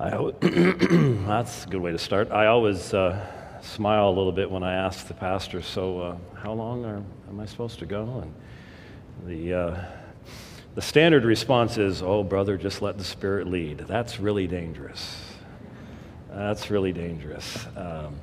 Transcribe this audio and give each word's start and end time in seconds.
I, 0.00 0.10
that's 1.26 1.64
a 1.64 1.68
good 1.68 1.80
way 1.80 1.90
to 1.90 1.98
start. 1.98 2.30
I 2.30 2.46
always 2.46 2.94
uh, 2.94 3.60
smile 3.62 4.08
a 4.08 4.14
little 4.14 4.30
bit 4.30 4.48
when 4.48 4.62
I 4.62 4.74
ask 4.74 5.08
the 5.08 5.14
pastor, 5.14 5.60
so 5.60 6.00
uh, 6.00 6.16
how 6.36 6.52
long 6.52 6.84
are, 6.84 7.02
am 7.28 7.40
I 7.40 7.46
supposed 7.46 7.80
to 7.80 7.86
go? 7.86 8.22
And 8.22 8.34
the, 9.26 9.54
uh, 9.54 9.84
the 10.76 10.82
standard 10.82 11.24
response 11.24 11.78
is, 11.78 12.00
oh, 12.00 12.22
brother, 12.22 12.56
just 12.56 12.80
let 12.80 12.96
the 12.96 13.02
Spirit 13.02 13.48
lead. 13.48 13.78
That's 13.78 14.20
really 14.20 14.46
dangerous. 14.46 15.20
That's 16.30 16.70
really 16.70 16.92
dangerous. 16.92 17.66
Um, 17.76 18.14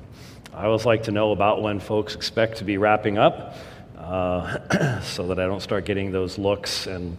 I 0.54 0.64
always 0.64 0.86
like 0.86 1.02
to 1.02 1.12
know 1.12 1.32
about 1.32 1.60
when 1.60 1.78
folks 1.78 2.14
expect 2.14 2.56
to 2.56 2.64
be 2.64 2.78
wrapping 2.78 3.18
up 3.18 3.54
uh, 3.98 5.00
so 5.02 5.26
that 5.26 5.38
I 5.38 5.44
don't 5.44 5.60
start 5.60 5.84
getting 5.84 6.10
those 6.10 6.38
looks 6.38 6.86
and 6.86 7.18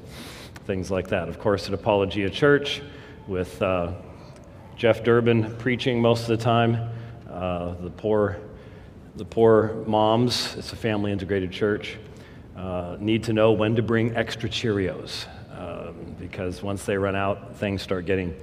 things 0.65 0.89
like 0.89 1.09
that. 1.09 1.29
Of 1.29 1.37
course, 1.37 1.67
at 1.67 1.75
Apologia 1.75 2.31
Church, 2.31 2.81
with 3.27 3.61
uh, 3.61 3.91
Jeff 4.77 5.03
Durbin 5.03 5.55
preaching 5.57 5.99
most 5.99 6.21
of 6.21 6.27
the 6.27 6.37
time. 6.37 6.89
Uh, 7.27 7.73
the 7.81 7.89
poor, 7.89 8.37
the 9.15 9.25
poor 9.25 9.83
moms. 9.87 10.55
It's 10.55 10.71
a 10.71 10.75
family 10.75 11.11
integrated 11.11 11.51
church. 11.51 11.97
Uh, 12.55 12.95
need 12.99 13.23
to 13.23 13.33
know 13.33 13.53
when 13.53 13.75
to 13.75 13.81
bring 13.81 14.15
extra 14.15 14.47
Cheerios 14.47 15.25
um, 15.57 16.15
because 16.19 16.61
once 16.61 16.85
they 16.85 16.95
run 16.95 17.15
out, 17.15 17.55
things 17.55 17.81
start 17.81 18.05
getting 18.05 18.35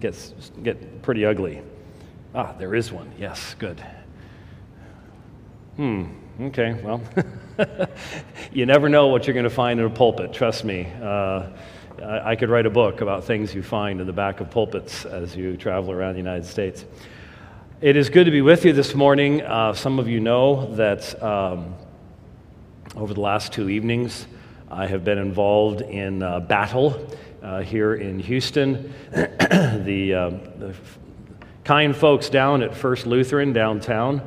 gets 0.00 0.34
get 0.64 1.02
pretty 1.02 1.24
ugly. 1.24 1.62
Ah, 2.34 2.52
there 2.58 2.74
is 2.74 2.90
one. 2.90 3.12
Yes, 3.16 3.54
good. 3.58 3.80
Hmm. 5.76 6.06
Okay. 6.40 6.80
Well, 6.82 7.00
you 8.52 8.66
never 8.66 8.88
know 8.88 9.06
what 9.06 9.26
you're 9.28 9.34
going 9.34 9.44
to 9.44 9.50
find 9.50 9.78
in 9.78 9.86
a 9.86 9.90
pulpit. 9.90 10.32
Trust 10.32 10.64
me. 10.64 10.92
Uh, 11.00 11.50
I, 12.02 12.36
could 12.36 12.48
write 12.48 12.66
a 12.66 12.70
book 12.70 13.02
about 13.02 13.24
things 13.24 13.54
you 13.54 13.62
find 13.62 14.00
in 14.00 14.06
the 14.06 14.12
back 14.12 14.40
of 14.40 14.50
pulpits 14.50 15.04
as 15.04 15.36
you 15.36 15.56
travel 15.56 15.92
around 15.92 16.14
the 16.14 16.18
United 16.18 16.46
States. 16.46 16.84
It 17.80 17.96
is 17.96 18.08
good 18.08 18.24
to 18.24 18.30
be 18.30 18.40
with 18.40 18.64
you 18.64 18.72
this 18.72 18.94
morning. 18.94 19.42
Uh, 19.42 19.74
some 19.74 19.98
of 19.98 20.08
you 20.08 20.18
know 20.20 20.74
that 20.76 21.22
um, 21.22 21.74
over 22.96 23.12
the 23.12 23.20
last 23.20 23.52
two 23.52 23.68
evenings, 23.68 24.26
I 24.70 24.86
have 24.86 25.04
been 25.04 25.18
involved 25.18 25.82
in 25.82 26.22
uh, 26.22 26.40
battle 26.40 27.06
uh, 27.42 27.60
here 27.60 27.94
in 27.94 28.18
Houston. 28.18 28.94
the, 29.10 30.14
uh, 30.14 30.30
the 30.58 30.74
kind 31.64 31.94
folks 31.94 32.30
down 32.30 32.62
at 32.62 32.74
First 32.74 33.06
Lutheran 33.06 33.52
downtown 33.52 34.22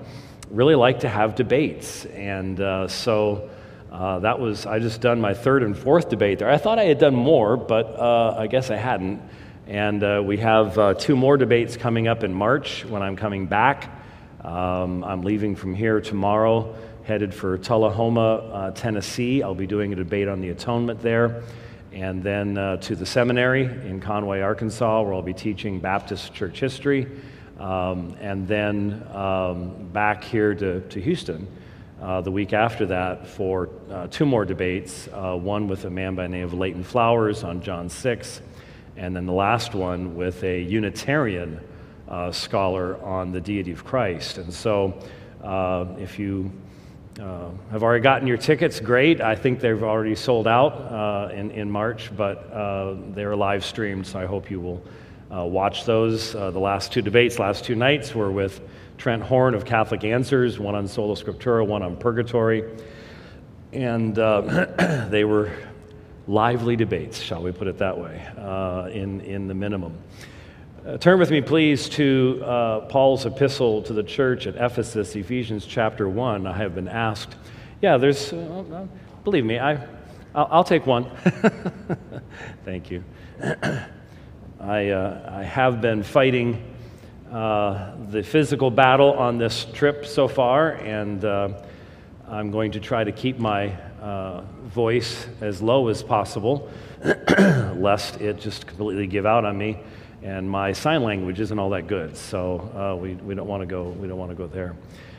really 0.51 0.75
like 0.75 0.99
to 0.99 1.09
have 1.09 1.33
debates. 1.33 2.05
And 2.05 2.59
uh, 2.59 2.87
so 2.87 3.49
uh, 3.93 4.17
that 4.17 4.39
was, 4.39 4.65
I 4.65 4.79
just 4.79 5.01
done 5.01 5.21
my 5.21 5.35
third 5.35 5.61
and 5.61 5.77
fourth 5.77 6.09
debate 6.09 6.39
there. 6.39 6.49
I 6.49 6.57
thought 6.57 6.79
I 6.79 6.85
had 6.85 6.97
done 6.97 7.13
more, 7.13 7.55
but 7.55 7.85
uh, 7.99 8.35
I 8.35 8.47
guess 8.47 8.71
I 8.71 8.75
hadn't. 8.75 9.21
And 9.67 10.03
uh, 10.03 10.23
we 10.25 10.37
have 10.37 10.77
uh, 10.79 10.95
two 10.95 11.15
more 11.15 11.37
debates 11.37 11.77
coming 11.77 12.07
up 12.07 12.23
in 12.23 12.33
March 12.33 12.85
when 12.85 13.03
I'm 13.03 13.15
coming 13.15 13.45
back. 13.45 13.95
Um, 14.43 15.03
I'm 15.03 15.21
leaving 15.21 15.55
from 15.55 15.75
here 15.75 16.01
tomorrow, 16.01 16.75
headed 17.03 17.35
for 17.35 17.59
Tullahoma, 17.59 18.35
uh, 18.37 18.71
Tennessee. 18.71 19.43
I'll 19.43 19.53
be 19.53 19.67
doing 19.67 19.93
a 19.93 19.95
debate 19.95 20.27
on 20.27 20.41
the 20.41 20.49
atonement 20.49 20.99
there. 20.99 21.43
And 21.91 22.23
then 22.23 22.57
uh, 22.57 22.77
to 22.77 22.95
the 22.95 23.05
seminary 23.05 23.65
in 23.65 24.01
Conway, 24.01 24.41
Arkansas, 24.41 25.03
where 25.03 25.13
I'll 25.13 25.21
be 25.21 25.35
teaching 25.35 25.79
Baptist 25.79 26.33
church 26.33 26.59
history. 26.59 27.07
Um, 27.59 28.17
and 28.19 28.47
then 28.47 29.07
um, 29.13 29.87
back 29.93 30.23
here 30.23 30.55
to, 30.55 30.81
to 30.81 30.99
Houston 30.99 31.47
uh, 32.03 32.19
the 32.19 32.31
week 32.31 32.51
after 32.51 32.85
that 32.85 33.25
for 33.25 33.69
uh, 33.89 34.07
two 34.07 34.25
more 34.25 34.43
debates 34.43 35.07
uh, 35.13 35.37
one 35.37 35.69
with 35.69 35.85
a 35.85 35.89
man 35.89 36.15
by 36.15 36.23
the 36.23 36.29
name 36.29 36.43
of 36.43 36.53
Leighton 36.53 36.83
Flowers 36.83 37.45
on 37.45 37.61
John 37.61 37.87
6, 37.87 38.41
and 38.97 39.15
then 39.15 39.25
the 39.25 39.31
last 39.31 39.73
one 39.73 40.13
with 40.13 40.43
a 40.43 40.61
Unitarian 40.61 41.61
uh, 42.09 42.29
scholar 42.29 43.01
on 43.01 43.31
the 43.31 43.39
deity 43.39 43.71
of 43.71 43.85
Christ. 43.85 44.37
And 44.37 44.53
so, 44.53 44.99
uh, 45.41 45.85
if 45.97 46.19
you 46.19 46.51
have 47.17 47.83
already 47.83 48.03
gotten 48.03 48.27
your 48.27 48.37
tickets, 48.37 48.81
great. 48.81 49.21
I 49.21 49.35
think 49.35 49.61
they've 49.61 49.83
already 49.83 50.15
sold 50.15 50.45
out 50.45 51.31
in, 51.31 51.51
in 51.51 51.71
March, 51.71 52.11
but 52.17 52.49
they're 53.15 53.35
live 53.35 53.63
streamed, 53.63 54.07
so 54.07 54.19
I 54.19 54.25
hope 54.25 54.51
you 54.51 54.59
will 54.59 54.83
watch 55.29 55.85
those. 55.85 56.33
the 56.33 56.51
last 56.51 56.91
two 56.91 57.01
debates, 57.01 57.39
last 57.39 57.63
two 57.63 57.75
nights, 57.75 58.13
were 58.13 58.31
with 58.31 58.59
Trent 58.97 59.23
Horn 59.23 59.53
of 59.53 59.65
Catholic 59.65 60.03
Answers, 60.03 60.59
one 60.59 60.75
on 60.75 60.87
Sola 60.87 61.15
Scriptura, 61.15 61.65
one 61.65 61.81
on 61.81 61.97
Purgatory. 61.97 62.63
And 63.71 64.17
uh, 64.19 65.07
they 65.09 65.23
were 65.23 65.51
lively 66.27 66.75
debates, 66.75 67.19
shall 67.19 67.41
we 67.41 67.51
put 67.51 67.67
it 67.67 67.77
that 67.79 67.97
way, 67.97 68.25
uh, 68.37 68.89
in, 68.91 69.21
in 69.21 69.47
the 69.47 69.53
minimum. 69.53 69.97
Uh, 70.85 70.97
turn 70.97 71.17
with 71.19 71.31
me, 71.31 71.41
please, 71.41 71.89
to 71.89 72.41
uh, 72.45 72.79
Paul's 72.81 73.25
epistle 73.25 73.81
to 73.83 73.93
the 73.93 74.03
church 74.03 74.47
at 74.47 74.55
Ephesus, 74.55 75.15
Ephesians 75.15 75.65
chapter 75.65 76.07
1. 76.07 76.45
I 76.45 76.57
have 76.57 76.75
been 76.75 76.87
asked, 76.87 77.35
yeah, 77.81 77.97
there's, 77.97 78.33
uh, 78.33 78.63
uh, 78.71 78.87
believe 79.23 79.45
me, 79.45 79.59
I, 79.59 79.75
I'll, 80.35 80.47
I'll 80.51 80.63
take 80.63 80.85
one. 80.85 81.09
Thank 82.65 82.91
you. 82.91 83.03
I, 84.59 84.93
I 84.93 85.43
have 85.43 85.81
been 85.81 86.03
fighting 86.03 86.72
uh, 87.33 87.95
the 88.11 88.21
physical 88.21 88.69
battle 88.69 89.13
on 89.13 89.39
this 89.39 89.65
trip 89.73 90.05
so 90.05 90.27
far, 90.27 90.73
and 90.73 91.25
uh, 91.25 91.49
I'm 92.27 92.51
going 92.51 92.73
to 92.73 92.79
try 92.79 93.03
to 93.03 93.11
keep 93.11 93.39
my 93.39 93.71
uh, 93.99 94.41
voice 94.65 95.25
as 95.41 95.59
low 95.59 95.87
as 95.87 96.03
possible, 96.03 96.69
lest 97.75 98.21
it 98.21 98.39
just 98.39 98.67
completely 98.67 99.07
give 99.07 99.25
out 99.25 99.45
on 99.45 99.57
me. 99.57 99.79
And 100.21 100.47
my 100.47 100.73
sign 100.73 101.01
language 101.01 101.39
isn't 101.39 101.57
all 101.57 101.71
that 101.71 101.87
good, 101.87 102.15
so 102.15 102.59
uh, 102.75 103.01
we, 103.01 103.15
we 103.15 103.33
don't 103.33 103.47
want 103.47 103.61
to 103.61 103.65
go. 103.65 103.85
We 103.89 104.07
don't 104.07 104.19
want 104.19 104.29
to 104.29 104.37
go 104.37 104.45
there. 104.45 104.75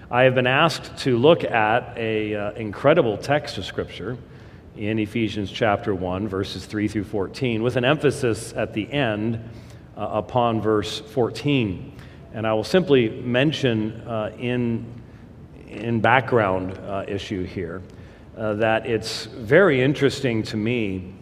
I 0.09 0.23
have 0.23 0.37
been 0.37 0.47
asked 0.47 0.97
to 0.99 1.19
look 1.19 1.43
at 1.43 1.99
a 1.99 2.37
uh, 2.37 2.53
incredible 2.53 3.19
text 3.19 3.59
of 3.59 3.65
Scripture 3.65 4.17
in 4.77 5.01
Ephesians 5.01 5.51
chapter 5.51 5.93
one, 5.93 6.29
verses 6.29 6.65
three 6.65 6.87
through 6.87 7.05
fourteen, 7.05 7.65
with 7.65 7.75
an 7.75 7.85
emphasis 7.85 8.53
at 8.53 8.73
the 8.73 8.91
end 8.93 9.41
upon 9.97 10.61
verse 10.61 11.01
fourteen. 11.01 11.94
And 12.35 12.49
I 12.49 12.53
will 12.53 12.65
simply 12.65 13.09
mention 13.09 13.93
uh, 14.09 14.33
in, 14.37 14.85
in 15.69 16.01
background 16.01 16.77
uh, 16.79 17.05
issue 17.07 17.45
here 17.45 17.81
uh, 18.37 18.55
that 18.55 18.87
it's 18.87 19.27
very 19.27 19.81
interesting 19.81 20.43
to 20.43 20.57
me 20.57 21.15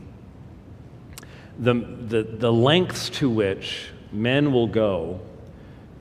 the, 1.58 1.74
the, 1.74 2.22
the 2.22 2.50
lengths 2.50 3.10
to 3.10 3.28
which 3.28 3.90
men 4.10 4.52
will 4.52 4.66
go 4.66 5.20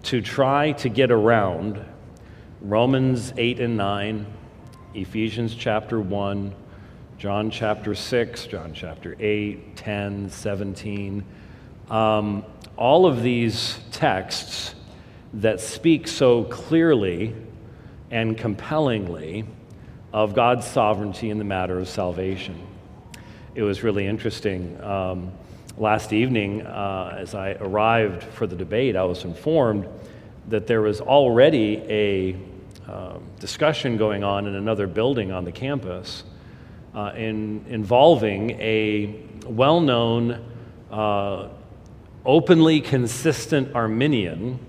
to 0.03 0.21
try 0.21 0.71
to 0.71 0.87
get 0.87 1.11
around 1.11 1.83
Romans 2.61 3.33
8 3.35 3.59
and 3.59 3.75
9, 3.75 4.25
Ephesians 4.93 5.53
chapter 5.55 5.99
1, 5.99 6.55
John 7.17 7.51
chapter 7.51 7.93
6, 7.93 8.47
John 8.47 8.73
chapter 8.73 9.17
8, 9.19 9.75
10, 9.75 10.29
17. 10.29 11.25
Um, 11.89 12.45
all 12.77 13.05
of 13.05 13.21
these 13.21 13.77
texts 13.91 14.73
that 15.33 15.59
speak 15.59 16.07
so 16.07 16.43
clearly 16.45 17.35
and 18.09 18.37
compellingly 18.37 19.45
of 20.11 20.33
God's 20.33 20.67
sovereignty 20.67 21.29
in 21.29 21.37
the 21.37 21.43
matter 21.43 21.79
of 21.79 21.87
salvation. 21.87 22.59
It 23.55 23.63
was 23.63 23.83
really 23.83 24.05
interesting. 24.05 24.81
Um, 24.83 25.31
last 25.77 26.11
evening, 26.11 26.61
uh, 26.63 27.15
as 27.17 27.33
I 27.33 27.51
arrived 27.53 28.23
for 28.23 28.45
the 28.45 28.55
debate, 28.55 28.95
I 28.95 29.03
was 29.03 29.23
informed 29.23 29.87
that 30.49 30.67
there 30.67 30.81
was 30.81 30.99
already 30.99 31.77
a 31.87 32.35
uh, 32.89 33.19
discussion 33.39 33.95
going 33.95 34.23
on 34.23 34.47
in 34.47 34.55
another 34.55 34.87
building 34.87 35.31
on 35.31 35.45
the 35.45 35.51
campus 35.51 36.23
uh, 36.93 37.13
in, 37.15 37.63
involving 37.69 38.51
a 38.51 39.15
well 39.45 39.79
known, 39.79 40.43
uh, 40.91 41.47
openly 42.25 42.81
consistent 42.81 43.73
Arminian 43.73 44.59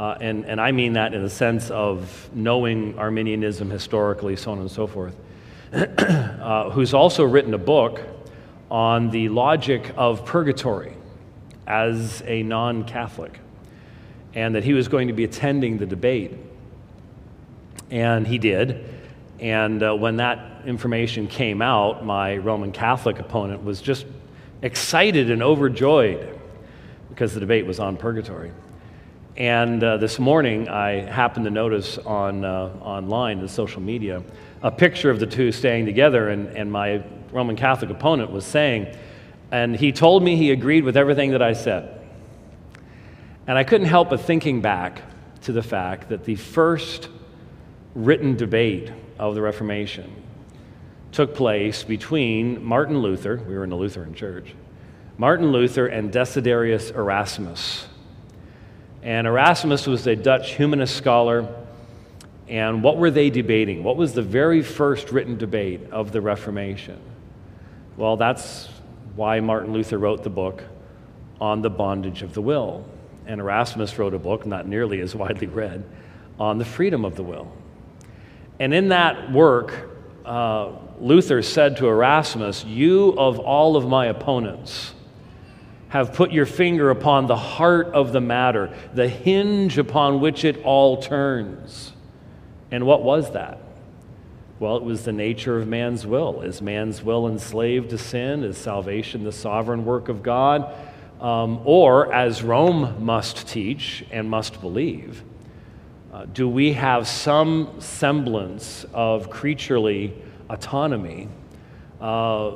uh, 0.00 0.16
and, 0.18 0.46
and 0.46 0.58
I 0.58 0.72
mean 0.72 0.94
that 0.94 1.12
in 1.12 1.22
the 1.22 1.28
sense 1.28 1.70
of 1.70 2.30
knowing 2.32 2.98
Arminianism 2.98 3.68
historically, 3.68 4.34
so 4.34 4.52
on 4.52 4.58
and 4.60 4.70
so 4.70 4.86
forth, 4.86 5.14
uh, 5.74 6.70
who's 6.70 6.94
also 6.94 7.22
written 7.22 7.52
a 7.52 7.58
book 7.58 8.00
on 8.70 9.10
the 9.10 9.28
logic 9.28 9.92
of 9.98 10.24
purgatory 10.24 10.96
as 11.66 12.22
a 12.24 12.42
non 12.42 12.84
Catholic, 12.84 13.40
and 14.32 14.54
that 14.54 14.64
he 14.64 14.72
was 14.72 14.88
going 14.88 15.08
to 15.08 15.12
be 15.12 15.24
attending 15.24 15.76
the 15.76 15.84
debate. 15.84 16.32
And 17.90 18.26
he 18.26 18.38
did. 18.38 18.82
And 19.38 19.82
uh, 19.82 19.94
when 19.94 20.16
that 20.16 20.64
information 20.64 21.26
came 21.26 21.60
out, 21.60 22.06
my 22.06 22.38
Roman 22.38 22.72
Catholic 22.72 23.18
opponent 23.18 23.64
was 23.64 23.82
just 23.82 24.06
excited 24.62 25.30
and 25.30 25.42
overjoyed 25.42 26.40
because 27.10 27.34
the 27.34 27.40
debate 27.40 27.66
was 27.66 27.78
on 27.78 27.98
purgatory. 27.98 28.50
And 29.40 29.82
uh, 29.82 29.96
this 29.96 30.18
morning, 30.18 30.68
I 30.68 31.00
happened 31.00 31.46
to 31.46 31.50
notice 31.50 31.96
on, 31.96 32.44
uh, 32.44 32.76
online, 32.82 33.40
the 33.40 33.48
social 33.48 33.80
media, 33.80 34.22
a 34.62 34.70
picture 34.70 35.08
of 35.08 35.18
the 35.18 35.24
two 35.24 35.50
staying 35.50 35.86
together, 35.86 36.28
and, 36.28 36.48
and 36.48 36.70
my 36.70 37.02
Roman 37.32 37.56
Catholic 37.56 37.90
opponent 37.90 38.30
was 38.30 38.44
saying, 38.44 38.94
and 39.50 39.74
he 39.74 39.92
told 39.92 40.22
me 40.22 40.36
he 40.36 40.50
agreed 40.50 40.84
with 40.84 40.94
everything 40.94 41.30
that 41.30 41.40
I 41.40 41.54
said. 41.54 42.02
And 43.46 43.56
I 43.56 43.64
couldn't 43.64 43.86
help 43.86 44.10
but 44.10 44.20
thinking 44.20 44.60
back 44.60 45.00
to 45.44 45.52
the 45.52 45.62
fact 45.62 46.10
that 46.10 46.24
the 46.24 46.34
first 46.34 47.08
written 47.94 48.36
debate 48.36 48.92
of 49.18 49.34
the 49.34 49.40
Reformation 49.40 50.22
took 51.12 51.34
place 51.34 51.82
between 51.82 52.62
Martin 52.62 52.98
Luther, 52.98 53.42
we 53.48 53.54
were 53.54 53.64
in 53.64 53.72
a 53.72 53.76
Lutheran 53.76 54.12
church, 54.12 54.54
Martin 55.16 55.50
Luther 55.50 55.86
and 55.86 56.12
Desiderius 56.12 56.90
Erasmus. 56.94 57.86
And 59.02 59.26
Erasmus 59.26 59.86
was 59.86 60.06
a 60.06 60.14
Dutch 60.14 60.54
humanist 60.54 60.96
scholar. 60.96 61.48
And 62.48 62.82
what 62.82 62.96
were 62.96 63.10
they 63.10 63.30
debating? 63.30 63.82
What 63.82 63.96
was 63.96 64.12
the 64.12 64.22
very 64.22 64.62
first 64.62 65.10
written 65.12 65.38
debate 65.38 65.90
of 65.90 66.12
the 66.12 66.20
Reformation? 66.20 66.98
Well, 67.96 68.16
that's 68.16 68.68
why 69.16 69.40
Martin 69.40 69.72
Luther 69.72 69.98
wrote 69.98 70.22
the 70.22 70.30
book 70.30 70.64
on 71.40 71.62
the 71.62 71.70
bondage 71.70 72.22
of 72.22 72.34
the 72.34 72.42
will. 72.42 72.84
And 73.26 73.40
Erasmus 73.40 73.98
wrote 73.98 74.14
a 74.14 74.18
book, 74.18 74.44
not 74.46 74.66
nearly 74.66 75.00
as 75.00 75.14
widely 75.14 75.46
read, 75.46 75.84
on 76.38 76.58
the 76.58 76.64
freedom 76.64 77.04
of 77.04 77.16
the 77.16 77.22
will. 77.22 77.50
And 78.58 78.74
in 78.74 78.88
that 78.88 79.32
work, 79.32 79.90
uh, 80.24 80.72
Luther 81.00 81.40
said 81.40 81.78
to 81.78 81.88
Erasmus, 81.88 82.64
You 82.64 83.14
of 83.16 83.38
all 83.38 83.76
of 83.76 83.88
my 83.88 84.06
opponents 84.06 84.92
have 85.90 86.14
put 86.14 86.32
your 86.32 86.46
finger 86.46 86.90
upon 86.90 87.26
the 87.26 87.36
heart 87.36 87.88
of 87.88 88.12
the 88.12 88.20
matter, 88.20 88.74
the 88.94 89.08
hinge 89.08 89.76
upon 89.76 90.20
which 90.20 90.44
it 90.44 90.62
all 90.64 90.96
turns. 90.96 91.92
And 92.70 92.86
what 92.86 93.02
was 93.02 93.32
that? 93.32 93.58
Well, 94.60 94.76
it 94.76 94.84
was 94.84 95.04
the 95.04 95.12
nature 95.12 95.58
of 95.58 95.66
man's 95.66 96.06
will. 96.06 96.42
Is 96.42 96.62
man's 96.62 97.02
will 97.02 97.26
enslaved 97.26 97.90
to 97.90 97.98
sin? 97.98 98.44
Is 98.44 98.56
salvation 98.56 99.24
the 99.24 99.32
sovereign 99.32 99.84
work 99.84 100.08
of 100.08 100.22
God? 100.22 100.72
Um, 101.20 101.60
or, 101.64 102.12
as 102.12 102.42
Rome 102.42 103.04
must 103.04 103.48
teach 103.48 104.04
and 104.10 104.30
must 104.30 104.60
believe, 104.60 105.24
uh, 106.12 106.26
do 106.26 106.48
we 106.48 106.72
have 106.74 107.08
some 107.08 107.80
semblance 107.80 108.86
of 108.92 109.28
creaturely 109.28 110.14
autonomy? 110.48 111.28
Uh, 112.00 112.52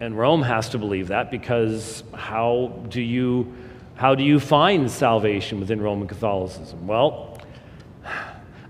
and 0.00 0.16
Rome 0.16 0.42
has 0.42 0.70
to 0.70 0.78
believe 0.78 1.08
that 1.08 1.30
because 1.30 2.02
how 2.14 2.72
do 2.88 3.02
you, 3.02 3.52
how 3.96 4.14
do 4.14 4.24
you 4.24 4.40
find 4.40 4.90
salvation 4.90 5.60
within 5.60 5.80
Roman 5.80 6.08
Catholicism? 6.08 6.86
Well, 6.86 7.38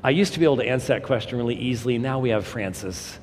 I 0.02 0.10
used 0.10 0.32
to 0.32 0.40
be 0.40 0.44
able 0.44 0.56
to 0.56 0.66
answer 0.66 0.88
that 0.94 1.04
question 1.04 1.38
really 1.38 1.54
easily. 1.54 1.98
Now 1.98 2.18
we 2.18 2.30
have 2.30 2.46
Francis. 2.46 3.18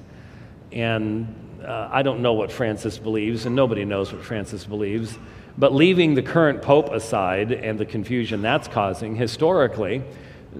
And 0.71 1.33
uh, 1.65 1.89
I 1.91 2.01
don't 2.01 2.21
know 2.21 2.33
what 2.33 2.51
Francis 2.51 2.97
believes, 2.97 3.45
and 3.45 3.55
nobody 3.55 3.83
knows 3.83 4.13
what 4.13 4.23
Francis 4.23 4.63
believes. 4.63 5.17
But 5.57 5.73
leaving 5.73 6.13
the 6.13 6.21
current 6.21 6.61
pope 6.61 6.89
aside 6.91 7.51
and 7.51 7.77
the 7.77 7.85
confusion 7.85 8.41
that's 8.41 8.69
causing, 8.69 9.15
historically, 9.15 10.03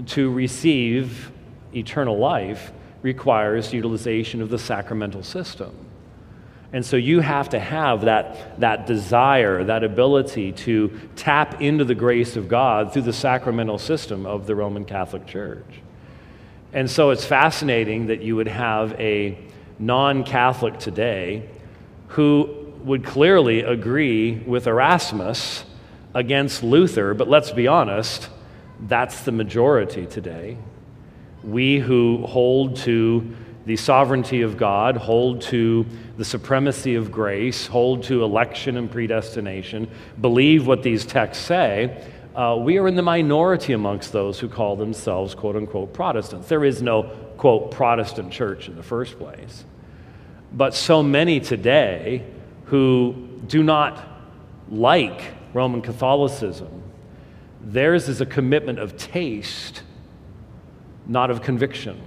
to 0.07 0.31
receive 0.31 1.31
eternal 1.73 2.17
life 2.17 2.73
requires 3.03 3.71
utilization 3.71 4.41
of 4.41 4.49
the 4.49 4.59
sacramental 4.59 5.23
system. 5.23 5.86
And 6.73 6.85
so 6.85 6.97
you 6.97 7.21
have 7.21 7.49
to 7.49 7.59
have 7.59 8.01
that, 8.01 8.59
that 8.59 8.87
desire, 8.87 9.63
that 9.63 9.83
ability 9.83 10.51
to 10.51 10.99
tap 11.15 11.61
into 11.61 11.85
the 11.85 11.95
grace 11.95 12.35
of 12.35 12.49
God 12.49 12.91
through 12.91 13.03
the 13.03 13.13
sacramental 13.13 13.77
system 13.77 14.25
of 14.25 14.47
the 14.47 14.55
Roman 14.55 14.83
Catholic 14.83 15.25
Church. 15.25 15.81
And 16.73 16.89
so 16.89 17.11
it's 17.11 17.25
fascinating 17.25 18.07
that 18.07 18.21
you 18.21 18.35
would 18.35 18.49
have 18.49 18.93
a 18.99 19.37
non 19.79 20.25
Catholic 20.25 20.77
today 20.79 21.47
who 22.09 22.73
would 22.83 23.05
clearly 23.05 23.61
agree 23.61 24.35
with 24.45 24.67
Erasmus 24.67 25.63
against 26.13 26.63
Luther, 26.63 27.13
but 27.13 27.29
let's 27.29 27.51
be 27.51 27.67
honest, 27.67 28.29
that's 28.87 29.21
the 29.21 29.31
majority 29.31 30.05
today. 30.05 30.57
We 31.43 31.79
who 31.79 32.25
hold 32.25 32.77
to 32.77 33.35
the 33.67 33.75
sovereignty 33.75 34.43
of 34.43 34.55
God, 34.55 34.95
hold 34.95 35.41
to 35.41 35.85
the 36.15 36.23
supremacy 36.23 36.95
of 36.95 37.11
grace, 37.11 37.67
hold 37.67 38.01
to 38.03 38.23
election 38.23 38.77
and 38.77 38.89
predestination, 38.89 39.89
believe 40.21 40.65
what 40.65 40.83
these 40.83 41.05
texts 41.05 41.43
say, 41.45 42.01
uh, 42.33 42.55
we 42.57 42.77
are 42.77 42.87
in 42.87 42.95
the 42.95 43.01
minority 43.01 43.73
amongst 43.73 44.13
those 44.13 44.39
who 44.39 44.47
call 44.47 44.77
themselves 44.77 45.35
quote 45.35 45.57
unquote 45.57 45.91
Protestants. 45.91 46.47
There 46.47 46.63
is 46.63 46.81
no 46.81 47.03
quote 47.35 47.71
Protestant 47.71 48.31
church 48.31 48.69
in 48.69 48.77
the 48.77 48.83
first 48.83 49.19
place. 49.19 49.65
But 50.53 50.73
so 50.73 51.03
many 51.03 51.41
today 51.41 52.23
who 52.65 53.27
do 53.47 53.63
not 53.63 54.01
like 54.69 55.33
Roman 55.53 55.81
Catholicism, 55.81 56.83
theirs 57.61 58.07
is 58.07 58.21
a 58.21 58.25
commitment 58.25 58.79
of 58.79 58.95
taste, 58.95 59.83
not 61.05 61.29
of 61.29 61.41
conviction. 61.41 62.06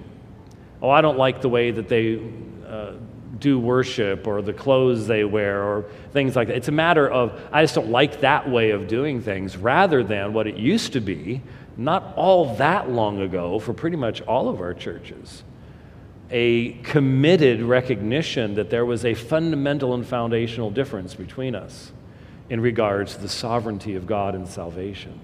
Oh, 0.83 0.91
I 0.91 1.01
don't 1.01 1.19
like 1.19 1.41
the 1.41 1.49
way 1.49 1.71
that 1.71 1.89
they 1.89 2.21
uh, 2.67 2.93
do 3.39 3.59
worship 3.59 4.27
or 4.27 4.43
the 4.43 4.53
clothes 4.53 5.07
they 5.07 5.25
wear 5.25 5.63
or 5.63 5.85
things 6.13 6.37
like 6.37 6.49
that. 6.49 6.57
It's 6.57 6.69
a 6.69 6.73
matter 6.73 7.09
of, 7.09 7.41
I 7.53 7.63
just 7.63 7.75
don't 7.75 7.91
like 7.91 8.21
that 8.21 8.49
way 8.49 8.71
of 8.71 8.89
doing 8.89 9.23
things 9.23 9.57
rather 9.57 10.03
than 10.03 10.33
what 10.33 10.47
it 10.47 10.57
used 10.57 10.93
to 10.95 11.01
be, 11.01 11.43
not 11.77 12.15
all 12.17 12.57
that 12.57 12.91
long 12.91 13.21
ago 13.21 13.59
for 13.59 13.73
pretty 13.73 13.97
much 13.97 14.21
all 14.23 14.49
of 14.49 14.61
our 14.61 14.75
churches 14.75 15.43
a 16.31 16.73
committed 16.85 17.61
recognition 17.61 18.55
that 18.55 18.71
there 18.71 18.85
was 18.85 19.05
a 19.05 19.15
fundamental 19.15 19.95
and 19.95 20.07
foundational 20.07 20.71
difference 20.71 21.15
between 21.15 21.55
us 21.55 21.93
in 22.49 22.61
regards 22.61 23.15
to 23.15 23.21
the 23.21 23.29
sovereignty 23.29 23.97
of 23.97 24.07
God 24.07 24.35
and 24.35 24.49
salvation. 24.49 25.19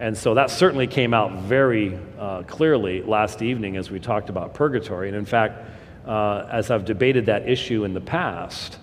And 0.00 0.16
so 0.16 0.34
that 0.34 0.50
certainly 0.50 0.86
came 0.86 1.14
out 1.14 1.42
very 1.42 1.98
uh, 2.18 2.42
clearly 2.42 3.02
last 3.02 3.42
evening 3.42 3.76
as 3.76 3.90
we 3.90 4.00
talked 4.00 4.30
about 4.30 4.54
purgatory. 4.54 5.08
And 5.08 5.16
in 5.16 5.26
fact, 5.26 5.64
uh, 6.06 6.48
as 6.50 6.70
I've 6.70 6.84
debated 6.84 7.26
that 7.26 7.48
issue 7.48 7.84
in 7.84 7.94
the 7.94 8.00
past, 8.00 8.78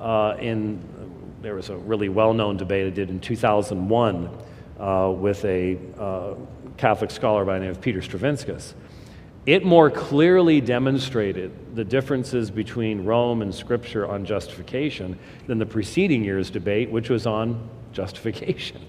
uh, 0.00 0.36
in, 0.40 0.80
there 1.42 1.54
was 1.54 1.68
a 1.68 1.76
really 1.76 2.08
well 2.08 2.32
known 2.32 2.56
debate 2.56 2.86
I 2.86 2.90
did 2.90 3.10
in 3.10 3.20
2001 3.20 4.30
uh, 4.80 5.12
with 5.14 5.44
a 5.44 5.78
uh, 5.98 6.34
Catholic 6.78 7.10
scholar 7.10 7.44
by 7.44 7.54
the 7.54 7.60
name 7.60 7.70
of 7.70 7.80
Peter 7.80 8.00
Stravinskas 8.00 8.74
it 9.46 9.64
more 9.64 9.90
clearly 9.90 10.60
demonstrated 10.60 11.76
the 11.76 11.84
differences 11.84 12.50
between 12.50 13.04
Rome 13.04 13.42
and 13.42 13.54
Scripture 13.54 14.06
on 14.06 14.24
justification 14.24 15.18
than 15.46 15.58
the 15.58 15.66
preceding 15.66 16.24
year's 16.24 16.48
debate, 16.48 16.90
which 16.90 17.10
was 17.10 17.26
on 17.26 17.68
justification. 17.92 18.80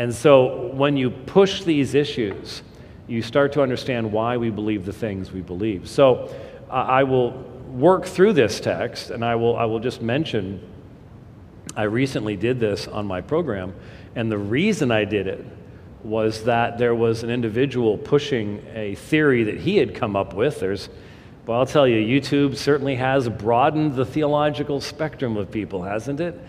And 0.00 0.14
so 0.14 0.68
when 0.68 0.96
you 0.96 1.10
push 1.10 1.62
these 1.62 1.94
issues, 1.94 2.62
you 3.06 3.20
start 3.20 3.52
to 3.52 3.62
understand 3.62 4.10
why 4.10 4.38
we 4.38 4.48
believe 4.48 4.86
the 4.86 4.94
things 4.94 5.30
we 5.30 5.42
believe. 5.42 5.90
So 5.90 6.34
uh, 6.70 6.72
I 6.72 7.02
will 7.02 7.32
work 7.74 8.06
through 8.06 8.32
this 8.32 8.60
text, 8.60 9.10
and 9.10 9.22
I 9.22 9.34
will, 9.34 9.58
I 9.58 9.66
will 9.66 9.78
just 9.78 10.00
mention 10.00 10.66
I 11.76 11.82
recently 11.82 12.34
did 12.34 12.58
this 12.58 12.88
on 12.88 13.04
my 13.04 13.20
program, 13.20 13.74
and 14.16 14.32
the 14.32 14.38
reason 14.38 14.90
I 14.90 15.04
did 15.04 15.26
it 15.26 15.44
was 16.02 16.44
that 16.44 16.78
there 16.78 16.94
was 16.94 17.22
an 17.22 17.28
individual 17.28 17.98
pushing 17.98 18.64
a 18.72 18.94
theory 18.94 19.44
that 19.44 19.58
he 19.58 19.76
had 19.76 19.94
come 19.94 20.16
up 20.16 20.32
with. 20.32 20.60
There's, 20.60 20.88
well, 21.44 21.58
I'll 21.58 21.66
tell 21.66 21.86
you, 21.86 21.98
YouTube 21.98 22.56
certainly 22.56 22.94
has 22.94 23.28
broadened 23.28 23.96
the 23.96 24.06
theological 24.06 24.80
spectrum 24.80 25.36
of 25.36 25.50
people, 25.50 25.82
hasn't 25.82 26.20
it? 26.20 26.40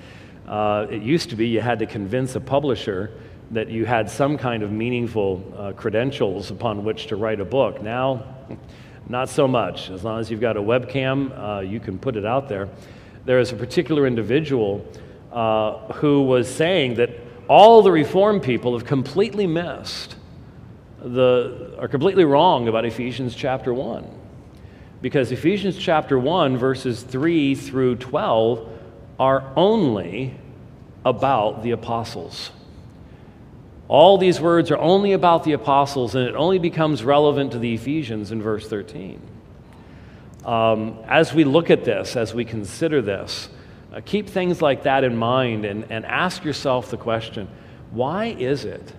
Uh, 0.48 0.88
it 0.90 1.02
used 1.02 1.30
to 1.32 1.36
be 1.36 1.50
you 1.50 1.60
had 1.60 1.80
to 1.80 1.86
convince 1.86 2.36
a 2.36 2.40
publisher 2.40 3.12
that 3.52 3.70
you 3.70 3.86
had 3.86 4.10
some 4.10 4.38
kind 4.38 4.64
of 4.64 4.72
meaningful 4.72 5.44
uh, 5.58 5.72
credentials 5.74 6.52
upon 6.52 6.84
which 6.84 7.08
to 7.08 7.18
write 7.18 7.40
a 7.40 7.46
book. 7.46 7.82
Now, 7.82 8.24
not 9.10 9.30
so 9.30 9.48
much. 9.48 9.90
As 9.90 10.04
long 10.04 10.20
as 10.20 10.32
you've 10.32 10.42
got 10.42 10.56
a 10.56 10.62
webcam, 10.62 11.58
uh, 11.58 11.60
you 11.60 11.80
can 11.80 12.00
put 12.00 12.16
it 12.16 12.26
out 12.26 12.48
there. 12.48 12.70
There 13.26 13.40
is 13.40 13.52
a 13.52 13.56
particular 13.56 14.08
individual 14.08 14.86
uh, 15.32 15.94
who 15.94 16.24
was 16.24 16.54
saying 16.54 16.96
that 16.96 17.10
all 17.48 17.82
the 17.82 17.92
reform 17.92 18.40
people 18.40 18.78
have 18.78 18.88
completely 18.88 19.48
missed 19.48 20.16
the, 21.04 21.76
are 21.78 21.88
completely 21.88 22.24
wrong 22.24 22.68
about 22.68 22.86
Ephesians 22.86 23.36
chapter 23.36 23.74
1. 23.74 24.08
Because 25.02 25.32
Ephesians 25.32 25.78
chapter 25.78 26.18
1, 26.18 26.58
verses 26.58 27.02
3 27.04 27.56
through 27.56 27.96
12, 27.98 28.70
are 29.20 29.52
only 29.58 30.36
about 31.04 31.64
the 31.64 31.72
apostles. 31.72 32.52
All 33.92 34.18
these 34.18 34.40
words 34.40 34.72
are 34.72 34.78
only 34.78 35.12
about 35.12 35.44
the 35.44 35.52
apostles, 35.52 36.16
and 36.16 36.26
it 36.26 36.34
only 36.34 36.60
becomes 36.60 37.04
relevant 37.04 37.52
to 37.52 37.60
the 37.60 37.74
Ephesians 37.74 38.32
in 38.32 38.42
verse 38.42 38.66
13. 38.66 39.22
Um, 40.46 40.98
as 41.10 41.34
we 41.34 41.44
look 41.44 41.70
at 41.70 41.84
this, 41.84 42.16
as 42.16 42.34
we 42.34 42.46
consider 42.46 43.02
this, 43.02 43.50
uh, 43.94 44.00
keep 44.06 44.30
things 44.30 44.62
like 44.62 44.84
that 44.84 45.04
in 45.04 45.18
mind 45.18 45.66
and, 45.66 45.92
and 45.92 46.06
ask 46.06 46.46
yourself 46.46 46.90
the 46.90 46.96
question 46.96 47.50
why 47.92 48.28
is 48.28 48.64
it 48.64 48.94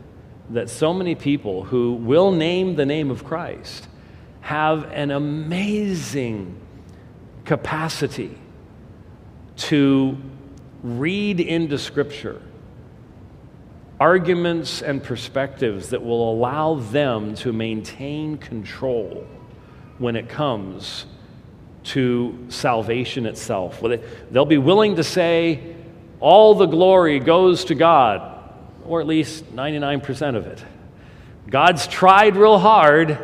that 0.50 0.68
so 0.68 0.92
many 0.92 1.14
people 1.14 1.64
who 1.64 1.94
will 1.94 2.30
name 2.30 2.76
the 2.76 2.84
name 2.84 3.10
of 3.10 3.24
Christ 3.24 3.88
have 4.42 4.84
an 4.92 5.10
amazing 5.10 6.60
capacity 7.46 8.36
to 9.56 10.18
read 10.82 11.40
into 11.40 11.78
Scripture 11.78 12.42
arguments 14.02 14.82
and 14.82 15.00
perspectives 15.00 15.90
that 15.90 16.02
will 16.02 16.32
allow 16.32 16.74
them 16.74 17.36
to 17.36 17.52
maintain 17.52 18.36
control 18.36 19.24
when 19.98 20.16
it 20.16 20.28
comes 20.28 21.06
to 21.84 22.36
salvation 22.48 23.26
itself. 23.26 23.80
They'll 24.32 24.44
be 24.44 24.58
willing 24.58 24.96
to 24.96 25.04
say, 25.04 25.76
all 26.18 26.56
the 26.56 26.66
glory 26.66 27.20
goes 27.20 27.66
to 27.66 27.76
God, 27.76 28.42
or 28.84 29.00
at 29.00 29.06
least 29.06 29.54
99% 29.54 30.34
of 30.34 30.48
it. 30.48 30.64
God's 31.48 31.86
tried 31.86 32.34
real 32.34 32.58
hard, 32.58 33.16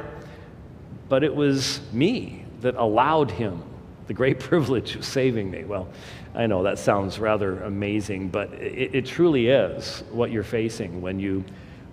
but 1.08 1.24
it 1.24 1.34
was 1.34 1.80
me 1.92 2.44
that 2.60 2.76
allowed 2.76 3.32
him 3.32 3.64
the 4.06 4.14
great 4.14 4.38
privilege 4.50 4.94
of 4.94 5.04
saving 5.04 5.50
me. 5.50 5.64
Well, 5.64 5.88
I 6.38 6.46
know 6.46 6.62
that 6.62 6.78
sounds 6.78 7.18
rather 7.18 7.64
amazing, 7.64 8.28
but 8.28 8.52
it, 8.52 8.94
it, 8.94 9.06
truly 9.06 9.48
is 9.48 10.04
what 10.12 10.30
you're 10.30 10.44
facing 10.44 11.02
when 11.02 11.18
you, 11.18 11.44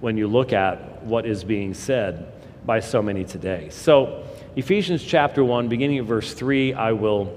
when 0.01 0.17
you 0.17 0.27
look 0.27 0.53
at 0.53 1.01
what 1.01 1.25
is 1.25 1.43
being 1.43 1.73
said 1.73 2.31
by 2.63 2.79
so 2.79 3.01
many 3.01 3.23
today. 3.23 3.69
So, 3.71 4.23
Ephesians 4.55 5.03
chapter 5.03 5.43
1, 5.43 5.67
beginning 5.67 5.97
at 5.97 6.05
verse 6.05 6.31
3, 6.31 6.75
I 6.75 6.91
will 6.91 7.35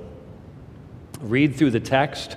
read 1.22 1.56
through 1.56 1.70
the 1.70 1.80
text, 1.80 2.36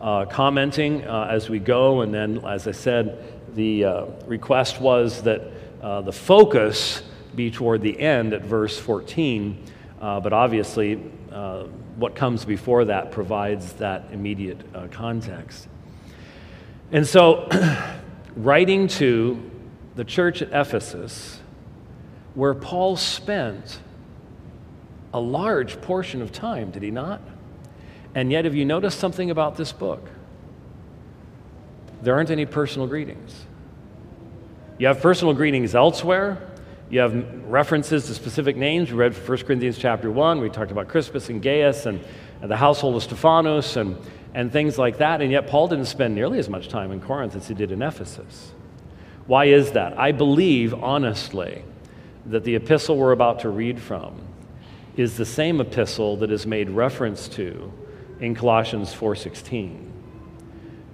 uh, 0.00 0.24
commenting 0.24 1.06
uh, 1.06 1.28
as 1.30 1.48
we 1.48 1.60
go, 1.60 2.00
and 2.00 2.12
then, 2.12 2.44
as 2.44 2.66
I 2.66 2.72
said, 2.72 3.22
the 3.54 3.84
uh, 3.84 4.06
request 4.26 4.80
was 4.80 5.22
that 5.22 5.42
uh, 5.80 6.00
the 6.00 6.12
focus 6.12 7.04
be 7.36 7.52
toward 7.52 7.82
the 7.82 7.96
end 8.00 8.32
at 8.32 8.42
verse 8.42 8.76
14, 8.80 9.64
uh, 10.00 10.18
but 10.18 10.32
obviously, 10.32 11.00
uh, 11.30 11.66
what 11.98 12.14
comes 12.14 12.44
before 12.44 12.84
that 12.86 13.10
provides 13.10 13.72
that 13.74 14.06
immediate 14.12 14.60
uh, 14.72 14.86
context. 14.86 15.66
And 16.92 17.06
so, 17.06 17.48
writing 18.36 18.86
to 18.86 19.50
the 19.96 20.04
church 20.04 20.40
at 20.40 20.48
Ephesus, 20.52 21.40
where 22.34 22.54
Paul 22.54 22.96
spent 22.96 23.80
a 25.12 25.18
large 25.20 25.80
portion 25.80 26.22
of 26.22 26.30
time, 26.30 26.70
did 26.70 26.84
he 26.84 26.92
not? 26.92 27.20
And 28.14 28.30
yet, 28.30 28.44
have 28.44 28.54
you 28.54 28.64
noticed 28.64 29.00
something 29.00 29.30
about 29.30 29.56
this 29.56 29.72
book? 29.72 30.08
There 32.00 32.14
aren't 32.14 32.30
any 32.30 32.46
personal 32.46 32.86
greetings. 32.86 33.44
You 34.78 34.86
have 34.86 35.00
personal 35.00 35.34
greetings 35.34 35.74
elsewhere, 35.74 36.47
you 36.90 37.00
have 37.00 37.44
references 37.44 38.06
to 38.06 38.14
specific 38.14 38.56
names. 38.56 38.90
We 38.90 38.96
read 38.96 39.14
1 39.14 39.38
Corinthians 39.38 39.76
chapter 39.76 40.10
1. 40.10 40.40
We 40.40 40.48
talked 40.48 40.70
about 40.70 40.88
Crispus 40.88 41.28
and 41.28 41.42
Gaius 41.42 41.84
and, 41.84 42.00
and 42.40 42.50
the 42.50 42.56
household 42.56 42.96
of 42.96 43.02
Stephanas 43.02 43.76
and, 43.76 43.98
and 44.32 44.50
things 44.50 44.78
like 44.78 44.98
that. 44.98 45.20
And 45.20 45.30
yet, 45.30 45.48
Paul 45.48 45.68
didn't 45.68 45.84
spend 45.84 46.14
nearly 46.14 46.38
as 46.38 46.48
much 46.48 46.68
time 46.68 46.90
in 46.90 47.00
Corinth 47.00 47.36
as 47.36 47.46
he 47.46 47.54
did 47.54 47.72
in 47.72 47.82
Ephesus. 47.82 48.52
Why 49.26 49.46
is 49.46 49.72
that? 49.72 49.98
I 49.98 50.12
believe, 50.12 50.72
honestly, 50.72 51.62
that 52.24 52.44
the 52.44 52.54
epistle 52.54 52.96
we're 52.96 53.12
about 53.12 53.40
to 53.40 53.50
read 53.50 53.80
from 53.80 54.18
is 54.96 55.18
the 55.18 55.26
same 55.26 55.60
epistle 55.60 56.16
that 56.16 56.30
is 56.30 56.46
made 56.46 56.70
reference 56.70 57.28
to 57.28 57.70
in 58.20 58.34
Colossians 58.34 58.94
4:16. 58.94 59.84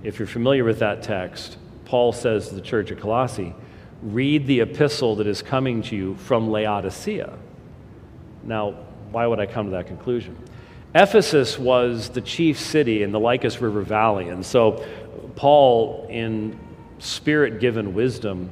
If 0.02 0.18
you're 0.18 0.26
familiar 0.26 0.64
with 0.64 0.80
that 0.80 1.02
text, 1.02 1.56
Paul 1.84 2.12
says 2.12 2.48
to 2.48 2.56
the 2.56 2.60
church 2.60 2.90
at 2.90 2.98
Colossae, 2.98 3.54
read 4.04 4.46
the 4.46 4.60
epistle 4.60 5.16
that 5.16 5.26
is 5.26 5.40
coming 5.40 5.82
to 5.82 5.96
you 5.96 6.14
from 6.16 6.50
Laodicea. 6.50 7.32
Now, 8.44 8.74
why 9.10 9.26
would 9.26 9.40
I 9.40 9.46
come 9.46 9.66
to 9.66 9.72
that 9.72 9.86
conclusion? 9.86 10.36
Ephesus 10.94 11.58
was 11.58 12.10
the 12.10 12.20
chief 12.20 12.58
city 12.58 13.02
in 13.02 13.10
the 13.10 13.18
Lycus 13.18 13.60
River 13.60 13.80
Valley, 13.80 14.28
and 14.28 14.44
so 14.44 14.84
Paul, 15.34 16.06
in 16.10 16.58
spirit 16.98 17.60
given 17.60 17.94
wisdom, 17.94 18.50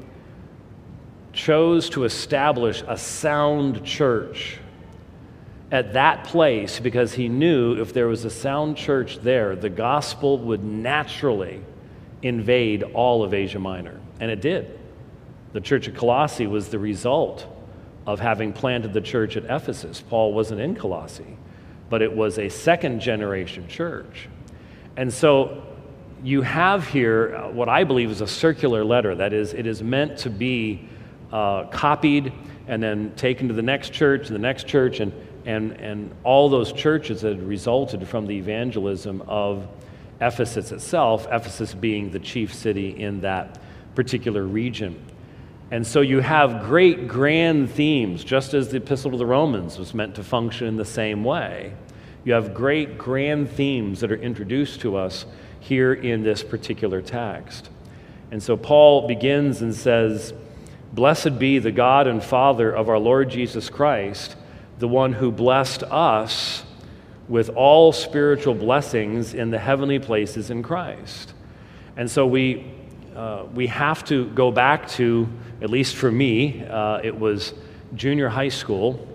chose 1.32 1.90
to 1.90 2.04
establish 2.04 2.82
a 2.88 2.96
sound 2.96 3.84
church 3.84 4.58
at 5.70 5.92
that 5.94 6.24
place 6.24 6.80
because 6.80 7.14
he 7.14 7.28
knew 7.28 7.80
if 7.80 7.92
there 7.92 8.08
was 8.08 8.24
a 8.24 8.30
sound 8.30 8.76
church 8.76 9.18
there, 9.18 9.54
the 9.54 9.70
gospel 9.70 10.38
would 10.38 10.64
naturally 10.64 11.62
invade 12.22 12.82
all 12.82 13.22
of 13.22 13.32
Asia 13.32 13.58
Minor. 13.58 13.98
And 14.20 14.30
it 14.30 14.40
did. 14.40 14.78
The 15.52 15.60
church 15.60 15.88
at 15.88 15.94
Colossae 15.94 16.46
was 16.46 16.68
the 16.68 16.78
result 16.78 17.46
of 18.06 18.20
having 18.20 18.52
planted 18.52 18.92
the 18.92 19.00
church 19.00 19.36
at 19.36 19.44
Ephesus. 19.44 20.00
Paul 20.00 20.32
wasn't 20.32 20.60
in 20.60 20.74
Colossae, 20.74 21.36
but 21.90 22.02
it 22.02 22.14
was 22.14 22.38
a 22.38 22.48
second 22.48 23.00
generation 23.00 23.68
church. 23.68 24.28
And 24.96 25.12
so 25.12 25.62
you 26.22 26.42
have 26.42 26.86
here 26.86 27.34
uh, 27.34 27.50
what 27.50 27.68
I 27.68 27.84
believe 27.84 28.10
is 28.10 28.20
a 28.20 28.26
circular 28.26 28.84
letter. 28.84 29.14
That 29.14 29.32
is, 29.32 29.54
it 29.54 29.66
is 29.66 29.82
meant 29.82 30.18
to 30.18 30.30
be 30.30 30.88
uh, 31.32 31.64
copied 31.64 32.32
and 32.68 32.82
then 32.82 33.12
taken 33.16 33.48
to 33.48 33.54
the 33.54 33.62
next 33.62 33.92
church 33.92 34.28
and 34.28 34.34
the 34.34 34.40
next 34.40 34.66
church, 34.66 35.00
and, 35.00 35.12
and, 35.44 35.72
and 35.72 36.14
all 36.22 36.48
those 36.48 36.72
churches 36.72 37.22
that 37.22 37.36
had 37.36 37.42
resulted 37.42 38.06
from 38.06 38.26
the 38.26 38.36
evangelism 38.36 39.22
of 39.22 39.66
Ephesus 40.20 40.70
itself, 40.70 41.26
Ephesus 41.30 41.74
being 41.74 42.10
the 42.10 42.20
chief 42.20 42.54
city 42.54 42.90
in 43.00 43.20
that 43.22 43.58
particular 43.94 44.44
region. 44.44 45.04
And 45.72 45.86
so 45.86 46.02
you 46.02 46.20
have 46.20 46.64
great 46.66 47.08
grand 47.08 47.70
themes, 47.70 48.24
just 48.24 48.52
as 48.52 48.68
the 48.68 48.76
Epistle 48.76 49.12
to 49.12 49.16
the 49.16 49.24
Romans 49.24 49.78
was 49.78 49.94
meant 49.94 50.14
to 50.16 50.22
function 50.22 50.66
in 50.66 50.76
the 50.76 50.84
same 50.84 51.24
way. 51.24 51.72
You 52.24 52.34
have 52.34 52.52
great 52.52 52.98
grand 52.98 53.50
themes 53.50 54.00
that 54.00 54.12
are 54.12 54.16
introduced 54.16 54.82
to 54.82 54.96
us 54.96 55.24
here 55.60 55.94
in 55.94 56.24
this 56.24 56.42
particular 56.42 57.00
text. 57.00 57.70
And 58.30 58.42
so 58.42 58.54
Paul 58.54 59.08
begins 59.08 59.62
and 59.62 59.74
says, 59.74 60.34
Blessed 60.92 61.38
be 61.38 61.58
the 61.58 61.72
God 61.72 62.06
and 62.06 62.22
Father 62.22 62.70
of 62.70 62.90
our 62.90 62.98
Lord 62.98 63.30
Jesus 63.30 63.70
Christ, 63.70 64.36
the 64.78 64.88
one 64.88 65.14
who 65.14 65.32
blessed 65.32 65.84
us 65.84 66.64
with 67.28 67.48
all 67.48 67.92
spiritual 67.92 68.54
blessings 68.54 69.32
in 69.32 69.50
the 69.50 69.58
heavenly 69.58 69.98
places 69.98 70.50
in 70.50 70.62
Christ. 70.62 71.32
And 71.96 72.10
so 72.10 72.26
we, 72.26 72.70
uh, 73.16 73.46
we 73.54 73.68
have 73.68 74.04
to 74.06 74.26
go 74.32 74.50
back 74.50 74.86
to 74.90 75.26
at 75.62 75.70
least 75.70 75.94
for 75.94 76.10
me, 76.10 76.64
uh, 76.64 77.00
it 77.04 77.16
was 77.16 77.54
junior 77.94 78.28
high 78.28 78.48
school 78.48 79.08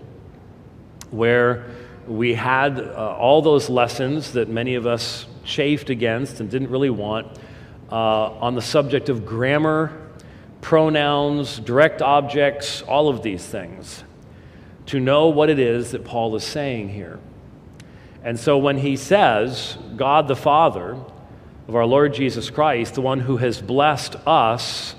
where 1.10 1.66
we 2.06 2.32
had 2.32 2.80
uh, 2.80 3.14
all 3.18 3.42
those 3.42 3.68
lessons 3.68 4.32
that 4.32 4.48
many 4.48 4.74
of 4.74 4.86
us 4.86 5.26
chafed 5.44 5.90
against 5.90 6.40
and 6.40 6.50
didn't 6.50 6.70
really 6.70 6.88
want 6.88 7.26
uh, 7.92 7.94
on 7.94 8.54
the 8.54 8.62
subject 8.62 9.10
of 9.10 9.26
grammar, 9.26 9.92
pronouns, 10.62 11.58
direct 11.58 12.00
objects, 12.00 12.80
all 12.80 13.10
of 13.10 13.22
these 13.22 13.44
things, 13.44 14.02
to 14.86 14.98
know 14.98 15.28
what 15.28 15.50
it 15.50 15.58
is 15.58 15.90
that 15.90 16.02
Paul 16.02 16.34
is 16.34 16.44
saying 16.44 16.88
here. 16.88 17.18
And 18.24 18.40
so 18.40 18.56
when 18.56 18.78
he 18.78 18.96
says, 18.96 19.76
God 19.96 20.28
the 20.28 20.36
Father 20.36 20.96
of 21.68 21.76
our 21.76 21.84
Lord 21.84 22.14
Jesus 22.14 22.48
Christ, 22.48 22.94
the 22.94 23.02
one 23.02 23.20
who 23.20 23.36
has 23.36 23.60
blessed 23.60 24.16
us 24.26 24.94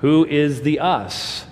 who 0.00 0.24
is 0.24 0.62
the 0.62 0.80
us? 0.80 1.46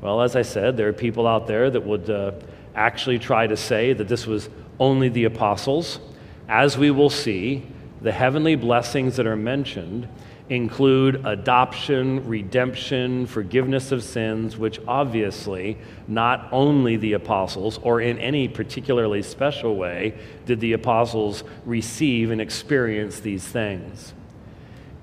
Well, 0.00 0.22
as 0.22 0.36
I 0.36 0.42
said, 0.42 0.76
there 0.76 0.88
are 0.88 0.92
people 0.92 1.26
out 1.26 1.46
there 1.46 1.68
that 1.68 1.84
would 1.84 2.08
uh, 2.08 2.32
actually 2.74 3.18
try 3.18 3.46
to 3.46 3.56
say 3.56 3.92
that 3.92 4.08
this 4.08 4.26
was 4.26 4.48
only 4.78 5.08
the 5.08 5.24
apostles. 5.24 5.98
As 6.48 6.78
we 6.78 6.90
will 6.90 7.10
see, 7.10 7.66
the 8.02 8.12
heavenly 8.12 8.54
blessings 8.54 9.16
that 9.16 9.26
are 9.26 9.36
mentioned 9.36 10.08
include 10.48 11.26
adoption, 11.26 12.24
redemption, 12.28 13.26
forgiveness 13.26 13.90
of 13.90 14.04
sins, 14.04 14.56
which 14.56 14.78
obviously 14.86 15.76
not 16.06 16.48
only 16.52 16.96
the 16.96 17.14
apostles, 17.14 17.78
or 17.82 18.00
in 18.00 18.18
any 18.20 18.46
particularly 18.46 19.22
special 19.22 19.74
way, 19.74 20.14
did 20.44 20.60
the 20.60 20.72
apostles 20.72 21.42
receive 21.64 22.30
and 22.30 22.40
experience 22.40 23.18
these 23.18 23.44
things. 23.44 24.14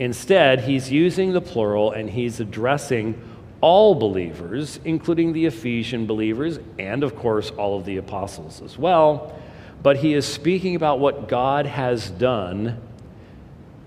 Instead, 0.04 0.60
he's 0.60 0.92
using 0.92 1.32
the 1.32 1.40
plural 1.40 1.94
and 1.94 2.10
he's 2.10 2.42
addressing 2.42 3.16
all 3.62 3.96
believers, 3.96 4.78
including 4.84 5.32
the 5.32 5.46
Ephesian 5.46 6.06
believers 6.06 6.60
and, 6.78 7.06
of 7.06 7.16
course, 7.16 7.52
all 7.52 7.78
of 7.78 7.86
the 7.86 7.96
apostles 7.96 8.62
as 8.62 8.78
well. 8.78 9.40
But 9.82 9.96
he 9.96 10.14
is 10.14 10.26
speaking 10.26 10.76
about 10.76 11.00
what 11.00 11.30
God 11.30 11.66
has 11.66 12.10
done 12.10 12.82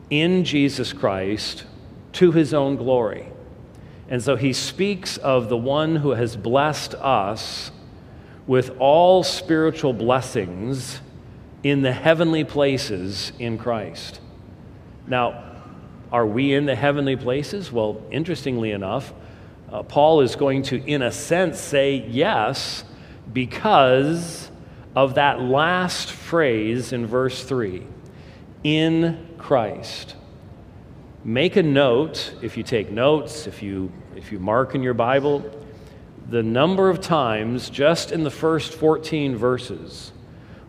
in 0.08 0.44
Jesus 0.44 0.94
Christ 0.94 1.64
to 2.14 2.32
his 2.32 2.54
own 2.54 2.76
glory. 2.76 3.28
And 4.08 4.22
so 4.22 4.36
he 4.36 4.54
speaks 4.54 5.18
of 5.18 5.50
the 5.50 5.56
one 5.58 5.96
who 5.96 6.12
has 6.12 6.34
blessed 6.34 6.94
us 6.94 7.70
with 8.46 8.74
all 8.78 9.22
spiritual 9.22 9.92
blessings 9.92 10.98
in 11.62 11.82
the 11.82 11.92
heavenly 11.92 12.44
places 12.44 13.32
in 13.38 13.58
Christ. 13.58 14.18
Now, 15.06 15.45
are 16.12 16.26
we 16.26 16.54
in 16.54 16.66
the 16.66 16.74
heavenly 16.74 17.16
places? 17.16 17.72
Well, 17.72 18.00
interestingly 18.10 18.70
enough, 18.70 19.12
uh, 19.70 19.82
Paul 19.82 20.20
is 20.20 20.36
going 20.36 20.62
to, 20.64 20.84
in 20.84 21.02
a 21.02 21.10
sense, 21.10 21.60
say 21.60 22.06
yes 22.08 22.84
because 23.32 24.50
of 24.94 25.14
that 25.16 25.40
last 25.40 26.12
phrase 26.12 26.92
in 26.92 27.06
verse 27.06 27.44
3 27.44 27.86
in 28.64 29.34
Christ. 29.38 30.16
make 31.22 31.56
a 31.56 31.62
note 31.62 32.34
if 32.40 32.56
you 32.56 32.62
take 32.62 32.90
notes, 32.90 33.46
if 33.46 33.62
you, 33.62 33.92
if 34.14 34.32
you 34.32 34.38
mark 34.38 34.74
in 34.74 34.82
your 34.82 34.94
Bible, 34.94 35.44
the 36.28 36.42
number 36.42 36.88
of 36.88 37.00
times 37.00 37.68
just 37.68 38.12
in 38.12 38.24
the 38.24 38.30
first 38.30 38.72
14 38.74 39.36
verses 39.36 40.12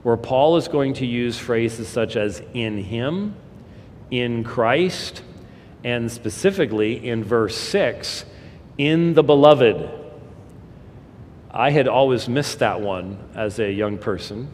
where 0.03 0.17
Paul 0.17 0.58
is 0.58 0.67
going 0.67 0.94
to 0.96 1.06
use 1.06 1.38
phrases 1.38 1.88
such 1.88 2.15
as 2.15 2.41
in 2.53 2.77
him, 2.77 3.36
in 4.12 4.44
Christ, 4.44 5.22
and 5.84 6.12
specifically 6.12 7.07
in 7.07 7.24
verse 7.24 7.55
6, 7.55 8.25
in 8.77 9.13
the 9.13 9.24
beloved. 9.24 9.89
I 11.50 11.72
had 11.72 11.88
always 11.88 12.29
missed 12.29 12.60
that 12.60 12.81
one 12.81 13.17
as 13.34 13.60
a 13.60 13.72
young 13.72 13.98
person 13.98 14.51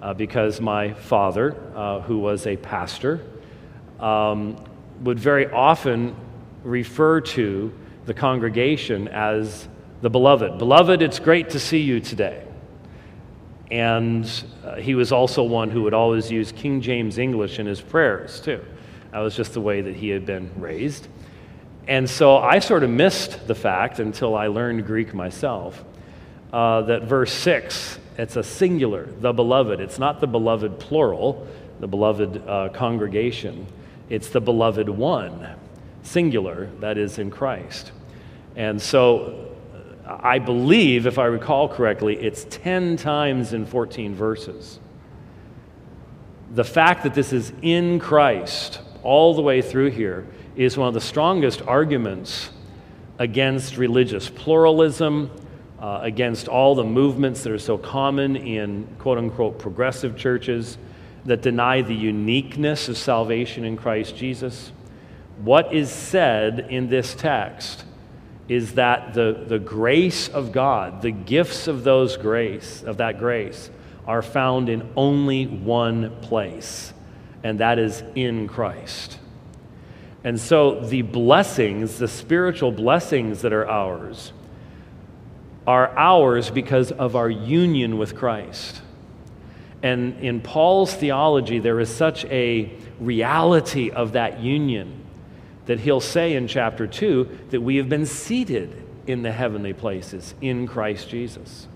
uh, 0.00 0.14
because 0.14 0.60
my 0.60 0.92
father, 0.92 1.56
uh, 1.74 2.00
who 2.00 2.18
was 2.18 2.46
a 2.46 2.56
pastor, 2.56 3.20
um, 3.98 4.56
would 5.00 5.18
very 5.18 5.50
often 5.50 6.14
refer 6.62 7.20
to 7.20 7.72
the 8.06 8.14
congregation 8.14 9.08
as 9.08 9.68
the 10.00 10.10
beloved. 10.10 10.58
Beloved, 10.58 11.02
it's 11.02 11.18
great 11.18 11.50
to 11.50 11.58
see 11.58 11.80
you 11.80 12.00
today. 12.00 12.44
And 13.70 14.30
uh, 14.64 14.76
he 14.76 14.94
was 14.94 15.12
also 15.12 15.42
one 15.42 15.70
who 15.70 15.82
would 15.82 15.94
always 15.94 16.30
use 16.30 16.52
King 16.52 16.80
James 16.80 17.18
English 17.18 17.58
in 17.58 17.66
his 17.66 17.80
prayers, 17.80 18.40
too. 18.40 18.64
That 19.12 19.20
was 19.20 19.34
just 19.34 19.54
the 19.54 19.60
way 19.60 19.80
that 19.80 19.96
he 19.96 20.10
had 20.10 20.26
been 20.26 20.50
raised. 20.56 21.08
And 21.86 22.08
so 22.08 22.36
I 22.36 22.58
sort 22.58 22.82
of 22.82 22.90
missed 22.90 23.46
the 23.46 23.54
fact 23.54 23.98
until 23.98 24.36
I 24.36 24.48
learned 24.48 24.84
Greek 24.86 25.14
myself 25.14 25.82
uh, 26.52 26.82
that 26.82 27.04
verse 27.04 27.32
6, 27.32 27.98
it's 28.18 28.36
a 28.36 28.42
singular, 28.42 29.06
the 29.20 29.32
beloved. 29.32 29.80
It's 29.80 29.98
not 29.98 30.20
the 30.20 30.26
beloved 30.26 30.78
plural, 30.78 31.46
the 31.80 31.86
beloved 31.86 32.46
uh, 32.46 32.68
congregation. 32.70 33.66
It's 34.10 34.28
the 34.28 34.40
beloved 34.40 34.88
one, 34.88 35.56
singular, 36.02 36.66
that 36.80 36.98
is 36.98 37.18
in 37.18 37.30
Christ. 37.30 37.92
And 38.56 38.80
so 38.80 39.54
I 40.06 40.38
believe, 40.38 41.06
if 41.06 41.18
I 41.18 41.26
recall 41.26 41.68
correctly, 41.68 42.16
it's 42.16 42.44
10 42.50 42.96
times 42.96 43.52
in 43.52 43.66
14 43.66 44.14
verses. 44.14 44.78
The 46.54 46.64
fact 46.64 47.02
that 47.04 47.14
this 47.14 47.32
is 47.32 47.52
in 47.62 47.98
Christ 47.98 48.80
all 49.02 49.34
the 49.34 49.42
way 49.42 49.62
through 49.62 49.90
here 49.90 50.26
is 50.56 50.76
one 50.76 50.88
of 50.88 50.94
the 50.94 51.00
strongest 51.00 51.62
arguments 51.62 52.50
against 53.18 53.76
religious 53.76 54.28
pluralism, 54.28 55.30
uh, 55.80 56.00
against 56.02 56.48
all 56.48 56.74
the 56.74 56.84
movements 56.84 57.42
that 57.42 57.52
are 57.52 57.58
so 57.58 57.78
common 57.78 58.36
in 58.36 58.86
quote 58.98 59.18
unquote 59.18 59.58
progressive 59.58 60.16
churches 60.16 60.78
that 61.24 61.42
deny 61.42 61.82
the 61.82 61.94
uniqueness 61.94 62.88
of 62.88 62.96
salvation 62.96 63.64
in 63.64 63.76
Christ 63.76 64.16
Jesus. 64.16 64.72
What 65.42 65.72
is 65.72 65.90
said 65.90 66.66
in 66.70 66.88
this 66.88 67.14
text 67.14 67.84
is 68.48 68.74
that 68.74 69.14
the, 69.14 69.44
the 69.46 69.58
grace 69.58 70.28
of 70.28 70.52
God, 70.52 71.02
the 71.02 71.10
gifts 71.10 71.68
of 71.68 71.84
those 71.84 72.16
grace, 72.16 72.82
of 72.82 72.96
that 72.96 73.18
grace, 73.18 73.70
are 74.06 74.22
found 74.22 74.68
in 74.68 74.88
only 74.96 75.46
one 75.46 76.16
place, 76.22 76.94
and 77.42 77.60
that 77.60 77.78
is 77.78 78.02
in 78.14 78.48
Christ. 78.48 79.18
And 80.24 80.40
so 80.40 80.80
the 80.80 81.02
blessings, 81.02 81.98
the 81.98 82.08
spiritual 82.08 82.72
blessings 82.72 83.42
that 83.42 83.52
are 83.52 83.68
ours, 83.68 84.32
are 85.66 85.96
ours 85.96 86.50
because 86.50 86.90
of 86.92 87.14
our 87.14 87.30
union 87.30 87.98
with 87.98 88.16
Christ. 88.16 88.82
And 89.82 90.18
in 90.20 90.40
Paul's 90.40 90.92
theology, 90.92 91.58
there 91.60 91.78
is 91.78 91.94
such 91.94 92.24
a 92.26 92.72
reality 92.98 93.90
of 93.90 94.12
that 94.12 94.40
union 94.40 95.04
that 95.66 95.78
he'll 95.80 96.00
say 96.00 96.34
in 96.34 96.48
chapter 96.48 96.86
2 96.86 97.46
that 97.50 97.60
we 97.60 97.76
have 97.76 97.88
been 97.88 98.06
seated 98.06 98.82
in 99.06 99.22
the 99.22 99.30
heavenly 99.30 99.72
places 99.72 100.34
in 100.40 100.66
Christ 100.66 101.08
Jesus. 101.08 101.68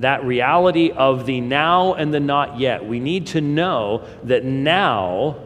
That 0.00 0.24
reality 0.24 0.90
of 0.90 1.26
the 1.26 1.40
now 1.40 1.94
and 1.94 2.12
the 2.12 2.20
not 2.20 2.58
yet. 2.58 2.84
We 2.84 3.00
need 3.00 3.28
to 3.28 3.40
know 3.40 4.04
that 4.24 4.44
now 4.44 5.36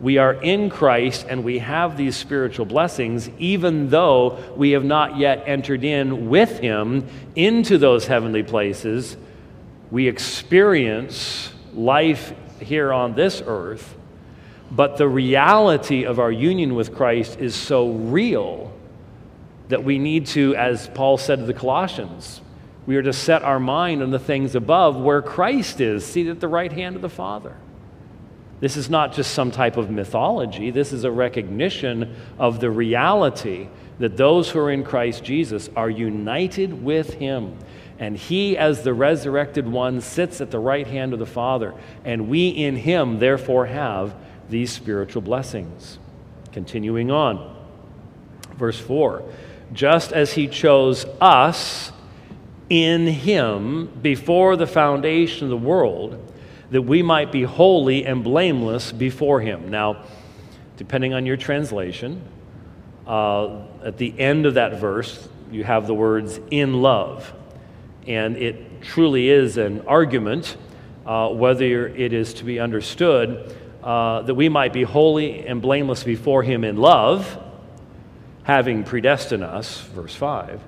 we 0.00 0.18
are 0.18 0.34
in 0.34 0.70
Christ 0.70 1.26
and 1.28 1.44
we 1.44 1.58
have 1.60 1.96
these 1.96 2.16
spiritual 2.16 2.66
blessings, 2.66 3.30
even 3.38 3.90
though 3.90 4.38
we 4.56 4.72
have 4.72 4.84
not 4.84 5.16
yet 5.16 5.44
entered 5.46 5.84
in 5.84 6.28
with 6.28 6.58
Him 6.58 7.06
into 7.36 7.78
those 7.78 8.06
heavenly 8.06 8.42
places. 8.42 9.16
We 9.90 10.08
experience 10.08 11.52
life 11.72 12.32
here 12.60 12.92
on 12.92 13.14
this 13.14 13.42
earth 13.46 13.96
but 14.74 14.96
the 14.96 15.08
reality 15.08 16.04
of 16.04 16.18
our 16.18 16.32
union 16.32 16.74
with 16.74 16.94
Christ 16.94 17.38
is 17.38 17.54
so 17.54 17.90
real 17.90 18.72
that 19.68 19.84
we 19.84 19.98
need 19.98 20.26
to, 20.28 20.56
as 20.56 20.88
Paul 20.88 21.16
said 21.16 21.38
to 21.38 21.44
the 21.44 21.54
Colossians, 21.54 22.40
we 22.86 22.96
are 22.96 23.02
to 23.02 23.12
set 23.12 23.42
our 23.42 23.60
mind 23.60 24.02
on 24.02 24.10
the 24.10 24.18
things 24.18 24.54
above 24.54 24.96
where 24.96 25.22
Christ 25.22 25.80
is, 25.80 26.04
seated 26.04 26.32
at 26.32 26.40
the 26.40 26.48
right 26.48 26.72
hand 26.72 26.96
of 26.96 27.02
the 27.02 27.08
Father. 27.08 27.56
This 28.60 28.76
is 28.76 28.88
not 28.88 29.12
just 29.12 29.32
some 29.32 29.50
type 29.50 29.76
of 29.76 29.90
mythology, 29.90 30.70
this 30.70 30.92
is 30.92 31.04
a 31.04 31.10
recognition 31.10 32.14
of 32.38 32.60
the 32.60 32.70
reality 32.70 33.68
that 33.98 34.16
those 34.16 34.50
who 34.50 34.58
are 34.58 34.70
in 34.70 34.84
Christ 34.84 35.22
Jesus 35.22 35.68
are 35.76 35.90
united 35.90 36.82
with 36.82 37.14
Him. 37.14 37.56
And 37.98 38.16
He, 38.16 38.56
as 38.56 38.82
the 38.82 38.92
resurrected 38.92 39.68
one, 39.68 40.00
sits 40.00 40.40
at 40.40 40.50
the 40.50 40.58
right 40.58 40.86
hand 40.86 41.12
of 41.12 41.18
the 41.20 41.26
Father. 41.26 41.74
And 42.04 42.28
we 42.28 42.48
in 42.48 42.76
Him, 42.76 43.18
therefore, 43.18 43.66
have 43.66 44.14
these 44.50 44.72
spiritual 44.72 45.22
blessings. 45.22 45.98
Continuing 46.52 47.10
on, 47.10 47.56
verse 48.56 48.78
4 48.78 49.22
just 49.72 50.12
as 50.12 50.34
he 50.34 50.46
chose 50.46 51.04
us 51.20 51.90
in 52.70 53.06
him 53.06 53.86
before 54.02 54.56
the 54.56 54.66
foundation 54.66 55.44
of 55.44 55.50
the 55.50 55.56
world, 55.56 56.32
that 56.70 56.82
we 56.82 57.02
might 57.02 57.30
be 57.30 57.42
holy 57.42 58.04
and 58.04 58.24
blameless 58.24 58.92
before 58.92 59.40
him. 59.40 59.70
Now, 59.70 60.04
depending 60.76 61.14
on 61.14 61.26
your 61.26 61.36
translation, 61.36 62.22
uh, 63.06 63.60
at 63.82 63.98
the 63.98 64.18
end 64.18 64.46
of 64.46 64.54
that 64.54 64.80
verse, 64.80 65.28
you 65.50 65.62
have 65.64 65.86
the 65.86 65.94
words 65.94 66.40
in 66.50 66.80
love. 66.80 67.32
And 68.06 68.36
it 68.36 68.82
truly 68.82 69.28
is 69.28 69.56
an 69.56 69.82
argument 69.86 70.56
uh, 71.06 71.28
whether 71.28 71.86
it 71.88 72.12
is 72.12 72.34
to 72.34 72.44
be 72.44 72.58
understood 72.58 73.54
uh, 73.82 74.22
that 74.22 74.34
we 74.34 74.48
might 74.48 74.72
be 74.72 74.82
holy 74.82 75.46
and 75.46 75.60
blameless 75.60 76.02
before 76.02 76.42
him 76.42 76.64
in 76.64 76.76
love, 76.76 77.38
having 78.44 78.84
predestined 78.84 79.44
us, 79.44 79.80
verse 79.80 80.14
5, 80.14 80.60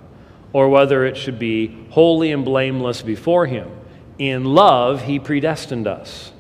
or 0.52 0.68
whether 0.68 1.04
it 1.04 1.16
should 1.16 1.38
be 1.38 1.86
holy 1.90 2.32
and 2.32 2.44
blameless 2.44 3.02
before 3.02 3.46
him. 3.46 3.70
In 4.18 4.44
love, 4.44 5.02
he 5.02 5.18
predestined 5.18 5.86
us. 5.86 6.32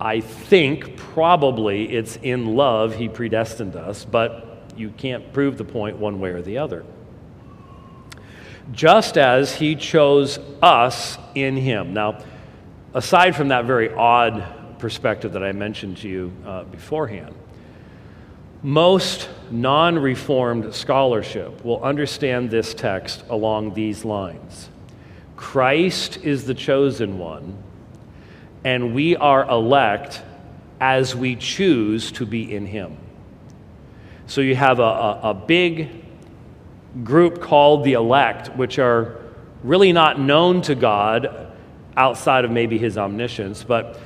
I 0.00 0.20
think 0.20 0.96
probably 0.96 1.90
it's 1.90 2.16
in 2.16 2.54
love 2.54 2.94
he 2.94 3.08
predestined 3.08 3.74
us, 3.74 4.04
but 4.04 4.70
you 4.76 4.90
can't 4.90 5.32
prove 5.32 5.58
the 5.58 5.64
point 5.64 5.96
one 5.96 6.20
way 6.20 6.30
or 6.30 6.42
the 6.42 6.58
other. 6.58 6.84
Just 8.70 9.16
as 9.16 9.54
he 9.54 9.74
chose 9.74 10.38
us 10.62 11.18
in 11.34 11.56
him. 11.56 11.94
Now, 11.94 12.22
aside 12.94 13.34
from 13.34 13.48
that 13.48 13.64
very 13.64 13.92
odd 13.92 14.78
perspective 14.78 15.32
that 15.32 15.42
I 15.42 15.52
mentioned 15.52 15.96
to 15.98 16.08
you 16.08 16.32
uh, 16.46 16.64
beforehand. 16.64 17.34
Most 18.62 19.28
non 19.50 19.98
reformed 19.98 20.74
scholarship 20.74 21.64
will 21.64 21.82
understand 21.82 22.50
this 22.50 22.74
text 22.74 23.22
along 23.28 23.74
these 23.74 24.04
lines 24.04 24.68
Christ 25.36 26.18
is 26.24 26.44
the 26.44 26.54
chosen 26.54 27.18
one, 27.18 27.56
and 28.64 28.94
we 28.94 29.16
are 29.16 29.48
elect 29.48 30.22
as 30.80 31.14
we 31.14 31.36
choose 31.36 32.12
to 32.12 32.26
be 32.26 32.54
in 32.54 32.66
him. 32.66 32.96
So 34.26 34.40
you 34.40 34.56
have 34.56 34.78
a, 34.80 34.82
a, 34.82 35.20
a 35.30 35.34
big 35.34 36.04
group 37.04 37.40
called 37.40 37.84
the 37.84 37.94
elect, 37.94 38.54
which 38.56 38.78
are 38.78 39.20
really 39.62 39.92
not 39.92 40.20
known 40.20 40.62
to 40.62 40.74
God 40.74 41.52
outside 41.96 42.44
of 42.44 42.50
maybe 42.50 42.78
his 42.78 42.98
omniscience, 42.98 43.64
but 43.64 43.98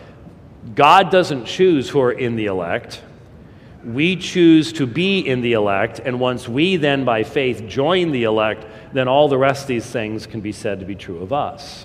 God 0.75 1.11
doesn't 1.11 1.45
choose 1.45 1.89
who 1.89 2.01
are 2.01 2.13
in 2.13 2.37
the 2.37 2.47
elect. 2.47 3.03
We 3.85 4.17
choose 4.17 4.73
to 4.75 4.87
be 4.87 5.21
in 5.21 5.41
the 5.41 5.55
elect, 5.55 6.01
and 6.05 6.21
once 6.21 6.49
we 6.49 6.77
then, 6.77 7.05
by 7.05 7.25
faith, 7.25 7.67
join 7.67 8.13
the 8.13 8.25
elect, 8.25 8.65
then 8.93 9.09
all 9.09 9.29
the 9.29 9.39
rest 9.39 9.63
of 9.63 9.69
these 9.69 9.87
things 9.87 10.27
can 10.27 10.41
be 10.41 10.53
said 10.53 10.81
to 10.81 10.87
be 10.87 10.95
true 10.95 11.19
of 11.19 11.33
us. 11.33 11.85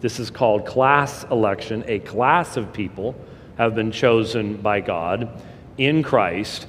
This 0.00 0.18
is 0.18 0.30
called 0.30 0.64
class 0.64 1.24
election. 1.24 1.84
A 1.86 1.98
class 1.98 2.56
of 2.56 2.72
people 2.72 3.14
have 3.58 3.74
been 3.74 3.92
chosen 3.92 4.56
by 4.56 4.80
God 4.80 5.42
in 5.76 6.02
Christ, 6.02 6.66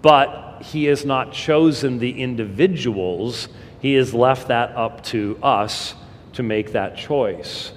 but 0.00 0.62
He 0.62 0.84
has 0.84 1.04
not 1.04 1.32
chosen 1.32 1.98
the 1.98 2.22
individuals. 2.22 3.48
He 3.80 3.94
has 3.94 4.14
left 4.14 4.48
that 4.48 4.70
up 4.76 5.02
to 5.04 5.38
us 5.42 5.94
to 6.34 6.42
make 6.42 6.72
that 6.72 6.96
choice. 6.96 7.72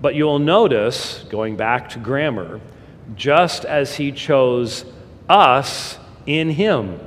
But 0.00 0.14
you'll 0.14 0.38
notice, 0.38 1.24
going 1.28 1.56
back 1.56 1.90
to 1.90 1.98
grammar, 1.98 2.60
just 3.14 3.64
as 3.64 3.96
he 3.96 4.12
chose 4.12 4.84
us 5.32 5.98
in 6.26 6.50
him. 6.50 7.00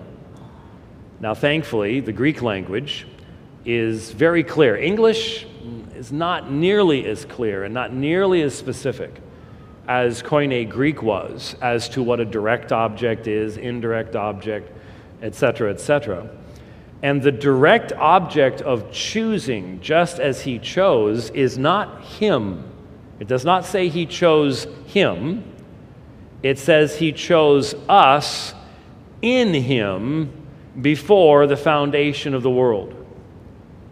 Now, 1.20 1.36
thankfully, 1.36 2.00
the 2.00 2.12
Greek 2.12 2.42
language 2.42 3.08
is 3.64 4.12
very 4.12 4.44
clear. 4.44 4.76
English 4.76 5.46
is 5.96 6.12
not 6.12 6.52
nearly 6.52 7.06
as 7.06 7.24
clear 7.26 7.64
and 7.64 7.74
not 7.74 7.94
nearly 7.94 8.42
as 8.42 8.56
specific 8.56 9.22
as 9.88 10.24
Koine 10.24 10.68
Greek 10.68 11.04
was 11.04 11.56
as 11.62 11.88
to 11.90 12.02
what 12.02 12.20
a 12.20 12.26
direct 12.26 12.72
object 12.72 13.28
is, 13.28 13.58
indirect 13.58 14.16
object, 14.16 14.72
etc., 15.22 15.72
etc. 15.72 16.28
And 17.04 17.22
the 17.22 17.32
direct 17.32 17.94
object 17.94 18.62
of 18.62 18.92
choosing, 18.92 19.80
just 19.82 20.20
as 20.20 20.42
he 20.42 20.58
chose, 20.58 21.30
is 21.30 21.58
not 21.60 22.04
him. 22.04 22.64
It 23.20 23.28
does 23.28 23.46
not 23.46 23.66
say 23.66 23.88
he 23.88 24.08
chose 24.08 24.66
him, 24.88 25.44
it 26.46 26.60
says 26.60 26.98
he 26.98 27.12
chose 27.12 27.74
us 27.90 28.54
in 29.24 29.52
him 29.52 30.32
before 30.80 31.48
the 31.48 31.58
foundation 31.58 32.36
of 32.36 32.44
the 32.44 32.52
world. 32.52 32.94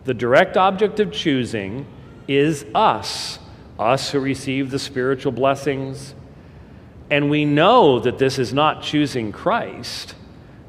The 0.05 0.13
direct 0.13 0.55
object 0.55 0.99
of 0.99 1.11
choosing 1.11 1.87
is 2.27 2.63
us, 2.75 3.39
us 3.79 4.11
who 4.11 4.19
receive 4.19 4.69
the 4.69 4.77
spiritual 4.77 5.31
blessings. 5.31 6.13
And 7.09 7.31
we 7.31 7.43
know 7.43 7.99
that 7.99 8.19
this 8.19 8.37
is 8.37 8.53
not 8.53 8.83
choosing 8.83 9.31
Christ 9.31 10.13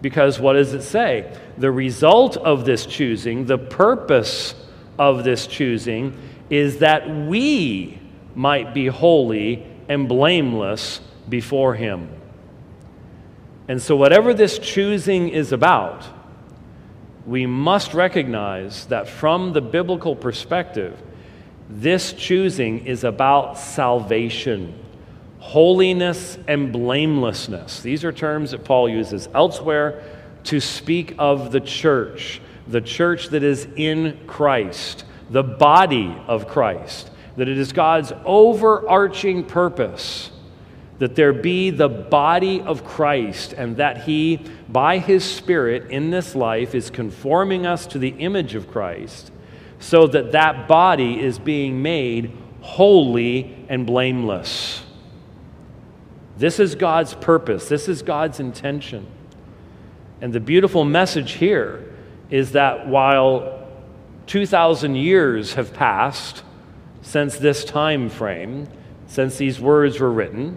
because 0.01 0.40
what 0.40 0.55
does 0.55 0.73
it 0.73 0.85
say? 0.85 1.38
The 1.59 1.70
result 1.70 2.38
of 2.38 2.64
this 2.64 2.87
choosing, 2.87 3.44
the 3.44 3.59
purpose 3.59 4.55
of 4.99 5.23
this 5.23 5.47
choosing, 5.47 6.16
is 6.49 6.79
that 6.79 7.11
we 7.11 8.01
might 8.35 8.73
be 8.73 8.87
holy 8.87 9.66
and 9.87 10.09
blameless 10.09 11.03
before 11.28 11.74
Him. 11.74 12.08
And 13.68 13.80
so, 13.80 13.96
whatever 13.96 14.34
this 14.34 14.58
choosing 14.58 15.30
is 15.30 15.52
about, 15.52 16.04
we 17.26 17.46
must 17.46 17.94
recognize 17.94 18.87
that 18.87 19.08
from 19.08 19.52
the 19.52 19.62
biblical 19.62 20.14
perspective, 20.14 21.00
this 21.70 22.12
choosing 22.12 22.87
is 22.87 23.04
about 23.04 23.58
salvation, 23.58 24.78
holiness, 25.38 26.37
and 26.46 26.72
blamelessness. 26.72 27.80
These 27.80 28.04
are 28.04 28.12
terms 28.12 28.50
that 28.50 28.64
Paul 28.64 28.88
uses 28.88 29.28
elsewhere 29.34 30.02
to 30.44 30.60
speak 30.60 31.14
of 31.18 31.52
the 31.52 31.60
church, 31.60 32.42
the 32.68 32.82
church 32.82 33.28
that 33.28 33.42
is 33.42 33.66
in 33.76 34.18
Christ, 34.26 35.04
the 35.30 35.42
body 35.42 36.14
of 36.26 36.46
Christ, 36.46 37.10
that 37.37 37.48
it 37.48 37.56
is 37.56 37.72
God's 37.72 38.12
overarching 38.26 39.46
purpose 39.46 40.30
that 40.98 41.16
there 41.16 41.33
be 41.33 41.70
the 41.70 41.88
body 41.88 42.61
of 42.61 42.85
Christ, 42.85 43.52
and 43.52 43.76
that 43.78 44.04
He, 44.04 44.40
by 44.68 44.98
His 44.98 45.24
Spirit 45.24 45.90
in 45.90 46.11
this 46.11 46.35
life, 46.35 46.74
is 46.74 46.90
conforming 46.90 47.66
us 47.66 47.87
to 47.88 47.98
the 47.98 48.11
image 48.11 48.54
of 48.54 48.70
Christ, 48.70 49.33
so 49.80 50.07
that 50.07 50.33
that 50.33 50.68
body 50.68 51.20
is 51.20 51.38
being 51.38 51.83
made 51.83 52.33
holy 52.61 53.66
and 53.68 53.87
blameless. 53.87 54.85
This 56.37 56.59
is 56.59 56.74
God's 56.74 57.14
purpose, 57.14 57.68
this 57.68 57.88
is 57.88 58.02
God's 58.02 58.40
intention. 58.40 59.07
And 60.20 60.33
the 60.33 60.40
beautiful 60.40 60.85
message 60.85 61.33
here 61.33 61.92
is 62.30 62.52
that 62.52 62.88
while 62.88 63.68
2,000 64.26 64.94
years 64.94 65.54
have 65.54 65.74
passed 65.74 66.42
since 67.02 67.37
this 67.37 67.64
time 67.64 68.09
frame, 68.09 68.68
since 69.07 69.37
these 69.37 69.61
words 69.61 70.00
were 70.00 70.11
written, 70.11 70.57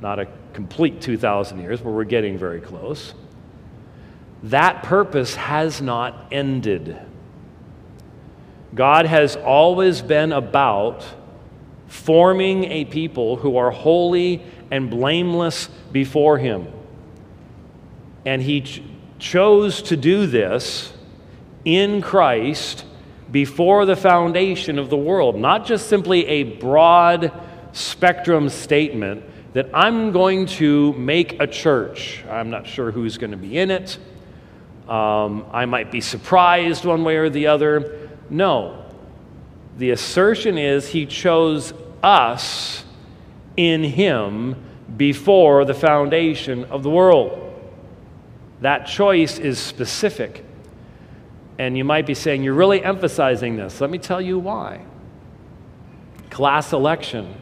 not 0.00 0.18
a 0.18 0.26
complete 0.52 1.00
2,000 1.00 1.60
years, 1.60 1.80
but 1.80 1.90
we're 1.90 2.04
getting 2.04 2.38
very 2.38 2.60
close. 2.60 3.14
That 4.44 4.82
purpose 4.82 5.34
has 5.34 5.82
not 5.82 6.28
ended. 6.32 6.98
God 8.74 9.06
has 9.06 9.36
always 9.36 10.00
been 10.00 10.32
about 10.32 11.04
forming 11.88 12.64
a 12.64 12.84
people 12.84 13.36
who 13.36 13.56
are 13.56 13.70
holy 13.70 14.42
and 14.70 14.88
blameless 14.88 15.68
before 15.92 16.38
Him. 16.38 16.68
And 18.24 18.40
He 18.40 18.62
ch- 18.62 18.82
chose 19.18 19.82
to 19.82 19.96
do 19.96 20.26
this 20.26 20.92
in 21.64 22.00
Christ 22.00 22.84
before 23.30 23.84
the 23.84 23.96
foundation 23.96 24.78
of 24.78 24.88
the 24.88 24.96
world, 24.96 25.36
not 25.36 25.66
just 25.66 25.88
simply 25.88 26.26
a 26.26 26.42
broad 26.44 27.32
spectrum 27.72 28.48
statement 28.48 29.24
that 29.52 29.68
I'm 29.74 30.12
going 30.12 30.46
to 30.46 30.92
make 30.92 31.40
a 31.40 31.46
church. 31.46 32.24
I'm 32.28 32.50
not 32.50 32.66
sure 32.66 32.90
who's 32.90 33.18
going 33.18 33.32
to 33.32 33.36
be 33.36 33.58
in 33.58 33.70
it. 33.70 33.98
Um, 34.88 35.46
I 35.52 35.66
might 35.66 35.90
be 35.90 36.00
surprised 36.00 36.84
one 36.84 37.04
way 37.04 37.16
or 37.16 37.30
the 37.30 37.48
other. 37.48 38.08
No. 38.28 38.84
The 39.78 39.90
assertion 39.90 40.56
is 40.56 40.88
he 40.88 41.06
chose 41.06 41.72
us 42.02 42.84
in 43.56 43.82
him 43.82 44.56
before 44.96 45.64
the 45.64 45.74
foundation 45.74 46.64
of 46.66 46.82
the 46.82 46.90
world. 46.90 47.46
That 48.60 48.86
choice 48.86 49.38
is 49.38 49.58
specific. 49.58 50.44
And 51.58 51.76
you 51.76 51.84
might 51.84 52.06
be 52.06 52.14
saying, 52.14 52.42
You're 52.42 52.54
really 52.54 52.82
emphasizing 52.82 53.56
this. 53.56 53.80
Let 53.80 53.90
me 53.90 53.98
tell 53.98 54.20
you 54.20 54.38
why. 54.38 54.84
Class 56.30 56.72
election 56.72 57.34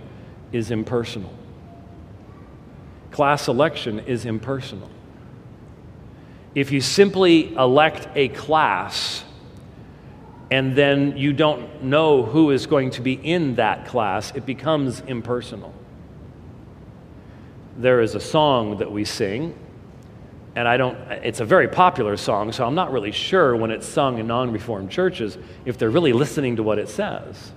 is 0.53 0.71
impersonal 0.71 1.38
class 3.11 3.49
election 3.49 4.01
is 4.01 4.25
impersonal. 4.25 4.91
If 6.55 6.73
you 6.73 6.81
simply 6.81 7.55
elect 7.55 8.09
a 8.15 8.29
class 8.29 9.25
and 10.51 10.75
then 10.75 11.17
you 11.17 11.33
don't 11.33 11.83
know 11.83 12.23
who 12.23 12.51
is 12.51 12.67
going 12.67 12.91
to 12.93 13.03
be 13.03 13.13
in 13.13 13.57
that 13.57 13.87
class, 13.87 14.33
it 14.35 14.47
becomes 14.47 15.01
impersonal. 15.01 15.75
There 17.77 18.01
is 18.01 18.15
a 18.15 18.21
song 18.21 18.79
that 18.79 18.91
we 18.91 19.05
sing, 19.05 19.57
and 20.57 20.67
I 20.67 20.77
don't, 20.77 20.97
it's 21.23 21.41
a 21.41 21.45
very 21.45 21.69
popular 21.69 22.17
song, 22.17 22.51
so 22.51 22.67
I'm 22.67 22.75
not 22.75 22.93
really 22.93 23.13
sure 23.13 23.55
when 23.55 23.71
it's 23.71 23.87
sung 23.87 24.19
in 24.19 24.27
non 24.27 24.53
reformed 24.53 24.91
churches 24.91 25.39
if 25.65 25.79
they're 25.79 25.91
really 25.91 26.13
listening 26.13 26.57
to 26.57 26.63
what 26.63 26.79
it 26.79 26.89
says 26.89 27.53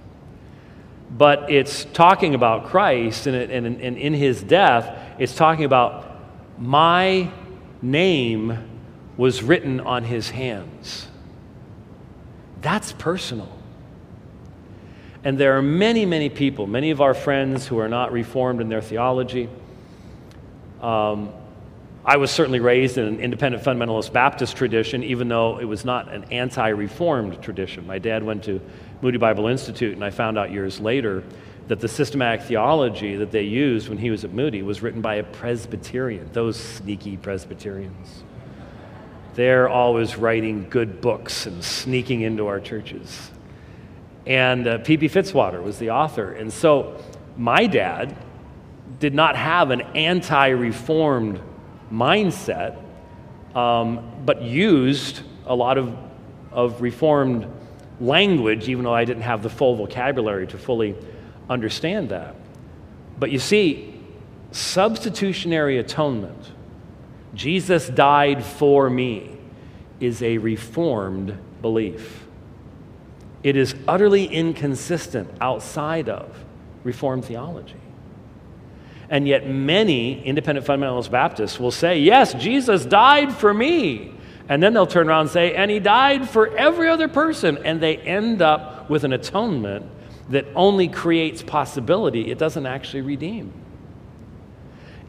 but 1.17 1.51
it's 1.51 1.85
talking 1.85 2.35
about 2.35 2.67
Christ, 2.67 3.27
and, 3.27 3.35
and, 3.35 3.81
and 3.81 3.97
in 3.97 4.13
his 4.13 4.41
death, 4.41 5.10
it's 5.21 5.35
talking 5.35 5.65
about 5.65 6.19
my 6.57 7.29
name 7.79 8.57
was 9.17 9.43
written 9.43 9.79
on 9.79 10.03
his 10.03 10.31
hands. 10.31 11.05
That's 12.61 12.93
personal. 12.93 13.55
And 15.23 15.37
there 15.37 15.55
are 15.55 15.61
many, 15.61 16.07
many 16.07 16.29
people, 16.29 16.65
many 16.65 16.89
of 16.89 17.01
our 17.01 17.13
friends 17.13 17.67
who 17.67 17.77
are 17.77 17.87
not 17.87 18.11
reformed 18.11 18.61
in 18.61 18.69
their 18.69 18.81
theology. 18.81 19.47
Um, 20.81 21.31
I 22.03 22.17
was 22.17 22.31
certainly 22.31 22.59
raised 22.59 22.97
in 22.97 23.05
an 23.05 23.19
independent 23.19 23.63
fundamentalist 23.63 24.11
Baptist 24.11 24.57
tradition, 24.57 25.03
even 25.03 25.27
though 25.27 25.59
it 25.59 25.65
was 25.65 25.85
not 25.85 26.11
an 26.11 26.23
anti 26.31 26.69
reformed 26.69 27.39
tradition. 27.43 27.85
My 27.85 27.99
dad 27.99 28.23
went 28.23 28.43
to 28.45 28.59
Moody 29.03 29.19
Bible 29.19 29.45
Institute, 29.45 29.93
and 29.93 30.03
I 30.03 30.09
found 30.09 30.39
out 30.39 30.49
years 30.49 30.79
later 30.79 31.23
that 31.71 31.79
the 31.79 31.87
systematic 31.87 32.41
theology 32.41 33.15
that 33.15 33.31
they 33.31 33.43
used 33.43 33.87
when 33.87 33.97
he 33.97 34.11
was 34.11 34.25
at 34.25 34.33
Moody 34.33 34.61
was 34.61 34.81
written 34.81 34.99
by 34.99 35.15
a 35.15 35.23
Presbyterian, 35.23 36.29
those 36.33 36.57
sneaky 36.57 37.15
Presbyterians. 37.15 38.25
They're 39.35 39.69
always 39.69 40.17
writing 40.17 40.69
good 40.69 40.99
books 40.99 41.45
and 41.45 41.63
sneaking 41.63 42.23
into 42.23 42.47
our 42.47 42.59
churches. 42.59 43.31
And 44.25 44.65
P.B. 44.83 45.05
Uh, 45.05 45.09
Fitzwater 45.09 45.63
was 45.63 45.79
the 45.79 45.91
author. 45.91 46.33
And 46.33 46.51
so 46.51 47.01
my 47.37 47.67
dad 47.67 48.17
did 48.99 49.13
not 49.13 49.37
have 49.37 49.71
an 49.71 49.79
anti 49.95 50.49
reformed 50.49 51.39
mindset, 51.89 52.83
um, 53.55 54.11
but 54.25 54.41
used 54.41 55.21
a 55.45 55.55
lot 55.55 55.77
of, 55.77 55.97
of 56.51 56.81
reformed 56.81 57.47
language, 58.01 58.67
even 58.67 58.83
though 58.83 58.93
I 58.93 59.05
didn't 59.05 59.23
have 59.23 59.41
the 59.41 59.49
full 59.49 59.77
vocabulary 59.77 60.47
to 60.47 60.57
fully 60.57 60.97
understand 61.51 62.09
that. 62.09 62.35
But 63.19 63.31
you 63.31 63.39
see, 63.39 63.93
substitutionary 64.51 65.77
atonement, 65.77 66.51
Jesus 67.35 67.87
died 67.89 68.43
for 68.43 68.89
me, 68.89 69.37
is 69.99 70.23
a 70.23 70.37
reformed 70.39 71.37
belief. 71.61 72.25
It 73.43 73.55
is 73.55 73.75
utterly 73.87 74.25
inconsistent 74.25 75.29
outside 75.39 76.09
of 76.09 76.45
Reformed 76.83 77.25
theology. 77.25 77.75
And 79.09 79.27
yet, 79.27 79.47
many 79.47 80.23
independent 80.23 80.65
fundamentalist 80.65 81.11
Baptists 81.11 81.59
will 81.59 81.69
say, 81.69 81.99
Yes, 81.99 82.33
Jesus 82.33 82.85
died 82.85 83.31
for 83.33 83.53
me. 83.53 84.13
And 84.49 84.61
then 84.63 84.73
they'll 84.73 84.87
turn 84.87 85.07
around 85.07 85.21
and 85.21 85.29
say, 85.29 85.55
and 85.55 85.69
he 85.69 85.79
died 85.79 86.27
for 86.27 86.57
every 86.57 86.89
other 86.89 87.07
person. 87.07 87.59
And 87.59 87.79
they 87.79 87.97
end 87.97 88.41
up 88.41 88.89
with 88.89 89.03
an 89.03 89.13
atonement 89.13 89.85
that 90.31 90.45
only 90.55 90.87
creates 90.87 91.43
possibility, 91.43 92.31
it 92.31 92.37
doesn't 92.37 92.65
actually 92.65 93.01
redeem. 93.01 93.53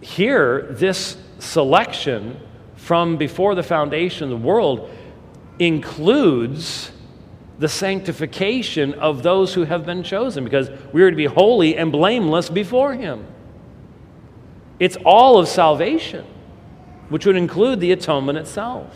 Here, 0.01 0.67
this 0.71 1.17
selection 1.39 2.41
from 2.77 3.17
before 3.17 3.55
the 3.55 3.63
foundation 3.63 4.25
of 4.25 4.31
the 4.31 4.47
world 4.47 4.91
includes 5.59 6.91
the 7.59 7.69
sanctification 7.69 8.95
of 8.95 9.23
those 9.23 9.55
who 9.55 9.63
have 9.63 9.87
been 9.87 10.03
chosen 10.03 10.43
because 10.43 10.69
we 10.93 11.03
are 11.03 11.11
to 11.11 11.17
be 11.17 11.27
holy 11.27 11.77
and 11.77 11.93
blameless 11.93 12.51
before 12.51 12.95
Him. 12.95 13.25
It's 14.81 14.97
all 15.05 15.39
of 15.39 15.47
salvation, 15.47 16.25
which 17.09 17.25
would 17.25 17.37
include 17.37 17.79
the 17.79 17.93
atonement 17.93 18.39
itself. 18.39 18.93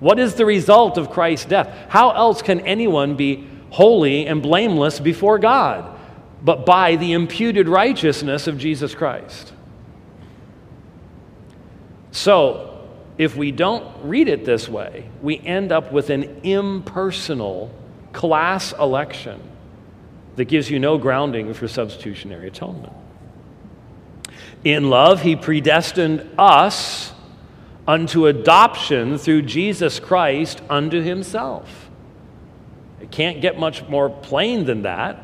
What 0.00 0.18
is 0.18 0.34
the 0.34 0.44
result 0.44 0.98
of 0.98 1.10
Christ's 1.10 1.46
death? 1.46 1.74
How 1.88 2.10
else 2.10 2.42
can 2.42 2.60
anyone 2.60 3.16
be 3.16 3.48
holy 3.72 4.26
and 4.26 4.42
blameless 4.42 5.00
before 5.00 5.38
God 5.38 5.98
but 6.42 6.66
by 6.66 6.96
the 6.96 7.12
imputed 7.12 7.68
righteousness 7.68 8.46
of 8.46 8.58
Jesus 8.58 8.94
Christ? 8.94 9.52
So, 12.10 12.86
if 13.16 13.36
we 13.36 13.52
don't 13.52 13.86
read 14.04 14.28
it 14.28 14.44
this 14.44 14.68
way, 14.68 15.08
we 15.22 15.38
end 15.38 15.72
up 15.72 15.92
with 15.92 16.10
an 16.10 16.40
impersonal 16.42 17.70
class 18.12 18.72
election 18.72 19.40
that 20.36 20.46
gives 20.46 20.70
you 20.70 20.78
no 20.78 20.98
grounding 20.98 21.54
for 21.54 21.68
substitutionary 21.68 22.48
atonement. 22.48 22.92
In 24.64 24.90
love, 24.90 25.22
he 25.22 25.36
predestined 25.36 26.28
us 26.38 27.12
unto 27.86 28.26
adoption 28.26 29.18
through 29.18 29.42
Jesus 29.42 29.98
Christ 29.98 30.62
unto 30.70 31.00
himself. 31.00 31.90
It 33.02 33.10
can't 33.10 33.40
get 33.40 33.58
much 33.58 33.86
more 33.88 34.08
plain 34.08 34.64
than 34.64 34.82
that, 34.82 35.18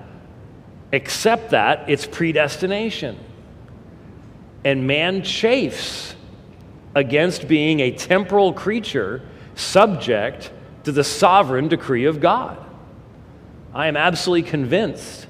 except 0.91 1.51
that 1.51 1.89
it's 1.89 2.07
predestination. 2.07 3.19
And 4.65 4.87
man 4.87 5.23
chafes 5.23 6.17
against 6.95 7.47
being 7.47 7.79
a 7.81 7.93
temporal 7.93 8.53
creature 8.53 9.23
subject 9.55 10.51
to 10.85 10.93
the 10.93 11.05
sovereign 11.05 11.69
decree 11.69 12.07
of 12.07 12.21
God. 12.21 12.59
I 13.73 13.87
am 13.87 13.97
absolutely 13.97 14.51
convinced 14.51 15.27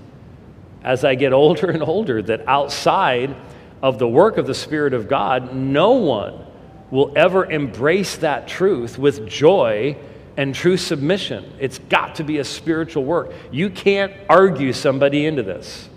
as 0.82 1.04
I 1.04 1.16
get 1.16 1.32
older 1.32 1.70
and 1.70 1.82
older 1.82 2.22
that 2.22 2.48
outside 2.48 3.36
of 3.82 3.98
the 3.98 4.08
work 4.08 4.38
of 4.38 4.46
the 4.46 4.54
Spirit 4.54 4.94
of 4.94 5.06
God, 5.06 5.54
no 5.54 5.92
one 5.92 6.46
will 6.90 7.12
ever 7.14 7.44
embrace 7.44 8.16
that 8.16 8.48
truth 8.48 8.98
with 8.98 9.26
joy 9.28 9.96
and 10.38 10.54
true 10.54 10.76
submission. 10.76 11.52
It's 11.58 11.80
got 11.80 12.14
to 12.14 12.24
be 12.24 12.38
a 12.38 12.44
spiritual 12.44 13.04
work. 13.04 13.32
You 13.50 13.68
can't 13.68 14.12
argue 14.30 14.72
somebody 14.72 15.26
into 15.26 15.42
this. 15.42 15.90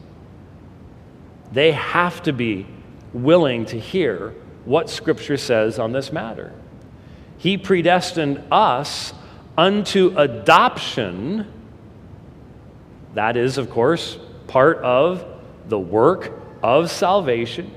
They 1.51 1.73
have 1.73 2.23
to 2.23 2.33
be 2.33 2.65
willing 3.13 3.67
to 3.67 3.79
hear 3.79 4.33
what 4.65 4.89
Scripture 4.89 5.37
says 5.37 5.77
on 5.77 5.91
this 5.91 6.11
matter. 6.11 6.53
He 7.37 7.55
predestined 7.55 8.43
us 8.51 9.13
unto 9.59 10.17
adoption. 10.17 11.45
That 13.13 13.37
is, 13.37 13.59
of 13.59 13.69
course, 13.69 14.17
part 14.47 14.79
of 14.79 15.23
the 15.67 15.79
work 15.79 16.31
of 16.63 16.89
salvation. 16.89 17.71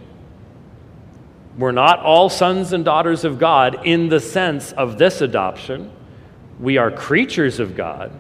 We're 1.59 1.73
not 1.73 2.01
all 2.01 2.31
sons 2.31 2.73
and 2.73 2.87
daughters 2.87 3.25
of 3.25 3.39
God 3.39 3.87
in 3.87 4.09
the 4.09 4.21
sense 4.21 4.73
of 4.73 4.97
this 4.97 5.21
adoption. 5.21 5.91
We 6.61 6.79
are 6.79 6.91
creatures 6.91 7.61
of 7.61 7.77
God, 7.77 8.13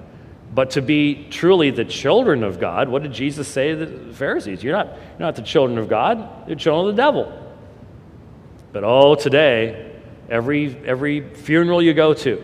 but 0.54 0.70
to 0.70 0.82
be 0.82 1.26
truly 1.30 1.70
the 1.70 1.84
children 1.84 2.42
of 2.42 2.60
God, 2.60 2.88
what 2.88 3.02
did 3.02 3.12
Jesus 3.12 3.48
say 3.48 3.74
to 3.74 3.86
the 3.86 4.14
Pharisees? 4.14 4.62
You're 4.62 4.76
not, 4.76 4.86
you're 4.86 5.26
not 5.26 5.36
the 5.36 5.42
children 5.42 5.78
of 5.78 5.88
God, 5.88 6.48
you're 6.48 6.56
children 6.56 6.90
of 6.90 6.96
the 6.96 7.02
devil. 7.02 7.40
But 8.72 8.84
oh, 8.84 9.14
today, 9.14 9.92
every, 10.28 10.76
every 10.84 11.20
funeral 11.34 11.82
you 11.82 11.94
go 11.94 12.14
to, 12.14 12.42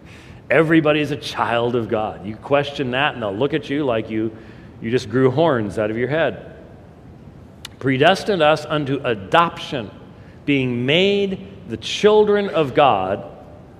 everybody's 0.50 1.10
a 1.10 1.16
child 1.16 1.76
of 1.76 1.88
God. 1.88 2.26
You 2.26 2.36
question 2.36 2.90
that, 2.90 3.14
and 3.14 3.22
they'll 3.22 3.34
look 3.34 3.54
at 3.54 3.70
you 3.70 3.84
like 3.84 4.10
you, 4.10 4.36
you 4.82 4.90
just 4.90 5.08
grew 5.08 5.30
horns 5.30 5.78
out 5.78 5.90
of 5.90 5.96
your 5.96 6.08
head. 6.08 6.56
Predestined 7.78 8.42
us 8.42 8.64
unto 8.66 9.00
adoption, 9.02 9.90
being 10.44 10.84
made 10.84 11.68
the 11.68 11.76
children 11.76 12.48
of 12.50 12.74
God, 12.74 13.31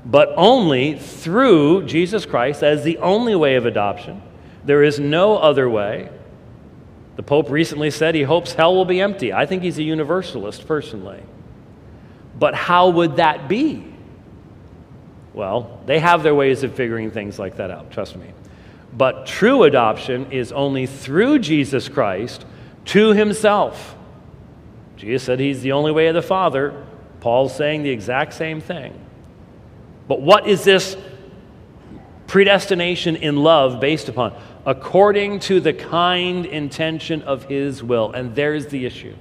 but 0.04 0.32
only 0.36 0.98
through 0.98 1.84
Jesus 1.84 2.26
Christ 2.26 2.62
as 2.62 2.82
the 2.82 2.98
only 2.98 3.34
way 3.34 3.54
of 3.56 3.66
adoption. 3.66 4.22
There 4.64 4.82
is 4.82 4.98
no 4.98 5.36
other 5.36 5.68
way. 5.68 6.10
The 7.16 7.22
Pope 7.22 7.50
recently 7.50 7.90
said 7.90 8.14
he 8.14 8.22
hopes 8.22 8.52
hell 8.52 8.74
will 8.74 8.84
be 8.84 9.00
empty. 9.00 9.32
I 9.32 9.46
think 9.46 9.62
he's 9.62 9.78
a 9.78 9.82
universalist 9.82 10.66
personally. 10.66 11.22
But 12.38 12.54
how 12.54 12.88
would 12.90 13.16
that 13.16 13.48
be? 13.48 13.84
Well, 15.34 15.80
they 15.86 15.98
have 15.98 16.22
their 16.22 16.34
ways 16.34 16.62
of 16.62 16.74
figuring 16.74 17.10
things 17.10 17.38
like 17.38 17.56
that 17.56 17.70
out, 17.70 17.90
trust 17.90 18.16
me. 18.16 18.26
But 18.92 19.26
true 19.26 19.62
adoption 19.62 20.30
is 20.32 20.52
only 20.52 20.86
through 20.86 21.38
Jesus 21.38 21.88
Christ 21.88 22.44
to 22.86 23.12
himself. 23.12 23.94
Jesus 24.96 25.22
said 25.22 25.40
he's 25.40 25.62
the 25.62 25.72
only 25.72 25.92
way 25.92 26.08
of 26.08 26.14
the 26.14 26.22
Father. 26.22 26.84
Paul's 27.20 27.54
saying 27.54 27.82
the 27.82 27.90
exact 27.90 28.34
same 28.34 28.60
thing. 28.60 28.98
But 30.08 30.20
what 30.20 30.46
is 30.46 30.64
this 30.64 30.96
predestination 32.26 33.16
in 33.16 33.36
love 33.36 33.80
based 33.80 34.08
upon? 34.08 34.34
According 34.64 35.40
to 35.40 35.60
the 35.60 35.72
kind 35.72 36.46
intention 36.46 37.22
of 37.22 37.44
his 37.44 37.82
will. 37.82 38.12
And 38.12 38.34
there's 38.34 38.66
the 38.66 38.86
issue. 38.86 39.14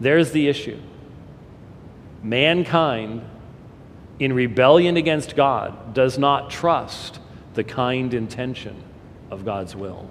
There's 0.00 0.32
the 0.32 0.48
issue 0.48 0.78
mankind 2.22 3.22
in 4.18 4.32
rebellion 4.32 4.96
against 4.96 5.34
God 5.34 5.94
does 5.94 6.18
not 6.18 6.50
trust 6.50 7.18
the 7.54 7.64
kind 7.64 8.14
intention 8.14 8.82
of 9.30 9.44
God's 9.44 9.74
will. 9.74 10.08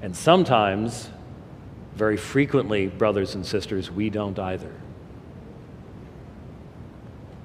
And 0.00 0.16
sometimes, 0.16 1.10
very 1.94 2.16
frequently, 2.16 2.86
brothers 2.86 3.34
and 3.34 3.44
sisters, 3.44 3.90
we 3.90 4.10
don't 4.10 4.38
either. 4.38 4.72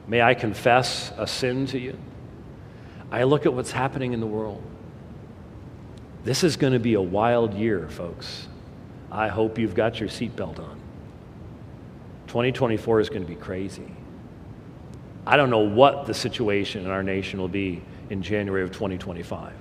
May 0.08 0.22
I 0.22 0.34
confess 0.34 1.12
a 1.18 1.26
sin 1.26 1.66
to 1.68 1.80
you? 1.80 1.98
I 3.12 3.24
look 3.24 3.46
at 3.46 3.54
what's 3.54 3.72
happening 3.72 4.14
in 4.14 4.20
the 4.20 4.28
world. 4.28 4.62
This 6.24 6.44
is 6.44 6.58
going 6.58 6.74
to 6.74 6.80
be 6.80 6.96
a 6.96 7.02
wild 7.02 7.54
year, 7.54 7.88
folks. 7.90 8.48
I 9.12 9.28
hope 9.28 9.60
you've 9.60 9.76
got 9.76 10.00
your 10.00 10.10
seatbelt 10.10 10.60
on. 10.60 10.80
2024 12.28 13.02
is 13.02 13.10
going 13.10 13.22
to 13.22 13.28
be 13.28 13.36
crazy. 13.36 13.92
I 15.26 15.38
don't 15.38 15.50
know 15.50 15.60
what 15.60 16.06
the 16.06 16.14
situation 16.14 16.86
in 16.86 16.92
our 16.92 17.04
nation 17.04 17.40
will 17.40 17.48
be 17.48 17.82
in 18.10 18.22
January 18.22 18.64
of 18.64 18.72
2025. 18.72 19.54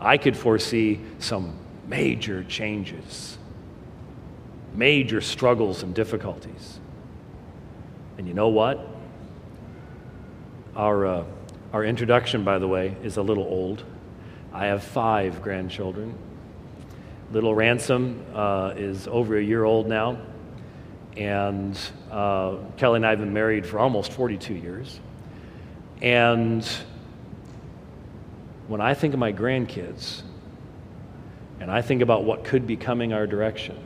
I 0.00 0.16
could 0.18 0.36
foresee 0.36 1.00
some 1.18 1.58
major 1.86 2.44
changes, 2.44 3.38
major 4.74 5.20
struggles 5.20 5.82
and 5.82 5.94
difficulties. 5.94 6.78
And 8.18 8.28
you 8.28 8.34
know 8.34 8.48
what? 8.48 8.97
Our, 10.78 11.06
uh, 11.06 11.24
our 11.72 11.84
introduction, 11.84 12.44
by 12.44 12.60
the 12.60 12.68
way, 12.68 12.96
is 13.02 13.16
a 13.16 13.22
little 13.22 13.42
old. 13.42 13.82
I 14.52 14.66
have 14.66 14.84
five 14.84 15.42
grandchildren. 15.42 16.16
Little 17.32 17.52
Ransom 17.52 18.24
uh, 18.32 18.74
is 18.76 19.08
over 19.08 19.36
a 19.36 19.42
year 19.42 19.64
old 19.64 19.88
now. 19.88 20.20
And 21.16 21.76
uh, 22.12 22.58
Kelly 22.76 22.98
and 22.98 23.06
I 23.06 23.10
have 23.10 23.18
been 23.18 23.32
married 23.32 23.66
for 23.66 23.80
almost 23.80 24.12
42 24.12 24.54
years. 24.54 25.00
And 26.00 26.64
when 28.68 28.80
I 28.80 28.94
think 28.94 29.14
of 29.14 29.18
my 29.18 29.32
grandkids, 29.32 30.22
and 31.58 31.72
I 31.72 31.82
think 31.82 32.02
about 32.02 32.22
what 32.22 32.44
could 32.44 32.68
be 32.68 32.76
coming 32.76 33.12
our 33.12 33.26
direction, 33.26 33.76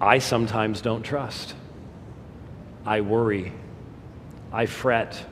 I 0.00 0.20
sometimes 0.20 0.80
don't 0.80 1.02
trust. 1.02 1.56
I 2.86 3.00
worry. 3.00 3.52
I 4.52 4.66
fret. 4.66 5.24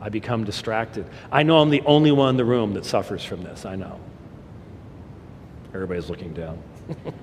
I 0.00 0.08
become 0.08 0.44
distracted. 0.44 1.06
I 1.32 1.42
know 1.42 1.58
I'm 1.58 1.70
the 1.70 1.82
only 1.82 2.12
one 2.12 2.30
in 2.30 2.36
the 2.36 2.44
room 2.44 2.74
that 2.74 2.84
suffers 2.84 3.24
from 3.24 3.42
this. 3.42 3.64
I 3.64 3.76
know. 3.76 3.98
Everybody's 5.72 6.08
looking 6.10 6.32
down. 6.34 6.62
A 7.06 7.22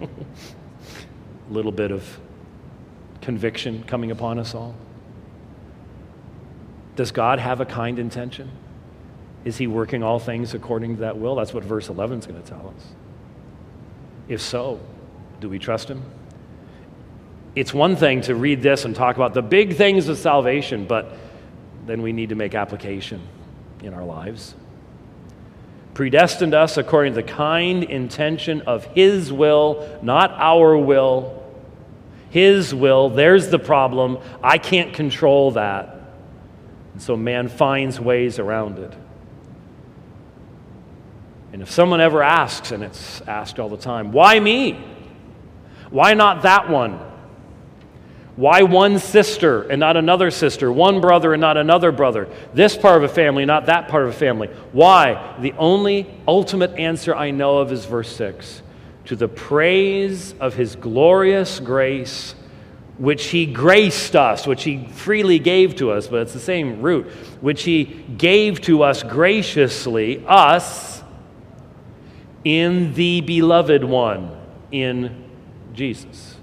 little 1.53 1.71
bit 1.71 1.91
of 1.91 2.19
conviction 3.21 3.83
coming 3.83 4.11
upon 4.11 4.39
us 4.39 4.53
all? 4.53 4.75
Does 6.95 7.11
God 7.11 7.39
have 7.39 7.61
a 7.61 7.65
kind 7.65 7.99
intention? 7.99 8.51
Is 9.45 9.57
he 9.57 9.67
working 9.67 10.03
all 10.03 10.19
things 10.19 10.53
according 10.53 10.95
to 10.95 11.01
that 11.01 11.17
will? 11.17 11.35
That's 11.35 11.53
what 11.53 11.63
verse 11.63 11.89
11 11.89 12.19
is 12.19 12.27
going 12.27 12.41
to 12.41 12.47
tell 12.47 12.73
us. 12.75 12.85
If 14.27 14.41
so, 14.41 14.79
do 15.39 15.49
we 15.49 15.57
trust 15.57 15.89
him? 15.89 16.03
It's 17.55 17.73
one 17.73 17.95
thing 17.95 18.21
to 18.21 18.35
read 18.35 18.61
this 18.61 18.85
and 18.85 18.95
talk 18.95 19.15
about 19.15 19.33
the 19.33 19.41
big 19.41 19.75
things 19.75 20.07
of 20.07 20.17
salvation, 20.17 20.85
but 20.85 21.17
then 21.91 22.01
we 22.01 22.13
need 22.13 22.29
to 22.29 22.35
make 22.35 22.55
application 22.55 23.21
in 23.83 23.93
our 23.93 24.05
lives. 24.05 24.55
Predestined 25.93 26.53
us 26.53 26.77
according 26.77 27.15
to 27.15 27.21
the 27.21 27.27
kind 27.27 27.83
intention 27.83 28.61
of 28.61 28.85
his 28.85 29.33
will, 29.33 29.99
not 30.01 30.31
our 30.31 30.77
will 30.77 31.37
His 32.29 32.73
will. 32.73 33.09
There's 33.09 33.49
the 33.49 33.59
problem. 33.59 34.19
I 34.41 34.57
can't 34.57 34.93
control 34.93 35.51
that. 35.51 35.99
And 36.93 37.01
so 37.01 37.17
man 37.17 37.49
finds 37.49 37.99
ways 37.99 38.39
around 38.39 38.79
it. 38.79 38.93
And 41.51 41.61
if 41.61 41.69
someone 41.69 41.99
ever 41.99 42.23
asks, 42.23 42.71
and 42.71 42.83
it's 42.83 43.19
asked 43.27 43.59
all 43.59 43.67
the 43.67 43.75
time, 43.75 44.13
why 44.13 44.39
me? 44.39 44.81
Why 45.89 46.13
not 46.13 46.43
that 46.43 46.69
one? 46.69 47.10
Why 48.35 48.63
one 48.63 48.99
sister 48.99 49.63
and 49.63 49.79
not 49.79 49.97
another 49.97 50.31
sister? 50.31 50.71
One 50.71 51.01
brother 51.01 51.33
and 51.33 51.41
not 51.41 51.57
another 51.57 51.91
brother? 51.91 52.29
This 52.53 52.77
part 52.77 52.97
of 52.97 53.03
a 53.03 53.13
family, 53.13 53.45
not 53.45 53.65
that 53.65 53.89
part 53.89 54.03
of 54.03 54.09
a 54.09 54.13
family? 54.13 54.47
Why? 54.71 55.35
The 55.39 55.53
only 55.53 56.09
ultimate 56.27 56.71
answer 56.79 57.13
I 57.13 57.31
know 57.31 57.57
of 57.57 57.71
is 57.71 57.85
verse 57.85 58.15
6 58.15 58.61
To 59.05 59.15
the 59.17 59.27
praise 59.27 60.33
of 60.39 60.53
his 60.53 60.77
glorious 60.77 61.59
grace, 61.59 62.33
which 62.97 63.27
he 63.27 63.45
graced 63.45 64.15
us, 64.15 64.47
which 64.47 64.63
he 64.63 64.87
freely 64.87 65.39
gave 65.39 65.75
to 65.75 65.91
us, 65.91 66.07
but 66.07 66.21
it's 66.21 66.33
the 66.33 66.39
same 66.39 66.81
root, 66.81 67.07
which 67.41 67.63
he 67.63 67.83
gave 67.83 68.61
to 68.61 68.83
us 68.83 69.03
graciously, 69.03 70.23
us, 70.25 71.03
in 72.45 72.93
the 72.93 73.21
beloved 73.21 73.83
one, 73.83 74.31
in 74.71 75.25
Jesus. 75.73 76.37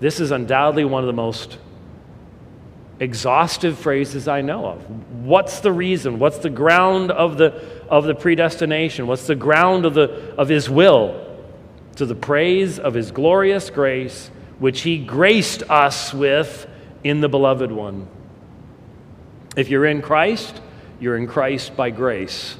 This 0.00 0.18
is 0.18 0.30
undoubtedly 0.30 0.84
one 0.84 1.02
of 1.02 1.06
the 1.06 1.12
most 1.12 1.58
exhaustive 2.98 3.78
phrases 3.78 4.28
I 4.28 4.40
know 4.40 4.66
of. 4.66 4.90
What's 5.24 5.60
the 5.60 5.72
reason? 5.72 6.18
What's 6.18 6.38
the 6.38 6.50
ground 6.50 7.10
of 7.10 7.38
the, 7.38 7.62
of 7.88 8.04
the 8.04 8.14
predestination? 8.14 9.06
What's 9.06 9.26
the 9.26 9.34
ground 9.34 9.86
of, 9.86 9.94
the, 9.94 10.34
of 10.36 10.48
His 10.48 10.68
will? 10.68 11.26
To 11.96 12.06
the 12.06 12.14
praise 12.14 12.78
of 12.78 12.94
His 12.94 13.10
glorious 13.10 13.70
grace, 13.70 14.30
which 14.58 14.82
He 14.82 14.98
graced 14.98 15.62
us 15.68 16.14
with 16.14 16.66
in 17.04 17.20
the 17.20 17.28
beloved 17.28 17.70
one. 17.70 18.08
If 19.56 19.68
you're 19.68 19.86
in 19.86 20.00
Christ, 20.00 20.60
you're 20.98 21.16
in 21.16 21.26
Christ 21.26 21.76
by 21.76 21.90
grace. 21.90 22.56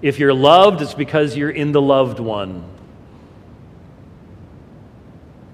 If 0.00 0.18
you're 0.18 0.34
loved, 0.34 0.82
it's 0.82 0.94
because 0.94 1.36
you're 1.36 1.50
in 1.50 1.72
the 1.72 1.80
loved 1.80 2.18
one. 2.18 2.64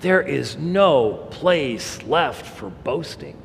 There 0.01 0.21
is 0.21 0.57
no 0.57 1.15
place 1.31 2.03
left 2.05 2.47
for 2.47 2.71
boasting. 2.71 3.37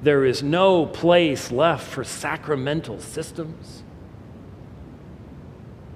There 0.00 0.24
is 0.24 0.42
no 0.42 0.86
place 0.86 1.50
left 1.50 1.86
for 1.86 2.04
sacramental 2.04 3.00
systems. 3.00 3.82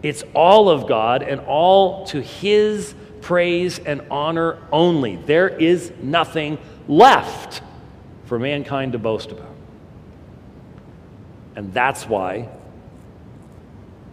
It's 0.02 0.24
all 0.34 0.68
of 0.68 0.88
God 0.88 1.22
and 1.22 1.40
all 1.40 2.06
to 2.06 2.20
His 2.20 2.94
praise 3.20 3.78
and 3.78 4.02
honor 4.10 4.58
only. 4.72 5.16
There 5.16 5.48
is 5.48 5.92
nothing 6.00 6.58
left 6.86 7.62
for 8.26 8.38
mankind 8.38 8.92
to 8.92 8.98
boast 8.98 9.32
about. 9.32 9.54
And 11.54 11.72
that's 11.72 12.08
why 12.08 12.48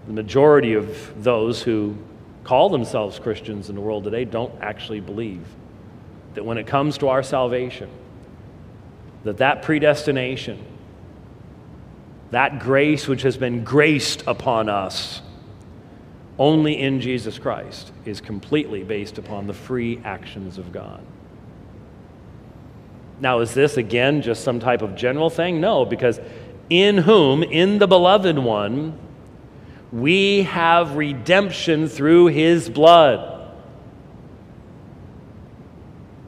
the 0.07 0.13
majority 0.13 0.73
of 0.73 1.23
those 1.23 1.61
who 1.61 1.97
call 2.43 2.69
themselves 2.69 3.19
Christians 3.19 3.69
in 3.69 3.75
the 3.75 3.81
world 3.81 4.03
today 4.03 4.25
don't 4.25 4.53
actually 4.61 4.99
believe 4.99 5.45
that 6.35 6.43
when 6.43 6.57
it 6.57 6.67
comes 6.67 6.97
to 6.99 7.09
our 7.09 7.23
salvation, 7.23 7.89
that 9.23 9.37
that 9.37 9.61
predestination, 9.61 10.63
that 12.31 12.59
grace 12.59 13.07
which 13.07 13.21
has 13.21 13.37
been 13.37 13.63
graced 13.63 14.23
upon 14.27 14.69
us 14.69 15.21
only 16.39 16.79
in 16.79 16.99
Jesus 16.99 17.37
Christ, 17.37 17.91
is 18.05 18.19
completely 18.19 18.83
based 18.83 19.17
upon 19.17 19.47
the 19.47 19.53
free 19.53 20.01
actions 20.03 20.57
of 20.57 20.71
God. 20.71 21.01
Now, 23.19 23.39
is 23.39 23.53
this 23.53 23.77
again 23.77 24.21
just 24.21 24.43
some 24.43 24.59
type 24.59 24.81
of 24.81 24.95
general 24.95 25.29
thing? 25.29 25.61
No, 25.61 25.85
because 25.85 26.19
in 26.69 26.97
whom, 26.97 27.43
in 27.43 27.77
the 27.77 27.87
beloved 27.87 28.37
one, 28.37 28.97
we 29.91 30.43
have 30.43 30.95
redemption 30.95 31.87
through 31.87 32.27
his 32.27 32.67
blood 32.67 33.32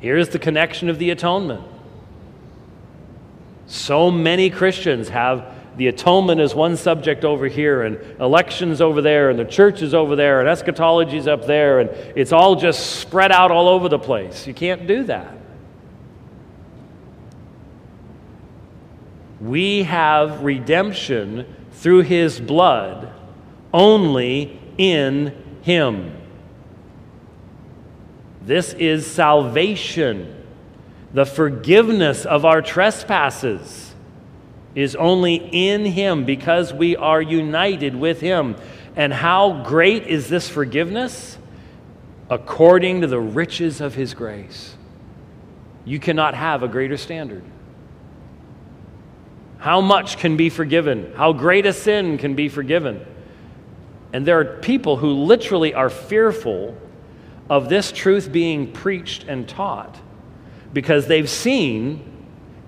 Here's 0.05 0.29
the 0.29 0.37
connection 0.37 0.87
of 0.89 0.99
the 0.99 1.09
atonement. 1.09 1.63
So 3.65 4.11
many 4.11 4.51
Christians 4.51 5.09
have 5.09 5.51
the 5.77 5.87
atonement 5.87 6.39
as 6.39 6.53
one 6.53 6.77
subject 6.77 7.25
over 7.25 7.47
here, 7.47 7.81
and 7.81 7.97
elections 8.21 8.81
over 8.81 9.01
there, 9.01 9.31
and 9.31 9.39
the 9.39 9.45
church 9.45 9.81
is 9.81 9.95
over 9.95 10.15
there, 10.15 10.41
and 10.41 10.47
eschatology 10.47 11.17
is 11.17 11.27
up 11.27 11.47
there, 11.47 11.79
and 11.79 11.89
it's 12.15 12.31
all 12.31 12.55
just 12.55 12.97
spread 12.97 13.31
out 13.31 13.49
all 13.49 13.67
over 13.67 13.89
the 13.89 13.97
place. 13.97 14.45
You 14.45 14.53
can't 14.53 14.85
do 14.85 15.05
that. 15.05 15.35
We 19.41 19.81
have 19.85 20.43
redemption 20.43 21.51
through 21.71 22.03
his 22.03 22.39
blood 22.39 23.11
only 23.73 24.59
in 24.77 25.33
him. 25.63 26.15
This 28.45 28.73
is 28.73 29.07
salvation. 29.07 30.43
The 31.13 31.25
forgiveness 31.25 32.25
of 32.25 32.45
our 32.45 32.61
trespasses 32.61 33.95
is 34.75 34.95
only 34.95 35.35
in 35.35 35.85
Him 35.85 36.25
because 36.25 36.71
we 36.71 36.95
are 36.95 37.21
united 37.21 37.95
with 37.95 38.21
Him. 38.21 38.55
And 38.95 39.11
how 39.11 39.63
great 39.63 40.05
is 40.05 40.29
this 40.29 40.47
forgiveness? 40.47 41.39
According 42.29 43.01
to 43.01 43.07
the 43.07 43.19
riches 43.19 43.81
of 43.81 43.95
His 43.95 44.13
grace. 44.13 44.75
You 45.83 45.99
cannot 45.99 46.35
have 46.35 46.61
a 46.61 46.67
greater 46.67 46.97
standard. 46.97 47.43
How 49.57 49.81
much 49.81 50.17
can 50.17 50.37
be 50.37 50.49
forgiven? 50.51 51.13
How 51.15 51.33
great 51.33 51.65
a 51.65 51.73
sin 51.73 52.19
can 52.19 52.35
be 52.35 52.49
forgiven? 52.49 53.03
And 54.13 54.25
there 54.25 54.39
are 54.39 54.59
people 54.59 54.97
who 54.97 55.09
literally 55.09 55.73
are 55.73 55.89
fearful 55.89 56.77
of 57.49 57.69
this 57.69 57.91
truth 57.91 58.31
being 58.31 58.71
preached 58.71 59.25
and 59.27 59.47
taught 59.47 59.97
because 60.73 61.07
they've 61.07 61.29
seen 61.29 62.03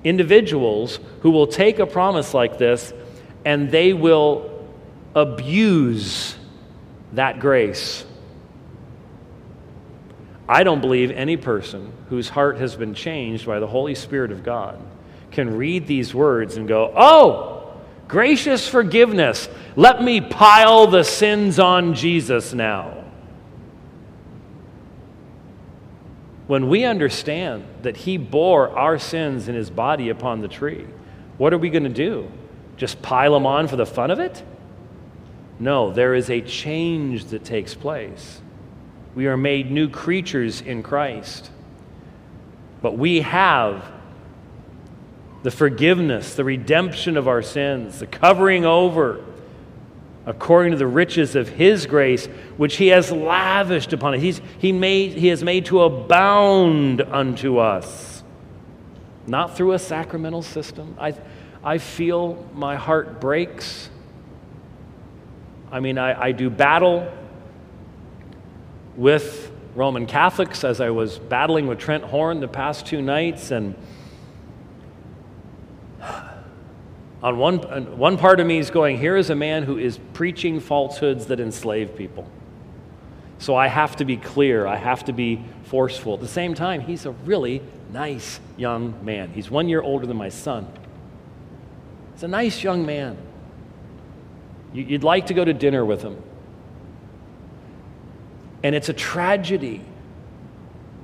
individuals 0.04 1.00
who 1.22 1.32
will 1.32 1.48
take 1.48 1.80
a 1.80 1.86
promise 1.86 2.34
like 2.34 2.58
this 2.58 2.94
and 3.44 3.72
they 3.72 3.94
will 3.94 4.68
abuse 5.16 6.36
that 7.14 7.40
grace. 7.40 8.06
I 10.48 10.64
don't 10.64 10.80
believe 10.80 11.12
any 11.12 11.36
person 11.36 11.92
whose 12.10 12.30
heart 12.30 12.58
has 12.58 12.76
been 12.76 12.94
changed 12.94 13.46
by 13.46 13.60
the 13.60 13.68
Holy 13.68 13.96
Spirit 13.96 14.32
of 14.32 14.44
God 14.44 14.80
can 15.32 15.58
read 15.58 15.88
these 15.88 16.16
words 16.16 16.56
and 16.56 16.68
go, 16.68 16.94
Oh, 16.96 17.74
gracious 18.08 18.68
forgiveness. 18.68 19.50
Let 19.76 20.02
me 20.02 20.22
pile 20.22 20.88
the 20.88 21.04
sins 21.04 21.60
on 21.60 21.94
Jesus 21.94 22.54
now. 22.54 22.97
When 26.48 26.70
we 26.70 26.86
understand 26.86 27.66
that 27.82 27.98
He 27.98 28.18
bore 28.18 28.70
our 28.70 28.98
sins 28.98 29.48
in 29.48 29.56
His 29.56 29.70
body 29.70 30.10
upon 30.10 30.42
the 30.42 30.48
tree, 30.48 30.88
what 31.38 31.54
are 31.54 31.58
we 31.58 31.70
going 31.70 31.84
to 31.84 31.90
do? 31.90 32.32
Just 32.78 33.02
pile 33.02 33.34
them 33.34 33.46
on 33.46 33.68
for 33.68 33.76
the 33.76 33.86
fun 33.86 34.12
of 34.12 34.20
it? 34.20 34.44
No, 35.60 35.92
there 35.92 36.16
is 36.16 36.30
a 36.30 36.42
change 36.42 37.26
that 37.26 37.44
takes 37.44 37.74
place. 37.74 38.42
We 39.16 39.28
are 39.28 39.38
made 39.38 39.72
new 39.72 39.90
creatures 39.90 40.62
in 40.62 40.84
Christ. 40.84 41.50
But 42.82 42.98
we 42.98 43.22
have 43.22 43.92
the 45.44 45.52
forgiveness, 45.52 46.36
the 46.36 46.44
redemption 46.44 47.18
of 47.18 47.28
our 47.28 47.42
sins, 47.42 48.00
the 48.00 48.08
covering 48.08 48.66
over 48.66 49.24
according 50.28 50.74
to 50.74 50.78
the 50.78 50.86
riches 50.86 51.36
of 51.36 51.48
his 51.48 51.86
grace, 51.86 52.26
which 52.58 52.76
he 52.76 52.88
has 52.88 53.12
lavished 53.12 53.94
upon 53.94 54.14
us. 54.14 54.22
He's, 54.22 54.42
he, 54.60 54.74
made, 54.74 55.14
he 55.14 55.30
has 55.30 55.42
made 55.42 55.66
to 55.68 55.82
abound 55.82 57.02
unto 57.02 57.60
us. 57.60 58.22
Not 59.26 59.56
through 59.56 59.72
a 59.72 59.80
sacramental 59.80 60.42
system. 60.42 60.96
I, 61.00 61.16
I 61.64 61.78
feel 61.78 62.46
my 62.54 62.76
heart 62.76 63.22
breaks. 63.22 63.90
I 65.72 65.80
mean, 65.80 65.98
I, 65.98 66.22
I 66.22 66.32
do 66.34 66.50
battle 66.50 67.10
with 68.98 69.50
Roman 69.76 70.08
Catholics 70.08 70.66
as 70.66 70.82
I 70.82 70.90
was 70.90 71.20
battling 71.20 71.68
with 71.68 71.80
Trent 71.80 72.04
Horn 72.04 72.42
the 72.42 72.48
past 72.50 72.86
two 72.86 73.02
nights, 73.02 73.52
and 73.52 73.76
On 77.28 77.38
one, 77.38 77.58
one 77.98 78.18
part 78.18 78.40
of 78.40 78.48
me 78.48 78.58
is 78.58 78.70
going, 78.70 78.98
here 78.98 79.18
is 79.18 79.30
a 79.30 79.36
man 79.36 79.64
who 79.64 79.78
is 79.78 80.00
preaching 80.14 80.62
falsehoods 80.62 81.26
that 81.26 81.42
enslave 81.42 81.94
people. 81.94 82.26
So 83.38 83.54
I 83.54 83.68
have 83.68 83.98
to 83.98 84.06
be 84.06 84.16
clear, 84.16 84.66
I 84.66 84.78
have 84.78 85.04
to 85.06 85.12
be 85.12 85.44
forceful. 85.66 86.14
At 86.14 86.22
the 86.22 86.28
same 86.30 86.54
time, 86.54 86.80
he's 86.80 87.06
a 87.06 87.12
really 87.12 87.62
nice 87.92 88.40
young 88.56 89.04
man. 89.04 89.32
He's 89.32 89.52
one 89.52 89.68
year 89.68 89.82
older 89.82 90.06
than 90.06 90.16
my 90.16 90.30
son. 90.30 90.72
He's 92.14 92.24
a 92.24 92.30
nice 92.30 92.64
young 92.64 92.86
man. 92.86 93.18
You'd 94.72 95.04
like 95.04 95.26
to 95.26 95.34
go 95.34 95.44
to 95.44 95.54
dinner 95.54 95.84
with 95.84 96.04
him. 96.04 96.16
And 98.64 98.74
it's 98.74 98.88
a 98.88 98.94
tragedy. 98.94 99.82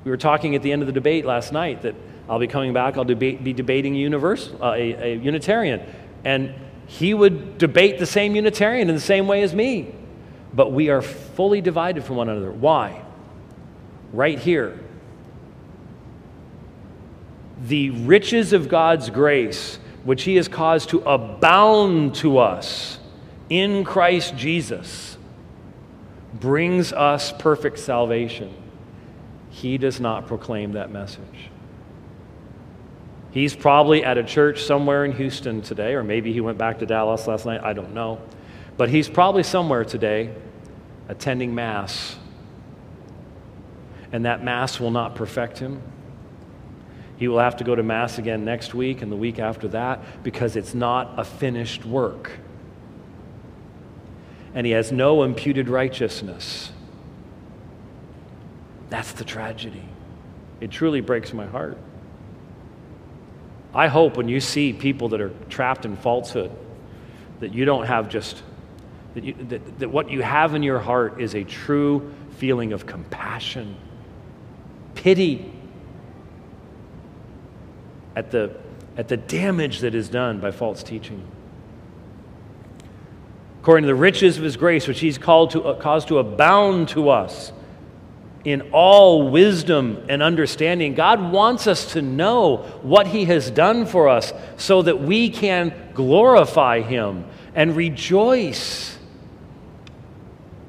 We 0.05 0.11
were 0.11 0.15
talking 0.15 0.55
at 0.55 0.61
the 0.61 0.71
end 0.71 0.84
of 0.84 0.86
the 0.86 0.93
debate 0.93 1.26
last 1.26 1.51
night 1.51 1.82
that 1.82 1.95
I'll 2.30 2.39
be 2.39 2.47
coming 2.47 2.71
back, 2.71 2.95
I'll 2.95 3.03
debate, 3.03 3.43
be 3.43 3.51
debating 3.51 3.93
universe, 3.93 4.49
uh, 4.61 4.71
a, 4.71 4.93
a 4.93 5.15
Unitarian. 5.17 5.82
And 6.24 6.53
he 6.88 7.13
would 7.13 7.57
debate 7.57 7.99
the 7.99 8.05
same 8.05 8.36
Unitarian 8.36 8.89
in 8.89 8.95
the 8.95 9.01
same 9.01 9.28
way 9.28 9.41
as 9.43 9.53
me. 9.53 9.93
But 10.53 10.71
we 10.71 10.89
are 10.89 11.01
fully 11.01 11.61
divided 11.61 12.03
from 12.03 12.17
one 12.17 12.30
another. 12.30 12.51
Why? 12.51 13.01
Right 14.11 14.38
here. 14.38 14.80
The 17.65 17.89
riches 17.91 18.53
of 18.53 18.69
God's 18.69 19.09
grace, 19.09 19.80
which 20.03 20.24
He 20.24 20.36
has 20.36 20.47
caused 20.47 20.89
to 20.89 20.99
abound 21.01 22.15
to 22.15 22.38
us 22.38 22.99
in 23.49 23.84
Christ 23.84 24.36
Jesus, 24.36 25.17
brings 26.34 26.93
us 26.93 27.32
perfect 27.32 27.80
salvation. 27.80 28.53
He 29.49 29.78
does 29.78 29.99
not 29.99 30.28
proclaim 30.28 30.74
that 30.74 30.91
message. 30.91 31.49
He's 33.34 33.55
probably 33.55 34.05
at 34.05 34.19
a 34.19 34.23
church 34.23 34.63
somewhere 34.63 35.05
in 35.05 35.11
Houston 35.13 35.63
today, 35.63 35.95
or 35.95 36.03
maybe 36.03 36.31
he 36.31 36.39
went 36.39 36.59
back 36.59 36.77
to 36.79 36.86
Dallas 36.86 37.25
last 37.25 37.47
night. 37.47 37.61
I 37.63 37.73
don't 37.73 37.95
know. 37.95 38.21
But 38.77 38.89
he's 38.89 39.09
probably 39.09 39.41
somewhere 39.41 39.84
today 39.84 40.36
attending 41.09 41.55
Mass. 41.55 42.15
And 44.11 44.25
that 44.25 44.43
Mass 44.43 44.79
will 44.79 44.91
not 44.91 45.15
perfect 45.15 45.57
him. 45.57 45.81
He 47.17 47.27
will 47.27 47.39
have 47.39 47.57
to 47.57 47.63
go 47.63 47.73
to 47.73 47.81
Mass 47.81 48.19
again 48.19 48.45
next 48.45 48.75
week 48.75 49.01
and 49.01 49.11
the 49.11 49.15
week 49.15 49.39
after 49.39 49.67
that 49.69 50.23
because 50.23 50.55
it's 50.55 50.75
not 50.75 51.15
a 51.17 51.23
finished 51.23 51.86
work. 51.86 52.34
And 54.53 54.67
he 54.67 54.73
has 54.73 54.91
no 54.91 55.23
imputed 55.23 55.69
righteousness. 55.69 56.71
That's 58.91 59.13
the 59.13 59.23
tragedy. 59.23 59.86
It 60.61 60.69
truly 60.69 61.01
breaks 61.01 61.34
my 61.34 61.47
heart. 61.47 61.79
I 63.74 63.88
hope 63.88 64.17
when 64.17 64.30
you 64.30 64.39
see 64.39 64.71
people 64.71 65.09
that 65.09 65.21
are 65.21 65.32
trapped 65.49 65.86
in 65.86 65.97
falsehood, 65.97 66.51
that 67.39 67.53
you 67.53 67.65
don't 67.65 67.86
have 67.86 68.07
just, 68.07 68.41
that, 69.15 69.24
you, 69.24 69.34
that, 69.49 69.80
that 69.80 69.89
what 69.89 70.09
you 70.09 70.21
have 70.21 70.53
in 70.53 70.63
your 70.63 70.80
heart 70.80 71.19
is 71.19 71.34
a 71.34 71.43
true 71.43 72.13
feeling 72.38 72.74
of 72.74 72.86
compassion, 72.86 73.76
pity 74.95 75.51
at 78.15 78.30
the, 78.32 78.55
at 78.95 79.07
the 79.07 79.17
damage 79.17 79.80
that 79.80 79.95
is 79.95 80.07
done 80.07 80.39
by 80.39 80.51
false 80.51 80.84
teaching. 80.84 81.26
According 83.61 83.84
to 83.84 83.88
the 83.88 83.95
riches 83.95 84.38
of 84.38 84.43
his 84.43 84.57
grace, 84.57 84.88
which 84.88 84.99
he's 84.99 85.17
called 85.17 85.51
to, 85.51 85.63
uh, 85.63 85.80
caused 85.80 86.09
to 86.09 86.19
abound 86.19 86.89
to 86.89 87.09
us 87.09 87.51
in 88.43 88.61
all 88.71 89.29
wisdom 89.29 90.03
and 90.09 90.21
understanding. 90.21 90.95
God 90.95 91.31
wants 91.31 91.65
us 91.67 91.93
to 91.93 92.01
know 92.01 92.57
what 92.81 93.07
He 93.07 93.25
has 93.25 93.49
done 93.49 93.85
for 93.85 94.09
us 94.09 94.33
so 94.57 94.81
that 94.81 95.01
we 95.01 95.29
can 95.29 95.73
glorify 95.93 96.81
Him 96.81 97.25
and 97.55 97.75
rejoice 97.75 98.97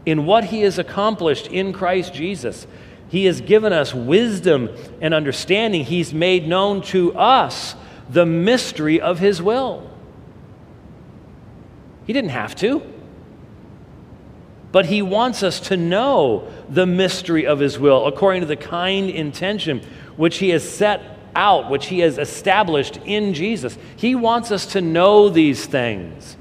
in 0.06 0.26
what 0.26 0.44
He 0.44 0.60
has 0.60 0.78
accomplished 0.78 1.48
in 1.48 1.72
Christ 1.72 2.14
Jesus. 2.14 2.66
He 3.08 3.24
has 3.24 3.40
given 3.40 3.72
us 3.72 3.92
wisdom 3.92 4.70
and 5.00 5.12
understanding. 5.12 5.84
He's 5.84 6.14
made 6.14 6.46
known 6.46 6.82
to 6.82 7.16
us 7.16 7.74
the 8.08 8.26
mystery 8.26 9.00
of 9.00 9.18
His 9.18 9.42
will. 9.42 9.90
He 12.06 12.12
didn't 12.12 12.30
have 12.30 12.54
to 12.56 12.93
but 14.74 14.86
he 14.86 15.02
wants 15.02 15.44
us 15.44 15.60
to 15.60 15.76
know 15.76 16.50
the 16.68 16.84
mystery 16.84 17.46
of 17.46 17.60
his 17.60 17.78
will 17.78 18.08
according 18.08 18.40
to 18.40 18.46
the 18.48 18.56
kind 18.56 19.08
intention 19.08 19.80
which 20.16 20.38
he 20.38 20.48
has 20.48 20.68
set 20.68 21.00
out, 21.36 21.70
which 21.70 21.86
he 21.86 22.00
has 22.00 22.18
established 22.18 22.96
in 23.04 23.34
Jesus. 23.34 23.78
He 23.94 24.16
wants 24.16 24.50
us 24.50 24.66
to 24.72 24.80
know 24.80 25.28
these 25.28 25.64
things. 25.64 26.36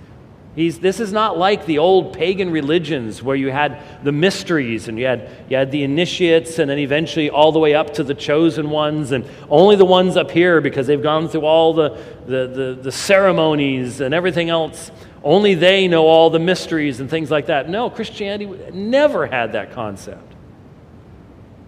He's, 0.56 0.80
this 0.80 1.00
is 1.00 1.12
not 1.12 1.38
like 1.38 1.68
the 1.68 1.78
old 1.78 2.18
pagan 2.18 2.50
religions 2.50 3.22
where 3.22 3.36
you 3.36 3.52
had 3.52 4.04
the 4.04 4.12
mysteries 4.12 4.88
and 4.88 4.98
you 4.98 5.06
had, 5.06 5.30
you 5.48 5.56
had 5.56 5.70
the 5.70 5.84
initiates 5.84 6.58
and 6.58 6.72
then 6.72 6.80
eventually 6.80 7.30
all 7.30 7.52
the 7.52 7.60
way 7.60 7.76
up 7.76 7.94
to 7.96 8.04
the 8.04 8.16
chosen 8.16 8.72
ones 8.72 9.12
and 9.12 9.30
only 9.48 9.76
the 9.76 9.86
ones 9.86 10.18
up 10.18 10.32
here 10.32 10.60
because 10.60 10.88
they've 10.88 11.04
gone 11.04 11.28
through 11.28 11.46
all 11.46 11.76
the, 11.76 11.90
the, 12.26 12.48
the, 12.48 12.80
the 12.82 12.92
ceremonies 12.92 14.02
and 14.02 14.12
everything 14.12 14.50
else. 14.50 14.90
Only 15.24 15.56
they 15.56 15.88
know 15.88 16.06
all 16.06 16.30
the 16.30 16.40
mysteries 16.40 17.00
and 17.00 17.10
things 17.10 17.32
like 17.32 17.46
that. 17.46 17.70
No, 17.70 17.90
Christianity 17.90 18.46
never 18.74 19.26
had 19.26 19.54
that 19.54 19.72
concept. 19.72 20.34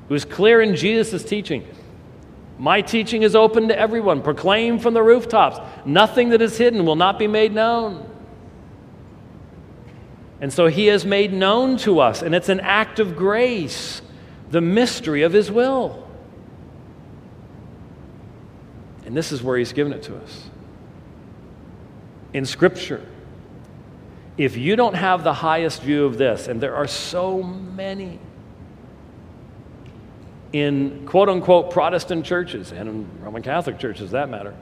It 0.10 0.14
was 0.14 0.26
clear 0.26 0.62
in 0.62 0.76
Jesus' 0.76 1.24
teaching. 1.24 1.66
My 2.60 2.82
teaching 2.82 3.24
is 3.24 3.36
open 3.36 3.70
to 3.70 3.78
everyone. 3.78 4.22
Proclaim 4.22 4.80
from 4.80 4.94
the 4.94 5.02
rooftops. 5.02 5.58
Nothing 5.86 6.30
that 6.30 6.42
is 6.42 6.58
hidden 6.58 6.86
will 6.86 6.96
not 6.96 7.18
be 7.18 7.28
made 7.28 7.54
known. 7.54 8.10
And 10.42 10.52
so 10.52 10.68
he 10.68 10.88
has 10.88 11.06
made 11.06 11.32
known 11.32 11.78
to 11.78 12.00
us, 12.02 12.22
and 12.22 12.36
it's 12.36 12.50
an 12.50 12.60
act 12.60 13.00
of 13.00 13.16
grace, 13.16 14.02
the 14.52 14.62
mystery 14.62 15.22
of 15.22 15.32
his 15.32 15.50
will. 15.50 16.06
And 19.06 19.16
this 19.16 19.32
is 19.32 19.42
where 19.42 19.58
he's 19.58 19.72
given 19.72 19.94
it 19.94 20.04
to 20.04 20.18
us 20.18 20.50
in 22.34 22.46
Scripture 22.46 23.06
if 24.38 24.58
you 24.58 24.76
don't 24.76 24.96
have 24.96 25.24
the 25.24 25.34
highest 25.34 25.82
view 25.82 26.06
of 26.06 26.18
this, 26.18 26.48
and 26.48 26.60
there 26.60 26.76
are 26.76 26.88
so 26.88 27.42
many 27.42 28.20
in 30.52 31.06
quote 31.06 31.30
unquote 31.30 31.72
Protestant 31.72 32.26
churches 32.26 32.72
and 32.72 32.88
in 32.88 33.10
Roman 33.22 33.42
Catholic 33.42 33.80
churches, 33.80 34.12
that 34.12 34.30
matter, 34.30 34.54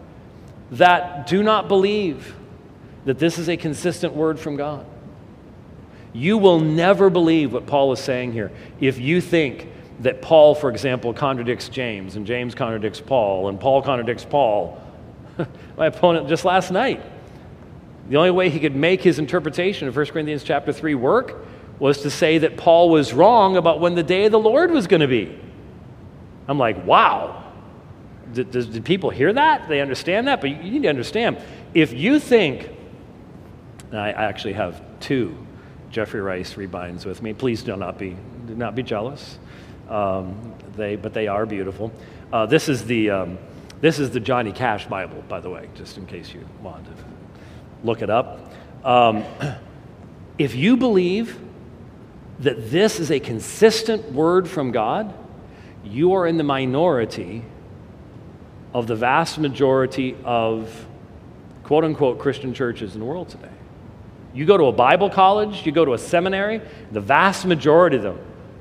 that 0.71 1.28
do 1.28 1.43
not 1.43 1.67
believe 1.67 2.36
that 3.05 3.19
this 3.19 3.38
is 3.38 3.49
a 3.49 3.57
consistent 3.57 4.13
word 4.13 4.39
from 4.39 4.55
God. 4.55 4.86
You 6.13 6.38
will 6.38 6.59
never 6.59 7.09
believe 7.09 7.53
what 7.53 7.65
Paul 7.65 7.91
is 7.91 7.99
saying 7.99 8.34
here 8.34 8.51
if 8.80 8.99
you 8.99 9.21
think 9.21 9.69
that 9.99 10.21
Paul, 10.21 10.55
for 10.55 10.69
example, 10.69 11.13
contradicts 11.13 11.69
James, 11.69 12.15
and 12.15 12.26
James 12.26 12.55
contradicts 12.55 13.01
Paul, 13.01 13.49
and 13.49 13.59
Paul 13.59 13.82
contradicts 13.82 14.26
Paul. 14.26 14.82
My 15.78 15.88
opponent 15.88 16.28
just 16.28 16.45
last 16.45 16.71
night 16.71 17.03
the 18.09 18.17
only 18.17 18.31
way 18.31 18.49
he 18.49 18.59
could 18.59 18.75
make 18.75 19.01
his 19.01 19.19
interpretation 19.19 19.87
of 19.87 19.95
1 19.95 20.07
Corinthians 20.07 20.43
chapter 20.43 20.73
3 20.73 20.95
work 20.95 21.45
was 21.79 22.01
to 22.01 22.09
say 22.09 22.37
that 22.39 22.57
Paul 22.57 22.89
was 22.89 23.13
wrong 23.13 23.57
about 23.57 23.79
when 23.79 23.95
the 23.95 24.03
day 24.03 24.25
of 24.25 24.31
the 24.31 24.39
Lord 24.39 24.71
was 24.71 24.87
going 24.87 25.01
to 25.01 25.07
be. 25.07 25.39
I'm 26.47 26.57
like, 26.59 26.85
wow. 26.85 27.51
Did, 28.33 28.51
did, 28.51 28.83
people 28.85 29.09
hear 29.09 29.31
that? 29.33 29.67
They 29.67 29.79
understand 29.79 30.27
that? 30.27 30.41
But 30.41 30.49
you 30.49 30.71
need 30.71 30.83
to 30.83 30.89
understand 30.89 31.37
if 31.73 31.93
you 31.93 32.19
think, 32.19 32.69
I 33.91 34.09
actually 34.09 34.53
have 34.53 34.81
two 34.99 35.37
Jeffrey 35.91 36.21
Rice 36.21 36.55
rebinds 36.55 37.05
with 37.05 37.21
me. 37.21 37.33
Please 37.33 37.63
do 37.63 37.75
not 37.75 37.97
be, 37.97 38.17
do 38.47 38.55
not 38.55 38.75
be 38.75 38.83
jealous. 38.83 39.37
Um, 39.87 40.53
they, 40.75 40.95
but 40.95 41.13
they 41.13 41.27
are 41.27 41.45
beautiful. 41.45 41.91
Uh, 42.31 42.45
this, 42.47 42.69
is 42.69 42.85
the, 42.85 43.11
um, 43.11 43.37
this 43.81 43.99
is 43.99 44.09
the 44.09 44.19
Johnny 44.19 44.51
Cash 44.51 44.87
Bible, 44.87 45.23
by 45.27 45.39
the 45.39 45.49
way, 45.49 45.69
just 45.75 45.97
in 45.97 46.05
case 46.05 46.33
you 46.33 46.45
wanted 46.61 46.95
look 47.84 48.01
it 48.01 48.09
up. 48.09 48.51
Um, 48.84 49.23
if 50.38 50.55
you 50.55 50.77
believe 50.77 51.39
that 52.39 52.71
this 52.71 52.99
is 52.99 53.11
a 53.11 53.19
consistent 53.19 54.11
word 54.11 54.47
from 54.47 54.71
God, 54.71 55.13
you 55.84 56.13
are 56.13 56.25
in 56.25 56.38
the 56.38 56.43
minority 56.43 57.43
of 58.73 58.88
the 58.88 58.95
vast 58.95 59.38
majority 59.38 60.17
of 60.23 60.88
quote 61.63 61.84
unquote 61.84 62.19
Christian 62.19 62.53
churches 62.53 62.93
in 62.93 62.99
the 62.99 63.05
world 63.05 63.29
today. 63.29 63.49
You 64.34 64.45
go 64.45 64.57
to 64.57 64.65
a 64.65 64.71
Bible 64.71 65.09
college, 65.09 65.65
you 65.65 65.71
go 65.71 65.86
to 65.86 65.93
a 65.93 65.97
seminary, 65.97 66.61
the 66.91 67.01
vast 67.01 67.45
majority 67.45 67.97
of 67.97 68.03
them 68.03 68.19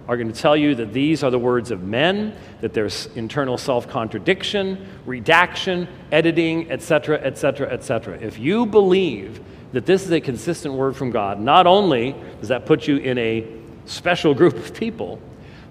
are 0.09 0.17
going 0.17 0.33
to 0.33 0.39
tell 0.39 0.57
you 0.57 0.75
that 0.75 0.93
these 0.93 1.23
are 1.23 1.31
the 1.31 1.39
words 1.39 1.71
of 1.71 1.83
men, 1.83 2.35
that 2.61 2.75
there's 2.75 3.07
internal 3.15 3.57
self 3.57 3.89
contradiction, 3.89 4.87
redaction, 5.07 5.89
editing, 6.11 6.71
etc., 6.71 7.19
etc., 7.19 7.69
etc. 7.71 8.19
If 8.19 8.39
you 8.39 8.67
believe 8.67 9.41
that 9.73 9.87
this 9.87 10.05
is 10.05 10.11
a 10.11 10.21
consistent 10.21 10.75
word 10.75 10.97
from 10.97 11.11
God, 11.11 11.41
not 11.41 11.67
only 11.67 12.15
does 12.41 12.49
that 12.49 12.67
put 12.67 12.87
you 12.87 12.97
in 12.97 13.17
a 13.19 13.47
special 13.87 14.35
group 14.35 14.55
of 14.55 14.75
people, 14.75 15.21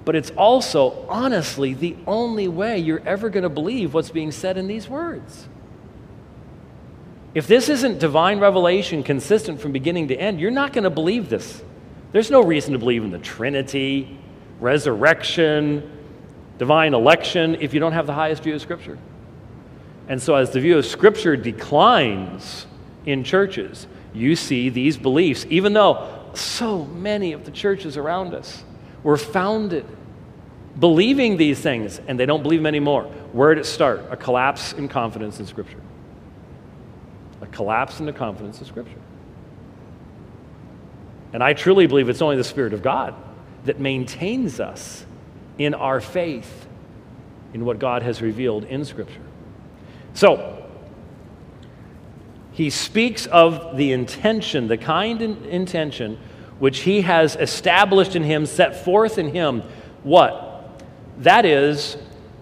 but 0.05 0.15
it's 0.15 0.31
also, 0.31 1.05
honestly, 1.07 1.73
the 1.73 1.95
only 2.07 2.47
way 2.47 2.79
you're 2.79 3.05
ever 3.05 3.29
going 3.29 3.43
to 3.43 3.49
believe 3.49 3.93
what's 3.93 4.09
being 4.09 4.31
said 4.31 4.57
in 4.57 4.67
these 4.67 4.89
words. 4.89 5.47
If 7.33 7.47
this 7.47 7.69
isn't 7.69 7.99
divine 7.99 8.39
revelation 8.39 9.03
consistent 9.03 9.61
from 9.61 9.71
beginning 9.71 10.07
to 10.09 10.15
end, 10.15 10.39
you're 10.39 10.51
not 10.51 10.73
going 10.73 10.83
to 10.83 10.89
believe 10.89 11.29
this. 11.29 11.63
There's 12.11 12.31
no 12.31 12.41
reason 12.41 12.73
to 12.73 12.79
believe 12.79 13.03
in 13.03 13.11
the 13.11 13.19
Trinity, 13.19 14.17
resurrection, 14.61 15.89
divine 16.57 16.93
election 16.93 17.57
if 17.59 17.73
you 17.73 17.79
don't 17.79 17.91
have 17.91 18.07
the 18.07 18.13
highest 18.13 18.43
view 18.43 18.55
of 18.55 18.61
Scripture. 18.61 18.97
And 20.07 20.21
so, 20.21 20.35
as 20.35 20.51
the 20.51 20.59
view 20.59 20.77
of 20.77 20.85
Scripture 20.85 21.35
declines 21.35 22.67
in 23.05 23.23
churches, 23.23 23.87
you 24.13 24.35
see 24.35 24.69
these 24.69 24.97
beliefs, 24.97 25.45
even 25.49 25.73
though 25.73 26.29
so 26.33 26.85
many 26.85 27.33
of 27.33 27.43
the 27.43 27.51
churches 27.51 27.97
around 27.97 28.33
us 28.33 28.63
were 29.03 29.17
founded 29.17 29.85
believing 30.79 31.37
these 31.37 31.59
things, 31.59 31.99
and 32.07 32.19
they 32.19 32.25
don't 32.25 32.43
believe 32.43 32.59
them 32.59 32.67
anymore. 32.67 33.03
Where 33.33 33.53
did 33.53 33.61
it 33.61 33.65
start? 33.65 34.05
A 34.09 34.15
collapse 34.15 34.73
in 34.73 34.87
confidence 34.87 35.39
in 35.39 35.45
Scripture. 35.45 35.81
A 37.41 37.47
collapse 37.47 37.99
in 37.99 38.05
the 38.05 38.13
confidence 38.13 38.59
in 38.59 38.65
Scripture. 38.65 39.01
And 41.33 41.43
I 41.43 41.53
truly 41.53 41.87
believe 41.87 42.09
it's 42.09 42.21
only 42.21 42.37
the 42.37 42.43
Spirit 42.43 42.73
of 42.73 42.81
God 42.81 43.15
that 43.65 43.79
maintains 43.79 44.59
us 44.59 45.05
in 45.57 45.73
our 45.73 46.01
faith 46.01 46.67
in 47.53 47.65
what 47.65 47.79
God 47.79 48.03
has 48.03 48.21
revealed 48.21 48.63
in 48.65 48.85
Scripture. 48.85 49.21
So, 50.13 50.57
he 52.53 52.69
speaks 52.69 53.25
of 53.27 53.77
the 53.77 53.91
intention, 53.91 54.67
the 54.67 54.77
kind 54.77 55.21
intention 55.21 56.19
which 56.59 56.79
he 56.79 57.01
has 57.01 57.35
established 57.35 58.15
in 58.15 58.23
him, 58.23 58.45
set 58.45 58.83
forth 58.83 59.17
in 59.17 59.29
him. 59.29 59.63
What? 60.03 60.81
That 61.19 61.45
is, 61.45 61.97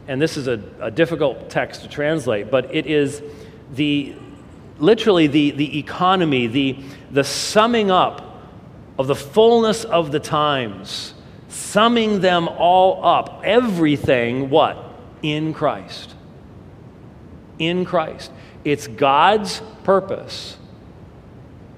and 0.07 0.21
this 0.21 0.35
is 0.35 0.47
a, 0.47 0.61
a 0.81 0.91
difficult 0.91 1.49
text 1.49 1.83
to 1.83 1.87
translate, 1.87 2.51
but 2.51 2.73
it 2.73 2.85
is 2.85 3.21
the 3.75 4.15
literally 4.79 5.27
the, 5.27 5.51
the 5.51 5.77
economy, 5.79 6.47
the, 6.47 6.79
the 7.11 7.23
summing 7.23 7.91
up 7.91 8.28
of 8.99 9.07
the 9.07 9.15
fullness 9.15 9.85
of 9.85 10.11
the 10.11 10.19
times, 10.19 11.13
summing 11.47 12.19
them 12.19 12.49
all 12.49 13.03
up. 13.03 13.41
Everything, 13.45 14.49
what? 14.49 14.77
In 15.23 15.53
Christ. 15.53 16.13
In 17.57 17.85
Christ. 17.85 18.29
It's 18.65 18.87
God's 18.87 19.61
purpose. 19.85 20.57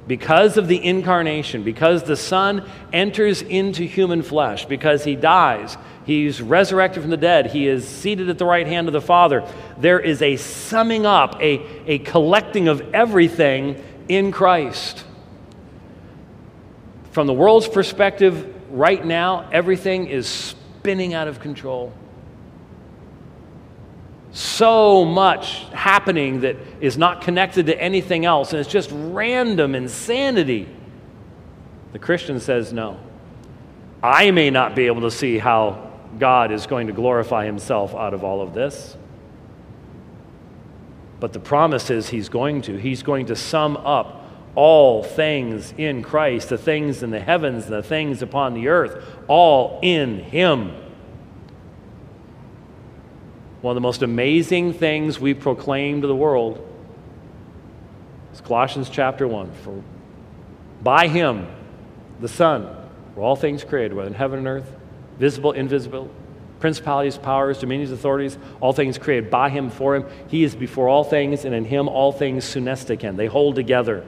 Because 0.07 0.57
of 0.57 0.67
the 0.67 0.84
incarnation, 0.84 1.61
because 1.61 2.03
the 2.03 2.17
Son 2.17 2.67
enters 2.91 3.43
into 3.43 3.84
human 3.84 4.24
flesh, 4.24 4.65
because 4.65 5.03
he 5.03 5.15
dies, 5.15 5.78
he's 6.07 6.41
resurrected 6.41 7.03
from 7.03 7.11
the 7.11 7.17
dead, 7.17 7.51
he 7.51 7.67
is 7.67 7.88
seated 7.88 8.30
at 8.30 8.39
the 8.39 8.45
right 8.45 8.65
hand 8.65 8.88
of 8.88 8.93
the 8.93 8.99
Father, 8.99 9.47
there 9.78 9.99
is 9.99 10.24
a 10.24 10.38
summing 10.38 11.05
up, 11.05 11.39
a, 11.39 11.61
a 11.86 11.99
collecting 11.99 12.67
of 12.67 12.82
everything 12.95 13.82
in 14.09 14.32
Christ. 14.32 15.05
From 17.12 17.28
the 17.28 17.34
world's 17.34 17.68
perspective, 17.68 18.53
right 18.72 19.03
now, 19.05 19.49
everything 19.51 20.07
is 20.07 20.28
spinning 20.28 21.14
out 21.14 21.28
of 21.28 21.39
control 21.39 21.93
so 24.34 25.03
much 25.03 25.66
happening 25.74 26.41
that 26.41 26.55
is 26.80 26.97
not 26.97 27.22
connected 27.22 27.66
to 27.66 27.82
anything 27.82 28.26
else, 28.26 28.53
and 28.53 28.59
it's 28.59 28.70
just 28.70 28.89
random 28.93 29.76
insanity. 29.76 30.68
The 31.91 31.99
Christian 31.99 32.39
says, 32.39 32.72
No. 32.72 32.99
I 34.03 34.32
may 34.32 34.49
not 34.49 34.76
be 34.76 34.88
able 34.88 35.01
to 35.01 35.12
see 35.12 35.38
how 35.38 35.91
God 36.18 36.51
is 36.51 36.66
going 36.66 36.88
to 36.88 36.93
glorify 36.93 37.45
himself 37.45 37.93
out 37.93 38.16
of 38.16 38.24
all 38.24 38.41
of 38.41 38.53
this. 38.53 38.97
But 41.20 41.34
the 41.34 41.39
promise 41.39 41.91
is 41.91 42.09
he's 42.09 42.28
going 42.28 42.64
to. 42.64 42.78
He's 42.78 43.03
going 43.03 43.28
to 43.28 43.36
sum 43.36 43.78
up 43.78 44.20
all 44.55 45.03
things 45.03 45.73
in 45.77 46.03
Christ, 46.03 46.49
the 46.49 46.57
things 46.57 47.03
in 47.03 47.11
the 47.11 47.19
heavens, 47.19 47.67
the 47.67 47.83
things 47.83 48.21
upon 48.21 48.53
the 48.53 48.67
earth, 48.67 49.03
all 49.27 49.79
in 49.81 50.19
him. 50.19 50.73
One 53.61 53.71
of 53.71 53.75
the 53.75 53.81
most 53.81 54.01
amazing 54.01 54.73
things 54.73 55.19
we 55.19 55.33
proclaim 55.33 56.01
to 56.01 56.07
the 56.07 56.15
world 56.15 56.67
is 58.33 58.41
Colossians 58.41 58.89
chapter 58.89 59.27
1. 59.27 59.51
For 59.63 59.83
by 60.81 61.07
him, 61.07 61.47
the 62.19 62.27
Son, 62.27 62.75
were 63.15 63.23
all 63.23 63.35
things 63.35 63.63
created, 63.63 63.93
whether 63.93 64.07
in 64.07 64.15
heaven 64.15 64.39
and 64.39 64.47
earth, 64.47 64.75
visible, 65.19 65.51
invisible, 65.51 66.09
principalities, 66.59 67.17
powers, 67.17 67.59
dominions, 67.59 67.91
authorities, 67.91 68.37
all 68.61 68.73
things 68.73 68.97
created 68.97 69.29
by 69.29 69.49
him, 69.49 69.69
for 69.69 69.95
him. 69.95 70.05
He 70.27 70.43
is 70.43 70.55
before 70.55 70.89
all 70.89 71.03
things, 71.03 71.45
and 71.45 71.53
in 71.53 71.65
him 71.65 71.87
all 71.87 72.11
things 72.11 72.45
sunesteken. 72.45 73.15
They 73.15 73.27
hold 73.27 73.55
together. 73.55 74.05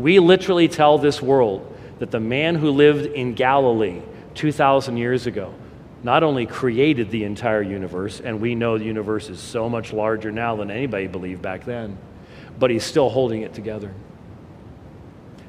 We 0.00 0.18
literally 0.18 0.66
tell 0.66 0.96
this 0.96 1.20
world 1.20 1.76
that 1.98 2.10
the 2.10 2.20
man 2.20 2.54
who 2.54 2.70
lived 2.70 3.04
in 3.04 3.34
Galilee 3.34 4.00
2,000 4.34 4.96
years 4.96 5.26
ago 5.26 5.52
not 6.02 6.22
only 6.22 6.46
created 6.46 7.10
the 7.10 7.24
entire 7.24 7.60
universe, 7.60 8.20
and 8.20 8.40
we 8.40 8.54
know 8.54 8.78
the 8.78 8.84
universe 8.84 9.28
is 9.28 9.38
so 9.38 9.68
much 9.68 9.92
larger 9.92 10.32
now 10.32 10.56
than 10.56 10.70
anybody 10.70 11.06
believed 11.06 11.42
back 11.42 11.66
then, 11.66 11.98
but 12.58 12.70
he's 12.70 12.84
still 12.84 13.10
holding 13.10 13.42
it 13.42 13.52
together. 13.52 13.92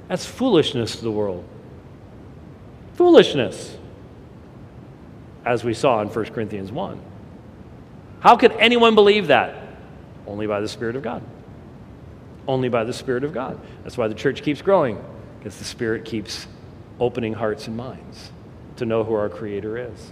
That's 0.09 0.25
foolishness 0.25 0.97
to 0.97 1.03
the 1.03 1.11
world. 1.11 1.45
Foolishness, 2.95 3.77
as 5.45 5.63
we 5.63 5.73
saw 5.73 6.01
in 6.01 6.09
1 6.09 6.25
Corinthians 6.25 6.73
1. 6.73 6.99
How 8.19 8.35
could 8.35 8.51
anyone 8.53 8.95
believe 8.95 9.27
that? 9.27 9.55
Only 10.27 10.47
by 10.47 10.59
the 10.59 10.67
Spirit 10.67 10.97
of 10.97 11.03
God. 11.03 11.23
Only 12.51 12.67
by 12.67 12.83
the 12.83 12.91
Spirit 12.91 13.23
of 13.23 13.33
God. 13.33 13.57
That's 13.83 13.97
why 13.97 14.09
the 14.09 14.13
church 14.13 14.43
keeps 14.43 14.61
growing, 14.61 15.01
because 15.39 15.57
the 15.57 15.63
Spirit 15.63 16.03
keeps 16.03 16.47
opening 16.99 17.31
hearts 17.31 17.67
and 17.67 17.77
minds 17.77 18.29
to 18.75 18.85
know 18.85 19.05
who 19.05 19.13
our 19.13 19.29
Creator 19.29 19.77
is. 19.77 20.11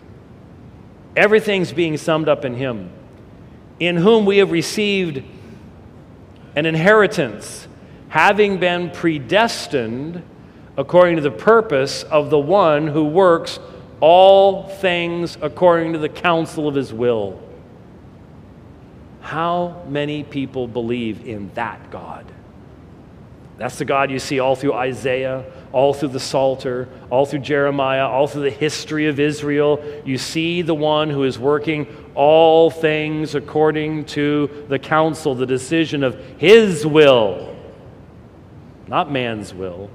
Everything's 1.18 1.74
being 1.74 1.98
summed 1.98 2.30
up 2.30 2.46
in 2.46 2.54
Him, 2.54 2.92
in 3.78 3.98
whom 3.98 4.26
we 4.26 4.38
have 4.38 4.52
received 4.52 5.22
an 6.56 6.66
inheritance, 6.66 7.68
having 8.08 8.58
been 8.58 8.90
predestined 8.90 10.24
according 10.78 11.18
to 11.18 11.22
the 11.22 11.30
purpose 11.32 12.04
of 12.04 12.30
the 12.30 12.40
one 12.40 12.88
who 12.88 13.04
works 13.04 13.60
all 14.00 14.64
things 14.64 15.38
according 15.42 15.92
to 15.92 16.00
the 16.00 16.08
counsel 16.08 16.70
of 16.70 16.76
His 16.76 16.94
will. 16.94 17.38
How 19.22 19.84
many 19.88 20.24
people 20.24 20.68
believe 20.68 21.28
in 21.28 21.52
that 21.54 21.92
God? 21.92 22.26
That's 23.60 23.78
the 23.78 23.84
God 23.84 24.10
you 24.10 24.20
see 24.20 24.40
all 24.40 24.56
through 24.56 24.74
Isaiah, 24.74 25.44
all 25.74 25.94
through 25.94 26.10
the 26.10 26.20
Psalter, 26.20 26.88
all 27.10 27.26
through 27.26 27.40
Jeremiah, 27.40 28.08
all 28.08 28.26
through 28.26 28.44
the 28.44 28.50
history 28.50 29.08
of 29.08 29.20
Israel. 29.20 29.84
You 30.06 30.18
see 30.18 30.62
the 30.62 30.74
one 30.74 31.10
who 31.10 31.26
is 31.26 31.38
working 31.38 31.86
all 32.16 32.72
things 32.72 33.36
according 33.36 34.06
to 34.06 34.66
the 34.70 34.80
counsel, 34.80 35.36
the 35.36 35.46
decision 35.46 36.04
of 36.06 36.16
his 36.38 36.88
will, 36.88 37.54
not 38.88 39.12
man's 39.12 39.54
will, 39.54 39.90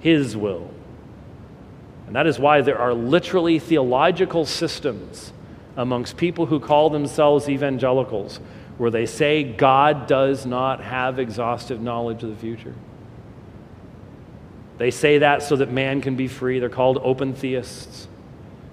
his 0.00 0.34
will. 0.34 0.70
And 2.06 2.16
that 2.16 2.26
is 2.26 2.38
why 2.38 2.62
there 2.62 2.78
are 2.78 2.94
literally 2.94 3.58
theological 3.58 4.46
systems 4.46 5.34
amongst 5.76 6.16
people 6.16 6.46
who 6.46 6.60
call 6.60 6.90
themselves 6.90 7.48
evangelicals 7.48 8.40
where 8.78 8.90
they 8.90 9.06
say 9.06 9.44
God 9.44 10.06
does 10.06 10.44
not 10.46 10.80
have 10.82 11.18
exhaustive 11.18 11.80
knowledge 11.80 12.22
of 12.22 12.30
the 12.30 12.36
future. 12.36 12.74
They 14.78 14.90
say 14.90 15.18
that 15.18 15.42
so 15.42 15.56
that 15.56 15.70
man 15.70 16.00
can 16.00 16.16
be 16.16 16.28
free. 16.28 16.58
They're 16.58 16.68
called 16.68 16.98
open 17.02 17.34
theists. 17.34 18.08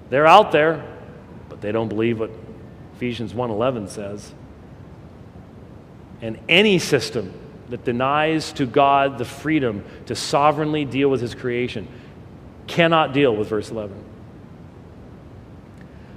They're 0.09 0.25
out 0.25 0.51
there, 0.51 0.83
but 1.49 1.61
they 1.61 1.71
don't 1.71 1.89
believe 1.89 2.19
what 2.19 2.31
Ephesians 2.95 3.33
1:11 3.33 3.87
says. 3.87 4.33
And 6.21 6.39
any 6.49 6.79
system 6.79 7.33
that 7.69 7.85
denies 7.85 8.51
to 8.53 8.65
God 8.65 9.17
the 9.17 9.25
freedom 9.25 9.83
to 10.07 10.15
sovereignly 10.15 10.85
deal 10.85 11.09
with 11.09 11.21
his 11.21 11.35
creation 11.35 11.87
cannot 12.67 13.13
deal 13.13 13.35
with 13.35 13.49
verse 13.49 13.69
11. 13.69 13.95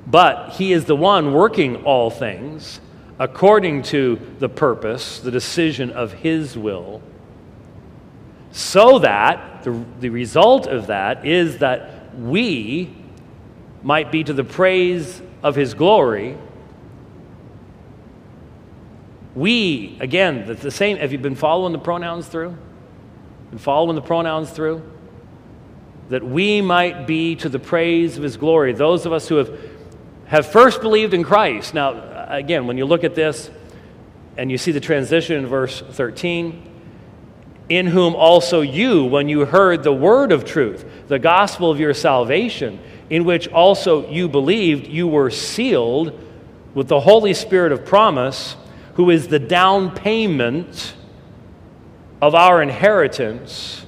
But 0.07 0.55
he 0.55 0.73
is 0.73 0.87
the 0.87 0.97
one 0.97 1.33
working 1.33 1.85
all 1.85 2.11
things 2.11 2.81
according 3.19 3.83
to 3.83 4.19
the 4.41 4.49
purpose, 4.49 5.21
the 5.21 5.31
decision 5.31 5.93
of 5.93 6.13
His 6.13 6.59
will, 6.59 7.01
so 8.51 8.99
that 8.99 9.63
the, 9.63 9.85
the 10.01 10.09
result 10.09 10.67
of 10.67 10.89
that 10.89 11.25
is 11.25 11.59
that 11.59 12.19
we 12.19 12.93
might 13.83 14.11
be 14.11 14.25
to 14.25 14.33
the 14.33 14.45
praise 14.45 15.23
of 15.43 15.55
His 15.55 15.75
glory. 15.75 16.37
We, 19.37 19.97
again, 20.01 20.47
the, 20.47 20.55
the 20.55 20.71
same, 20.73 20.97
have 20.99 21.13
you 21.13 21.19
been 21.19 21.37
following 21.37 21.73
the 21.73 21.79
pronouns 21.79 22.27
through? 22.27 22.57
Been 23.51 23.59
following 23.59 23.95
the 23.95 24.03
pronouns 24.03 24.51
through? 24.51 24.83
That 26.09 26.25
we 26.25 26.61
might 26.61 27.07
be 27.07 27.37
to 27.37 27.49
the 27.49 27.61
praise 27.61 28.17
of 28.17 28.25
His 28.25 28.37
glory. 28.37 28.73
Those 28.73 29.07
of 29.07 29.13
us 29.13 29.29
who 29.29 29.37
have, 29.37 29.59
have 30.33 30.47
first 30.47 30.81
believed 30.81 31.13
in 31.13 31.25
Christ. 31.25 31.75
Now, 31.75 32.27
again, 32.31 32.67
when 32.67 32.79
you 32.79 32.87
look 32.87 33.05
at 33.05 33.15
this 33.15 33.51
and 34.39 34.51
you 34.51 34.57
see 34.57 34.73
the 34.73 34.81
transition 34.81 35.37
in 35.37 35.47
verse 35.47 35.83
13, 35.83 36.71
in 37.69 37.87
whom 37.87 38.15
also 38.15 38.63
you, 38.63 39.05
when 39.05 39.29
you 39.29 39.45
heard 39.45 39.83
the 39.83 39.93
word 39.93 40.33
of 40.33 40.47
truth, 40.47 40.87
the 41.07 41.19
gospel 41.19 41.71
of 41.71 41.79
your 41.79 41.93
salvation, 41.93 42.81
in 43.11 43.25
which 43.25 43.47
also 43.49 44.09
you 44.11 44.27
believed, 44.27 44.87
you 44.87 45.07
were 45.07 45.29
sealed 45.29 46.19
with 46.73 46.89
the 46.89 47.01
Holy 47.01 47.35
Spirit 47.35 47.71
of 47.71 47.85
promise, 47.85 48.57
who 48.95 49.11
is 49.11 49.29
the 49.29 49.39
down 49.39 49.95
payment 49.95 50.95
of 52.23 52.35
our 52.35 52.63
inheritance. 52.63 53.85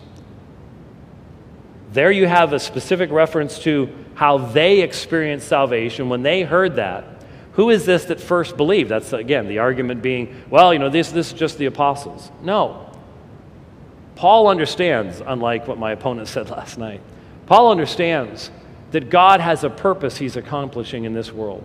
There 1.95 2.11
you 2.11 2.27
have 2.27 2.53
a 2.53 2.59
specific 2.59 3.13
reference 3.13 3.61
to 3.61 3.89
how 4.15 4.39
they 4.39 4.81
experienced 4.81 5.47
salvation 5.47 6.09
when 6.09 6.25
they 6.25 6.43
heard 6.43 6.75
that. 6.75 7.05
Who 7.53 7.71
is 7.71 7.87
this 7.87 8.07
that 8.07 8.21
first 8.21 8.57
believed? 8.57 8.91
That's, 8.91 9.13
again, 9.13 9.47
the 9.47 9.61
argument 9.61 10.03
being, 10.03 10.43
well, 10.51 10.73
you 10.73 10.81
know, 10.81 10.91
this, 10.91 11.13
this 11.13 11.29
is 11.29 11.39
just 11.39 11.57
the 11.57 11.67
apostles. 11.67 12.33
No. 12.43 12.91
Paul 14.17 14.49
understands, 14.49 15.23
unlike 15.25 15.69
what 15.69 15.79
my 15.79 15.93
opponent 15.93 16.27
said 16.35 16.51
last 16.51 16.79
night, 16.79 17.01
Paul 17.47 17.71
understands 17.71 18.51
that 18.91 19.09
God 19.09 19.41
has 19.41 19.63
a 19.63 19.71
purpose 19.71 20.17
he's 20.17 20.35
accomplishing 20.35 21.05
in 21.05 21.15
this 21.15 21.31
world. 21.33 21.65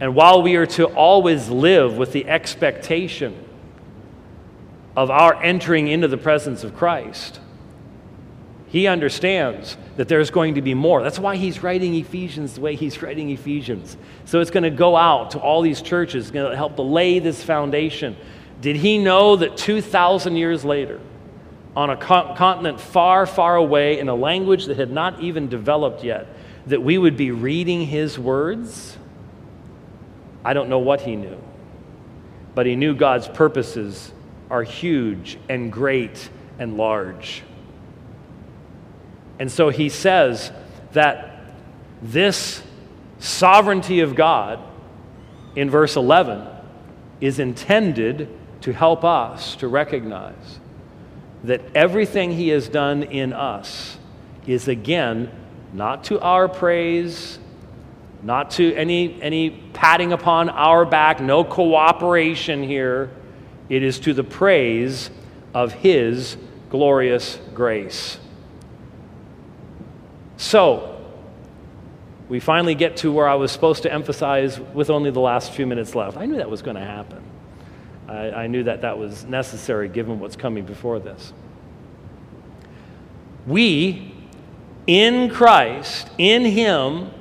And 0.00 0.16
while 0.16 0.42
we 0.42 0.56
are 0.56 0.66
to 0.66 0.86
always 0.86 1.48
live 1.48 1.96
with 1.96 2.10
the 2.10 2.26
expectation 2.26 3.36
of 4.96 5.12
our 5.12 5.40
entering 5.40 5.86
into 5.86 6.08
the 6.08 6.18
presence 6.18 6.64
of 6.64 6.74
Christ, 6.74 7.38
he 8.72 8.86
understands 8.86 9.76
that 9.98 10.08
there's 10.08 10.30
going 10.30 10.54
to 10.54 10.62
be 10.62 10.72
more. 10.72 11.02
That's 11.02 11.18
why 11.18 11.36
he's 11.36 11.62
writing 11.62 11.94
Ephesians 11.94 12.54
the 12.54 12.62
way 12.62 12.74
he's 12.74 13.02
writing 13.02 13.28
Ephesians. 13.28 13.98
So 14.24 14.40
it's 14.40 14.50
going 14.50 14.62
to 14.62 14.70
go 14.70 14.96
out 14.96 15.32
to 15.32 15.38
all 15.38 15.60
these 15.60 15.82
churches, 15.82 16.30
going 16.30 16.50
to 16.50 16.56
help 16.56 16.76
to 16.76 16.82
lay 16.82 17.18
this 17.18 17.44
foundation. 17.44 18.16
Did 18.62 18.76
he 18.76 18.96
know 18.96 19.36
that 19.36 19.58
2,000 19.58 20.36
years 20.36 20.64
later, 20.64 21.00
on 21.76 21.90
a 21.90 21.98
continent 21.98 22.80
far, 22.80 23.26
far 23.26 23.56
away, 23.56 23.98
in 23.98 24.08
a 24.08 24.14
language 24.14 24.64
that 24.64 24.78
had 24.78 24.90
not 24.90 25.20
even 25.20 25.50
developed 25.50 26.02
yet, 26.02 26.26
that 26.66 26.82
we 26.82 26.96
would 26.96 27.18
be 27.18 27.30
reading 27.30 27.84
his 27.84 28.18
words? 28.18 28.96
I 30.46 30.54
don't 30.54 30.70
know 30.70 30.78
what 30.78 31.02
he 31.02 31.14
knew, 31.14 31.36
but 32.54 32.64
he 32.64 32.74
knew 32.74 32.94
God's 32.94 33.28
purposes 33.28 34.14
are 34.48 34.62
huge 34.62 35.38
and 35.50 35.70
great 35.70 36.30
and 36.58 36.78
large. 36.78 37.42
And 39.42 39.50
so 39.50 39.70
he 39.70 39.88
says 39.88 40.52
that 40.92 41.40
this 42.00 42.62
sovereignty 43.18 43.98
of 43.98 44.14
God 44.14 44.60
in 45.56 45.68
verse 45.68 45.96
11 45.96 46.46
is 47.20 47.40
intended 47.40 48.28
to 48.60 48.72
help 48.72 49.02
us 49.02 49.56
to 49.56 49.66
recognize 49.66 50.60
that 51.42 51.60
everything 51.74 52.30
he 52.30 52.50
has 52.50 52.68
done 52.68 53.02
in 53.02 53.32
us 53.32 53.98
is 54.46 54.68
again 54.68 55.28
not 55.72 56.04
to 56.04 56.20
our 56.20 56.48
praise, 56.48 57.40
not 58.22 58.52
to 58.52 58.72
any, 58.76 59.20
any 59.20 59.50
patting 59.72 60.12
upon 60.12 60.50
our 60.50 60.84
back, 60.84 61.20
no 61.20 61.42
cooperation 61.42 62.62
here. 62.62 63.10
It 63.68 63.82
is 63.82 63.98
to 63.98 64.14
the 64.14 64.22
praise 64.22 65.10
of 65.52 65.72
his 65.72 66.36
glorious 66.70 67.40
grace. 67.54 68.20
So, 70.42 71.00
we 72.28 72.40
finally 72.40 72.74
get 72.74 72.96
to 72.96 73.12
where 73.12 73.28
I 73.28 73.36
was 73.36 73.52
supposed 73.52 73.84
to 73.84 73.92
emphasize 73.92 74.58
with 74.58 74.90
only 74.90 75.12
the 75.12 75.20
last 75.20 75.52
few 75.52 75.68
minutes 75.68 75.94
left. 75.94 76.16
I 76.16 76.26
knew 76.26 76.38
that 76.38 76.50
was 76.50 76.62
going 76.62 76.74
to 76.74 76.84
happen. 76.84 77.22
I, 78.08 78.30
I 78.30 78.46
knew 78.48 78.64
that 78.64 78.80
that 78.80 78.98
was 78.98 79.24
necessary 79.24 79.88
given 79.88 80.18
what's 80.18 80.34
coming 80.34 80.64
before 80.64 80.98
this. 80.98 81.32
We, 83.46 84.12
in 84.88 85.30
Christ, 85.30 86.10
in 86.18 86.44
Him, 86.44 87.12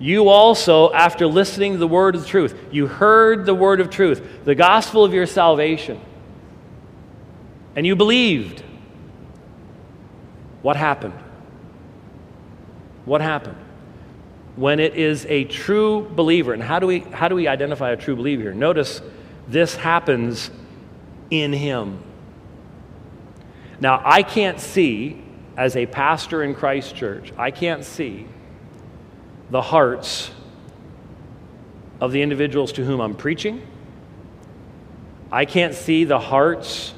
you 0.00 0.28
also, 0.28 0.92
after 0.92 1.28
listening 1.28 1.74
to 1.74 1.78
the 1.78 1.86
word 1.86 2.16
of 2.16 2.26
truth, 2.26 2.58
you 2.72 2.88
heard 2.88 3.46
the 3.46 3.54
word 3.54 3.80
of 3.80 3.88
truth, 3.88 4.20
the 4.44 4.56
gospel 4.56 5.04
of 5.04 5.14
your 5.14 5.26
salvation, 5.26 6.00
and 7.76 7.86
you 7.86 7.94
believed. 7.94 8.64
What 10.62 10.74
happened? 10.74 11.14
What 13.04 13.20
happened? 13.20 13.56
When 14.56 14.80
it 14.80 14.94
is 14.94 15.26
a 15.26 15.44
true 15.44 16.08
believer, 16.14 16.52
and 16.52 16.62
how 16.62 16.78
do 16.78 16.86
we, 16.86 17.00
how 17.00 17.28
do 17.28 17.34
we 17.34 17.48
identify 17.48 17.90
a 17.90 17.96
true 17.96 18.16
believer 18.16 18.42
here? 18.42 18.54
Notice 18.54 19.00
this 19.48 19.74
happens 19.74 20.50
in 21.30 21.52
him. 21.52 22.02
Now, 23.80 24.02
I 24.04 24.22
can't 24.22 24.60
see, 24.60 25.22
as 25.56 25.74
a 25.74 25.86
pastor 25.86 26.42
in 26.42 26.54
Christ 26.54 26.94
Church, 26.94 27.32
I 27.36 27.50
can't 27.50 27.84
see 27.84 28.26
the 29.50 29.62
hearts 29.62 30.30
of 32.00 32.12
the 32.12 32.22
individuals 32.22 32.72
to 32.72 32.84
whom 32.84 33.00
I'm 33.00 33.14
preaching. 33.14 33.66
I 35.30 35.44
can't 35.46 35.74
see 35.74 36.04
the 36.04 36.18
hearts 36.18 36.94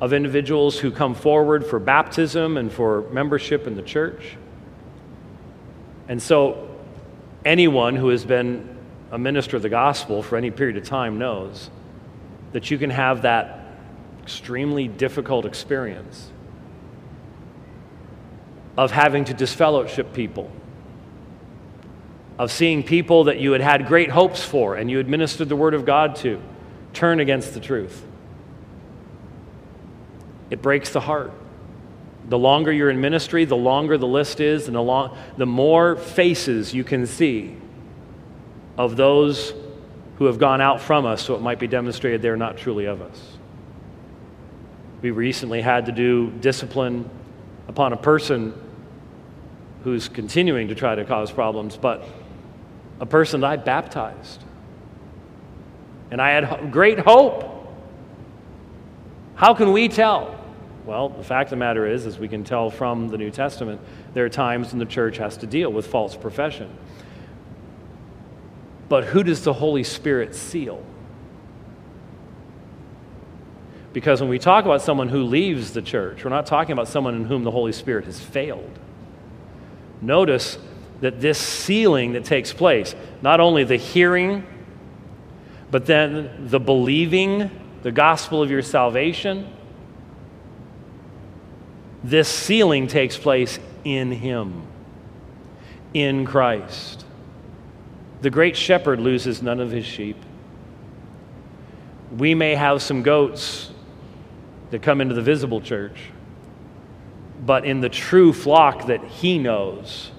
of 0.00 0.12
individuals 0.12 0.78
who 0.78 0.90
come 0.90 1.14
forward 1.14 1.66
for 1.66 1.78
baptism 1.78 2.56
and 2.56 2.72
for 2.72 3.02
membership 3.10 3.66
in 3.66 3.74
the 3.74 3.82
church. 3.82 4.36
And 6.08 6.22
so, 6.22 6.68
anyone 7.44 7.94
who 7.94 8.08
has 8.08 8.24
been 8.24 8.76
a 9.12 9.18
minister 9.18 9.56
of 9.56 9.62
the 9.62 9.68
gospel 9.68 10.22
for 10.22 10.36
any 10.36 10.50
period 10.50 10.76
of 10.76 10.84
time 10.84 11.18
knows 11.18 11.70
that 12.52 12.70
you 12.70 12.78
can 12.78 12.90
have 12.90 13.22
that 13.22 13.66
extremely 14.22 14.88
difficult 14.88 15.44
experience 15.44 16.30
of 18.76 18.90
having 18.90 19.24
to 19.24 19.34
disfellowship 19.34 20.12
people, 20.12 20.50
of 22.38 22.50
seeing 22.50 22.82
people 22.82 23.24
that 23.24 23.38
you 23.38 23.52
had 23.52 23.60
had 23.60 23.86
great 23.86 24.10
hopes 24.10 24.42
for 24.42 24.76
and 24.76 24.90
you 24.90 25.00
administered 25.00 25.48
the 25.48 25.56
word 25.56 25.74
of 25.74 25.84
God 25.84 26.16
to 26.16 26.40
turn 26.92 27.20
against 27.20 27.54
the 27.54 27.60
truth. 27.60 28.04
It 30.50 30.62
breaks 30.62 30.90
the 30.90 31.00
heart. 31.00 31.32
The 32.28 32.38
longer 32.38 32.70
you're 32.70 32.90
in 32.90 33.00
ministry, 33.00 33.44
the 33.44 33.56
longer 33.56 33.96
the 33.96 34.06
list 34.06 34.40
is, 34.40 34.66
and 34.66 34.76
the, 34.76 34.82
long, 34.82 35.16
the 35.36 35.46
more 35.46 35.96
faces 35.96 36.74
you 36.74 36.84
can 36.84 37.06
see 37.06 37.56
of 38.76 38.96
those 38.96 39.54
who 40.16 40.26
have 40.26 40.38
gone 40.38 40.60
out 40.60 40.80
from 40.80 41.06
us, 41.06 41.22
so 41.22 41.34
it 41.34 41.40
might 41.40 41.58
be 41.58 41.66
demonstrated 41.66 42.20
they're 42.20 42.36
not 42.36 42.56
truly 42.56 42.84
of 42.84 43.00
us. 43.00 43.38
We 45.00 45.10
recently 45.10 45.60
had 45.60 45.86
to 45.86 45.92
do 45.92 46.30
discipline 46.30 47.08
upon 47.68 47.92
a 47.92 47.96
person 47.96 48.52
who's 49.84 50.08
continuing 50.08 50.68
to 50.68 50.74
try 50.74 50.94
to 50.94 51.04
cause 51.04 51.30
problems, 51.30 51.76
but 51.76 52.04
a 53.00 53.06
person 53.06 53.40
that 53.40 53.46
I 53.46 53.56
baptized. 53.56 54.42
And 56.10 56.20
I 56.20 56.30
had 56.30 56.72
great 56.72 56.98
hope. 56.98 57.44
How 59.36 59.54
can 59.54 59.72
we 59.72 59.88
tell? 59.88 60.37
Well, 60.88 61.10
the 61.10 61.22
fact 61.22 61.48
of 61.48 61.50
the 61.50 61.56
matter 61.56 61.86
is, 61.86 62.06
as 62.06 62.18
we 62.18 62.28
can 62.28 62.44
tell 62.44 62.70
from 62.70 63.08
the 63.08 63.18
New 63.18 63.30
Testament, 63.30 63.78
there 64.14 64.24
are 64.24 64.30
times 64.30 64.70
when 64.70 64.78
the 64.78 64.86
church 64.86 65.18
has 65.18 65.36
to 65.36 65.46
deal 65.46 65.70
with 65.70 65.86
false 65.86 66.16
profession. 66.16 66.74
But 68.88 69.04
who 69.04 69.22
does 69.22 69.44
the 69.44 69.52
Holy 69.52 69.84
Spirit 69.84 70.34
seal? 70.34 70.82
Because 73.92 74.22
when 74.22 74.30
we 74.30 74.38
talk 74.38 74.64
about 74.64 74.80
someone 74.80 75.10
who 75.10 75.24
leaves 75.24 75.74
the 75.74 75.82
church, 75.82 76.24
we're 76.24 76.30
not 76.30 76.46
talking 76.46 76.72
about 76.72 76.88
someone 76.88 77.14
in 77.16 77.26
whom 77.26 77.44
the 77.44 77.50
Holy 77.50 77.72
Spirit 77.72 78.06
has 78.06 78.18
failed. 78.18 78.78
Notice 80.00 80.56
that 81.02 81.20
this 81.20 81.38
sealing 81.38 82.14
that 82.14 82.24
takes 82.24 82.54
place, 82.54 82.94
not 83.20 83.40
only 83.40 83.62
the 83.62 83.76
hearing, 83.76 84.42
but 85.70 85.84
then 85.84 86.48
the 86.48 86.58
believing 86.58 87.50
the 87.82 87.92
gospel 87.92 88.42
of 88.42 88.50
your 88.50 88.62
salvation, 88.62 89.52
this 92.08 92.28
sealing 92.28 92.86
takes 92.86 93.18
place 93.18 93.58
in 93.84 94.10
Him, 94.10 94.62
in 95.92 96.24
Christ. 96.24 97.04
The 98.22 98.30
great 98.30 98.56
shepherd 98.56 98.98
loses 98.98 99.42
none 99.42 99.60
of 99.60 99.70
his 99.70 99.84
sheep. 99.84 100.16
We 102.16 102.34
may 102.34 102.54
have 102.54 102.80
some 102.80 103.02
goats 103.02 103.70
that 104.70 104.80
come 104.80 105.02
into 105.02 105.14
the 105.14 105.22
visible 105.22 105.60
church, 105.60 105.98
but 107.44 107.66
in 107.66 107.80
the 107.80 107.90
true 107.90 108.32
flock 108.32 108.86
that 108.86 109.04
He 109.04 109.38
knows, 109.38 110.10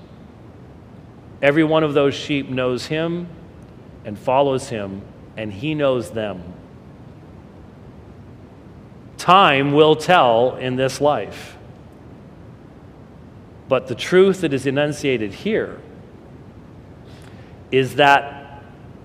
every 1.42 1.64
one 1.64 1.84
of 1.84 1.96
those 1.96 2.14
sheep 2.14 2.50
knows 2.50 2.86
Him 2.86 3.28
and 4.06 4.18
follows 4.18 4.70
Him, 4.70 5.02
and 5.36 5.52
He 5.52 5.74
knows 5.74 6.12
them. 6.12 6.54
Time 9.18 9.74
will 9.74 9.96
tell 9.96 10.56
in 10.56 10.76
this 10.76 11.02
life 11.02 11.56
but 13.70 13.88
the 13.88 13.96
truth 13.96 14.42
that 14.42 14.52
is 14.52 14.66
enunciated 14.66 15.32
here 15.32 15.80
is 17.72 17.96
that 17.96 18.64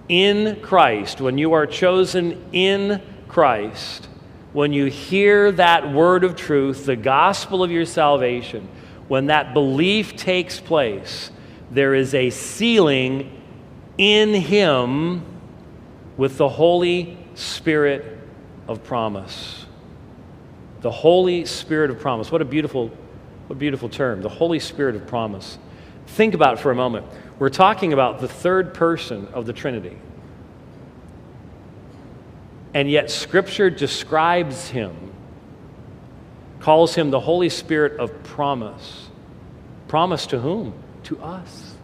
in 0.09 0.59
Christ, 0.63 1.21
when 1.21 1.37
you 1.37 1.53
are 1.53 1.67
chosen 1.67 2.43
in 2.51 3.03
Christ, 3.29 4.09
when 4.55 4.73
you 4.73 4.87
hear 4.87 5.53
that 5.53 5.93
word 5.93 6.25
of 6.25 6.35
truth, 6.35 6.87
the 6.87 6.97
gospel 6.97 7.63
of 7.63 7.71
your 7.71 7.85
salvation, 7.85 8.67
when 9.07 9.27
that 9.27 9.53
belief 9.53 10.17
takes 10.17 10.61
place, 10.61 11.31
there 11.71 11.95
is 11.95 12.15
a 12.15 12.31
sealing 12.31 13.43
in 13.99 14.33
Him 14.33 15.25
with 16.17 16.39
the 16.39 16.49
Holy 16.49 17.19
Spirit 17.35 18.19
of 18.67 18.83
promise. 18.83 19.67
The 20.81 20.91
Holy 20.91 21.45
Spirit 21.45 21.91
of 21.91 22.01
promise. 22.01 22.33
What 22.33 22.41
a 22.41 22.47
beautiful 22.47 22.91
What 23.47 23.57
a 23.57 23.59
beautiful 23.59 23.89
term, 23.89 24.23
the 24.23 24.29
Holy 24.29 24.59
Spirit 24.59 24.97
of 24.97 25.07
promise. 25.07 25.59
Think 26.07 26.35
about 26.35 26.55
it 26.55 26.61
for 26.61 26.71
a 26.71 26.75
moment. 26.75 27.07
We're 27.39 27.51
talking 27.51 27.93
about 27.93 28.21
the 28.21 28.29
third 28.29 28.75
person 28.75 29.29
of 29.33 29.47
the 29.47 29.53
Trinity. 29.53 29.97
And 32.73 32.91
yet, 32.91 33.11
Scripture 33.11 33.71
describes 33.71 34.69
him, 34.69 35.13
calls 36.61 36.95
him 36.95 37.11
the 37.11 37.21
Holy 37.21 37.49
Spirit 37.49 38.01
of 38.01 38.23
promise. 38.25 39.09
Promise 39.89 40.27
to 40.29 40.41
whom? 40.41 40.75
To 41.05 41.21
us. 41.23 41.75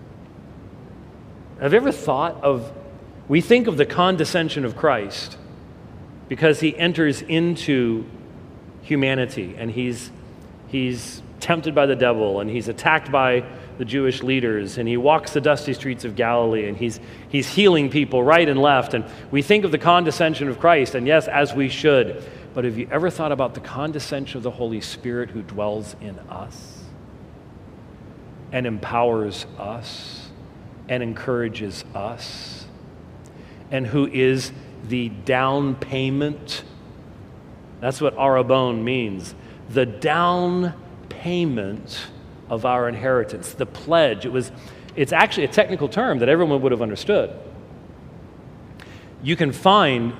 Have 1.60 1.72
you 1.72 1.76
ever 1.76 1.92
thought 1.92 2.42
of, 2.42 2.72
we 3.28 3.40
think 3.40 3.66
of 3.66 3.76
the 3.76 3.84
condescension 3.84 4.64
of 4.64 4.76
Christ 4.76 5.36
because 6.28 6.60
he 6.60 6.76
enters 6.76 7.20
into 7.20 8.06
humanity 8.82 9.54
and 9.58 9.70
he's, 9.70 10.10
he's 10.68 11.22
tempted 11.40 11.74
by 11.74 11.86
the 11.86 11.96
devil 11.96 12.40
and 12.40 12.48
he's 12.48 12.68
attacked 12.68 13.10
by 13.10 13.44
the 13.80 13.84
Jewish 13.86 14.22
leaders, 14.22 14.76
and 14.76 14.86
he 14.86 14.98
walks 14.98 15.32
the 15.32 15.40
dusty 15.40 15.72
streets 15.72 16.04
of 16.04 16.14
Galilee, 16.14 16.68
and 16.68 16.76
he's, 16.76 17.00
he's 17.30 17.48
healing 17.48 17.88
people 17.88 18.22
right 18.22 18.46
and 18.46 18.60
left. 18.60 18.92
And 18.92 19.06
we 19.30 19.40
think 19.40 19.64
of 19.64 19.70
the 19.70 19.78
condescension 19.78 20.48
of 20.48 20.60
Christ, 20.60 20.94
and 20.94 21.06
yes, 21.06 21.28
as 21.28 21.54
we 21.54 21.70
should. 21.70 22.22
But 22.52 22.64
have 22.64 22.76
you 22.76 22.86
ever 22.90 23.08
thought 23.08 23.32
about 23.32 23.54
the 23.54 23.60
condescension 23.60 24.36
of 24.36 24.42
the 24.42 24.50
Holy 24.50 24.82
Spirit 24.82 25.30
who 25.30 25.40
dwells 25.40 25.96
in 26.02 26.18
us 26.28 26.84
and 28.52 28.66
empowers 28.66 29.46
us 29.58 30.28
and 30.90 31.02
encourages 31.02 31.82
us, 31.94 32.66
and 33.70 33.86
who 33.86 34.06
is 34.08 34.52
the 34.88 35.08
down 35.08 35.74
payment? 35.74 36.64
That's 37.80 38.02
what 38.02 38.14
arrabon 38.16 38.82
means. 38.82 39.34
The 39.70 39.86
down 39.86 40.74
payment 41.20 42.06
of 42.48 42.64
our 42.64 42.88
inheritance, 42.88 43.52
the 43.52 43.66
pledge. 43.66 44.24
It 44.24 44.32
was, 44.32 44.50
it's 44.96 45.12
actually 45.12 45.44
a 45.44 45.48
technical 45.48 45.88
term 45.88 46.18
that 46.20 46.28
everyone 46.28 46.62
would 46.62 46.72
have 46.72 46.82
understood. 46.82 47.30
You 49.22 49.36
can 49.36 49.52
find 49.52 50.14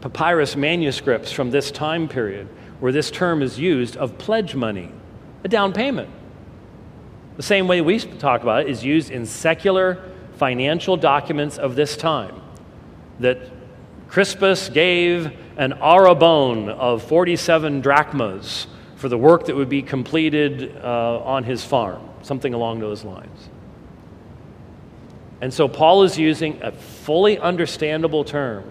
papyrus 0.00 0.56
manuscripts 0.56 1.30
from 1.30 1.50
this 1.50 1.70
time 1.70 2.08
period 2.08 2.48
where 2.80 2.92
this 2.92 3.10
term 3.10 3.42
is 3.42 3.58
used 3.58 3.96
of 3.96 4.18
pledge 4.18 4.54
money, 4.54 4.90
a 5.44 5.48
down 5.48 5.72
payment. 5.72 6.10
The 7.36 7.42
same 7.44 7.68
way 7.68 7.80
we 7.80 8.00
talk 8.00 8.42
about 8.42 8.62
it 8.62 8.68
is 8.68 8.84
used 8.84 9.10
in 9.10 9.24
secular 9.24 10.02
financial 10.36 10.96
documents 10.96 11.58
of 11.58 11.76
this 11.76 11.96
time. 11.96 12.40
That 13.20 13.38
Crispus 14.08 14.68
gave 14.68 15.32
an 15.56 15.72
arrabon 15.74 16.68
of 16.68 17.02
47 17.04 17.80
drachmas 17.80 18.66
for 18.98 19.08
the 19.08 19.16
work 19.16 19.46
that 19.46 19.54
would 19.54 19.68
be 19.68 19.80
completed 19.80 20.76
uh, 20.82 21.20
on 21.20 21.44
his 21.44 21.64
farm, 21.64 22.02
something 22.22 22.52
along 22.52 22.80
those 22.80 23.04
lines. 23.04 23.48
And 25.40 25.54
so 25.54 25.68
Paul 25.68 26.02
is 26.02 26.18
using 26.18 26.60
a 26.62 26.72
fully 26.72 27.38
understandable 27.38 28.24
term 28.24 28.64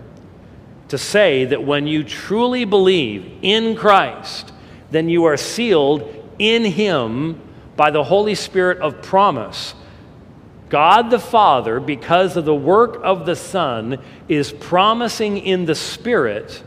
to 0.89 0.97
say 0.97 1.45
that 1.45 1.63
when 1.63 1.88
you 1.88 2.03
truly 2.03 2.65
believe 2.65 3.39
in 3.41 3.78
Christ, 3.78 4.51
then 4.91 5.07
you 5.07 5.23
are 5.23 5.38
sealed 5.38 6.13
in 6.38 6.65
him 6.65 7.41
by 7.78 7.89
the 7.89 8.03
Holy 8.03 8.36
Spirit 8.36 8.80
of 8.80 9.01
promise. 9.01 9.75
God 10.67 11.09
the 11.09 11.19
Father, 11.19 11.80
because 11.80 12.36
of 12.36 12.43
the 12.43 12.53
work 12.53 12.99
of 13.01 13.25
the 13.25 13.36
Son, 13.38 13.97
is 14.28 14.51
promising 14.51 15.38
in 15.38 15.63
the 15.63 15.75
Spirit 15.75 16.63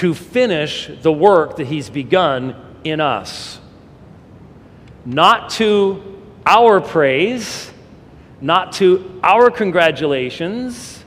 to 0.00 0.14
finish 0.14 0.90
the 1.02 1.12
work 1.12 1.56
that 1.56 1.66
He's 1.66 1.90
begun 1.90 2.56
in 2.84 3.02
us. 3.02 3.60
Not 5.04 5.50
to 5.50 6.22
our 6.46 6.80
praise, 6.80 7.70
not 8.40 8.72
to 8.72 9.20
our 9.22 9.50
congratulations, 9.50 11.04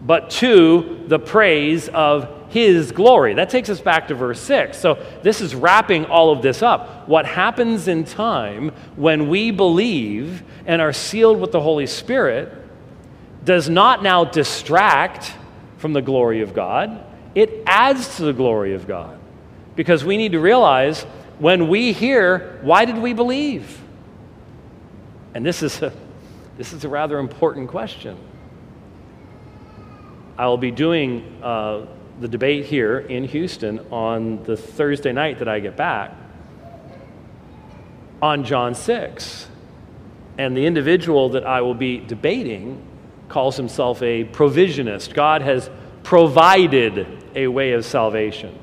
but 0.00 0.30
to 0.30 1.04
the 1.06 1.18
praise 1.18 1.90
of 1.90 2.48
His 2.48 2.92
glory. 2.92 3.34
That 3.34 3.50
takes 3.50 3.68
us 3.68 3.82
back 3.82 4.08
to 4.08 4.14
verse 4.14 4.40
6. 4.40 4.78
So 4.78 4.94
this 5.22 5.42
is 5.42 5.54
wrapping 5.54 6.06
all 6.06 6.32
of 6.32 6.40
this 6.40 6.62
up. 6.62 7.06
What 7.06 7.26
happens 7.26 7.88
in 7.88 8.04
time 8.04 8.70
when 8.96 9.28
we 9.28 9.50
believe 9.50 10.42
and 10.64 10.80
are 10.80 10.94
sealed 10.94 11.38
with 11.38 11.52
the 11.52 11.60
Holy 11.60 11.86
Spirit 11.86 12.54
does 13.44 13.68
not 13.68 14.02
now 14.02 14.24
distract 14.24 15.34
from 15.76 15.92
the 15.92 16.00
glory 16.00 16.40
of 16.40 16.54
God 16.54 17.08
it 17.34 17.62
adds 17.66 18.16
to 18.16 18.24
the 18.24 18.32
glory 18.32 18.74
of 18.74 18.86
God. 18.86 19.18
Because 19.74 20.04
we 20.04 20.16
need 20.16 20.32
to 20.32 20.40
realize 20.40 21.02
when 21.38 21.68
we 21.68 21.92
hear, 21.92 22.58
why 22.62 22.84
did 22.84 22.98
we 22.98 23.14
believe? 23.14 23.80
And 25.34 25.44
this 25.44 25.62
is 25.62 25.80
a, 25.82 25.92
this 26.58 26.72
is 26.72 26.84
a 26.84 26.88
rather 26.88 27.18
important 27.18 27.68
question. 27.68 28.16
I 30.36 30.46
will 30.46 30.58
be 30.58 30.70
doing 30.70 31.40
uh, 31.42 31.86
the 32.20 32.28
debate 32.28 32.66
here 32.66 32.98
in 32.98 33.24
Houston 33.24 33.80
on 33.90 34.42
the 34.44 34.56
Thursday 34.56 35.12
night 35.12 35.38
that 35.38 35.48
I 35.48 35.60
get 35.60 35.76
back 35.76 36.14
on 38.20 38.44
John 38.44 38.74
6. 38.74 39.48
And 40.38 40.56
the 40.56 40.64
individual 40.64 41.30
that 41.30 41.44
I 41.44 41.60
will 41.60 41.74
be 41.74 41.98
debating 41.98 42.82
calls 43.28 43.56
himself 43.56 44.02
a 44.02 44.24
provisionist. 44.24 45.14
God 45.14 45.42
has 45.42 45.68
provided 46.02 47.21
a 47.34 47.48
way 47.48 47.72
of 47.72 47.84
salvation, 47.84 48.58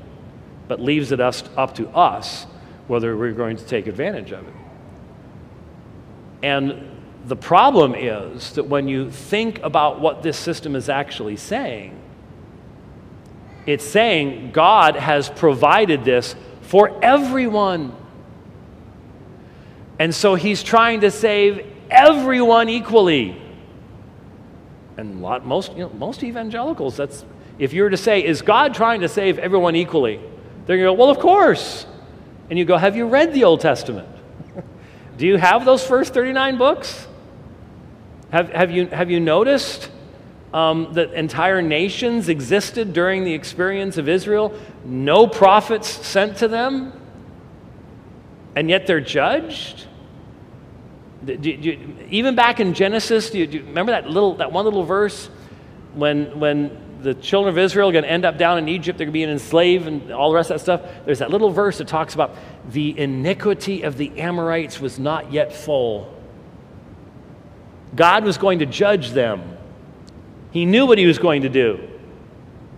but 0.68 0.80
leaves 0.80 1.12
it 1.12 1.20
us, 1.20 1.42
up 1.56 1.74
to 1.76 1.88
us 1.90 2.46
whether 2.86 3.16
we're 3.16 3.32
going 3.32 3.56
to 3.56 3.64
take 3.64 3.86
advantage 3.86 4.32
of 4.32 4.46
it. 4.46 4.54
And 6.42 6.88
the 7.26 7.36
problem 7.36 7.94
is 7.94 8.52
that 8.54 8.64
when 8.64 8.88
you 8.88 9.10
think 9.10 9.60
about 9.62 10.00
what 10.00 10.22
this 10.22 10.36
system 10.38 10.74
is 10.74 10.88
actually 10.88 11.36
saying, 11.36 11.96
it's 13.66 13.84
saying 13.84 14.52
God 14.52 14.96
has 14.96 15.28
provided 15.28 16.04
this 16.04 16.34
for 16.62 16.98
everyone. 17.02 17.94
And 19.98 20.14
so 20.14 20.34
he's 20.34 20.62
trying 20.62 21.02
to 21.02 21.10
save 21.10 21.66
everyone 21.90 22.68
equally. 22.68 23.40
And 24.96 25.22
lot, 25.22 25.46
most, 25.46 25.72
you 25.72 25.80
know, 25.80 25.90
most 25.90 26.24
evangelicals, 26.24 26.96
that's 26.96 27.24
if 27.60 27.74
you 27.74 27.82
were 27.82 27.90
to 27.90 27.96
say, 27.96 28.24
Is 28.24 28.42
God 28.42 28.74
trying 28.74 29.02
to 29.02 29.08
save 29.08 29.38
everyone 29.38 29.76
equally? 29.76 30.16
They're 30.66 30.78
going 30.78 30.86
to 30.86 30.92
go, 30.92 30.92
Well, 30.94 31.10
of 31.10 31.18
course. 31.18 31.86
And 32.48 32.58
you 32.58 32.64
go, 32.64 32.76
Have 32.76 32.96
you 32.96 33.06
read 33.06 33.32
the 33.32 33.44
Old 33.44 33.60
Testament? 33.60 34.08
Do 35.18 35.26
you 35.26 35.36
have 35.36 35.64
those 35.64 35.86
first 35.86 36.14
39 36.14 36.56
books? 36.58 37.06
Have, 38.30 38.48
have, 38.50 38.70
you, 38.70 38.86
have 38.86 39.10
you 39.10 39.20
noticed 39.20 39.90
um, 40.54 40.94
that 40.94 41.12
entire 41.12 41.60
nations 41.60 42.28
existed 42.28 42.92
during 42.92 43.24
the 43.24 43.34
experience 43.34 43.98
of 43.98 44.08
Israel? 44.08 44.58
No 44.84 45.26
prophets 45.26 45.88
sent 45.88 46.38
to 46.38 46.48
them? 46.48 46.92
And 48.56 48.70
yet 48.70 48.86
they're 48.86 49.00
judged? 49.00 49.86
Do, 51.24 51.36
do, 51.36 51.56
do, 51.56 51.96
even 52.08 52.34
back 52.34 52.58
in 52.58 52.72
Genesis, 52.72 53.30
do 53.30 53.38
you, 53.38 53.64
remember 53.64 53.92
that 53.92 54.08
little 54.08 54.36
that 54.36 54.50
one 54.50 54.64
little 54.64 54.84
verse 54.84 55.26
when 55.94 56.40
when 56.40 56.89
the 57.02 57.14
children 57.14 57.52
of 57.54 57.58
Israel 57.58 57.88
are 57.88 57.92
going 57.92 58.04
to 58.04 58.10
end 58.10 58.24
up 58.24 58.38
down 58.38 58.58
in 58.58 58.68
Egypt. 58.68 58.98
They're 58.98 59.06
going 59.06 59.12
to 59.12 59.26
be 59.26 59.30
enslaved 59.30 59.86
and 59.86 60.12
all 60.12 60.30
the 60.30 60.36
rest 60.36 60.50
of 60.50 60.56
that 60.56 60.62
stuff. 60.62 60.82
There's 61.04 61.20
that 61.20 61.30
little 61.30 61.50
verse 61.50 61.78
that 61.78 61.88
talks 61.88 62.14
about 62.14 62.34
the 62.70 62.98
iniquity 62.98 63.82
of 63.82 63.96
the 63.96 64.20
Amorites 64.20 64.80
was 64.80 64.98
not 64.98 65.32
yet 65.32 65.52
full. 65.52 66.14
God 67.94 68.24
was 68.24 68.38
going 68.38 68.60
to 68.60 68.66
judge 68.66 69.10
them. 69.10 69.56
He 70.52 70.64
knew 70.64 70.86
what 70.86 70.98
he 70.98 71.06
was 71.06 71.18
going 71.18 71.42
to 71.42 71.48
do. 71.48 71.88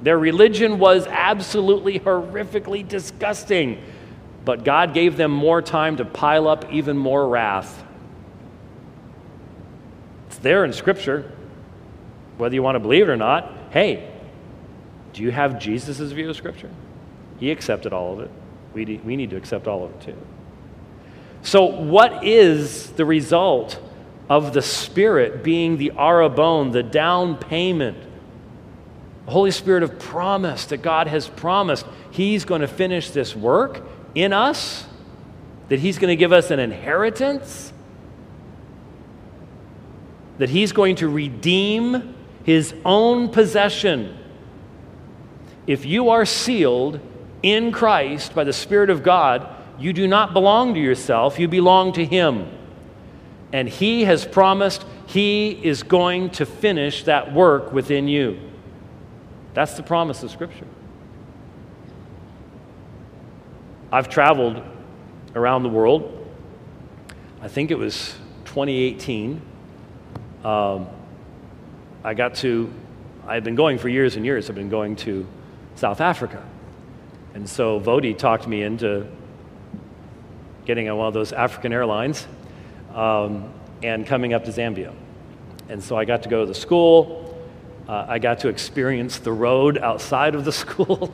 Their 0.03 0.19
religion 0.19 0.79
was 0.79 1.07
absolutely 1.07 2.01
horrifically 2.01 2.87
disgusting, 2.87 3.83
but 4.45 4.65
God 4.65 4.95
gave 4.95 5.17
them 5.17 5.31
more 5.31 5.63
time 5.63 5.97
to 5.99 6.05
pile 6.05 6.49
up 6.49 6.71
even 6.73 6.99
more 6.99 7.29
wrath. 7.29 7.83
It's 10.27 10.39
there 10.39 10.65
in 10.65 10.73
Scripture, 10.73 11.31
whether 12.37 12.55
you 12.55 12.63
want 12.63 12.75
to 12.77 12.81
believe 12.81 13.09
it 13.09 13.13
or 13.13 13.17
not. 13.17 13.53
Hey, 13.71 14.12
do 15.13 15.23
you 15.23 15.31
have 15.31 15.59
Jesus' 15.59 16.13
view 16.13 16.31
of 16.31 16.37
Scripture? 16.37 16.71
He 17.39 17.51
accepted 17.51 17.93
all 17.93 18.15
of 18.15 18.21
it. 18.21 18.31
We, 18.73 18.85
we 19.05 19.17
need 19.17 19.31
to 19.31 19.37
accept 19.37 19.69
all 19.69 19.85
of 19.85 19.91
it 19.91 20.01
too. 20.01 20.17
So, 21.43 21.65
what 21.65 22.25
is 22.25 22.91
the 22.93 23.05
result 23.05 23.79
of 24.29 24.53
the 24.53 24.63
Spirit 24.63 25.43
being 25.43 25.77
the 25.77 25.91
arrabon, 25.91 26.73
the 26.73 26.83
down 26.83 27.37
payment? 27.37 27.99
The 29.27 29.33
Holy 29.33 29.51
Spirit 29.51 29.83
of 29.83 29.99
promise 29.99 30.67
that 30.67 30.79
God 30.79 31.09
has 31.09 31.29
promised 31.29 31.85
He's 32.11 32.45
going 32.45 32.61
to 32.61 32.69
finish 32.69 33.11
this 33.11 33.35
work 33.35 33.83
in 34.15 34.33
us, 34.33 34.87
that 35.69 35.81
He's 35.81 35.99
going 35.99 36.11
to 36.11 36.17
give 36.17 36.33
us 36.33 36.51
an 36.51 36.59
inheritance, 36.59 37.73
that 40.39 40.49
He's 40.49 40.73
going 40.73 40.97
to 40.97 41.09
redeem 41.09 42.15
His 42.45 42.75
own 42.85 43.29
possession 43.29 44.17
if 45.67 45.85
you 45.85 46.11
are 46.11 46.25
sealed, 46.25 47.01
in 47.43 47.73
Christ 47.73 48.35
by 48.35 48.45
the 48.45 48.53
Spirit 48.53 48.91
of 48.91 49.03
God, 49.03 49.47
you 49.79 49.93
do 49.93 50.07
not 50.07 50.33
belong 50.33 50.75
to 50.75 50.81
yourself, 50.81 51.39
you 51.39 51.49
belong 51.49 51.93
to 51.95 52.05
Him. 52.05 52.49
And 53.53 53.69
He 53.69 54.05
has 54.05 54.25
promised 54.25 54.85
He 55.07 55.51
is 55.51 55.83
going 55.83 56.31
to 56.31 56.47
finish 56.47 57.05
that 57.05 57.33
work 57.33 57.73
within 57.73 58.09
you. 58.09 58.39
That's 59.55 59.75
the 59.75 59.83
promise 59.83 60.23
of 60.23 60.31
Scripture. 60.31 60.67
I've 63.91 64.09
traveled 64.09 64.63
around 65.35 65.65
the 65.65 65.69
world. 65.69 66.19
I 67.43 67.49
think 67.49 67.71
it 67.71 67.79
was 67.79 68.15
2018. 68.47 69.43
Um, 70.45 70.87
I 72.03 72.15
got 72.15 72.37
to, 72.37 72.73
I've 73.27 73.45
been 73.45 73.55
going 73.55 73.79
for 73.79 73.89
years 73.89 74.17
and 74.17 74.25
years. 74.25 74.49
I've 74.49 74.57
been 74.57 74.71
going 74.71 74.97
to 74.97 75.27
South 75.83 76.01
Africa. 76.01 76.41
And 77.35 77.51
so 77.51 77.81
Voddie 77.81 78.17
talked 78.17 78.47
me 78.47 78.63
into 78.63 79.05
getting 80.65 80.89
on 80.89 80.97
one 80.97 81.09
of 81.09 81.13
those 81.13 81.33
African 81.33 81.73
airlines 81.73 82.25
um, 82.95 83.53
and 83.83 84.07
coming 84.07 84.33
up 84.33 84.45
to 84.45 84.53
Zambia. 84.53 84.95
And 85.69 85.83
so 85.83 85.97
I 85.97 86.05
got 86.05 86.23
to 86.23 86.29
go 86.29 86.43
to 86.43 86.47
the 86.47 86.55
school. 86.55 87.37
Uh, 87.89 88.07
I 88.09 88.21
got 88.21 88.39
to 88.39 88.49
experience 88.49 89.19
the 89.19 89.33
road 89.33 89.77
outside 89.77 90.37
of 90.37 90.45
the 90.45 90.53
school. 90.63 91.13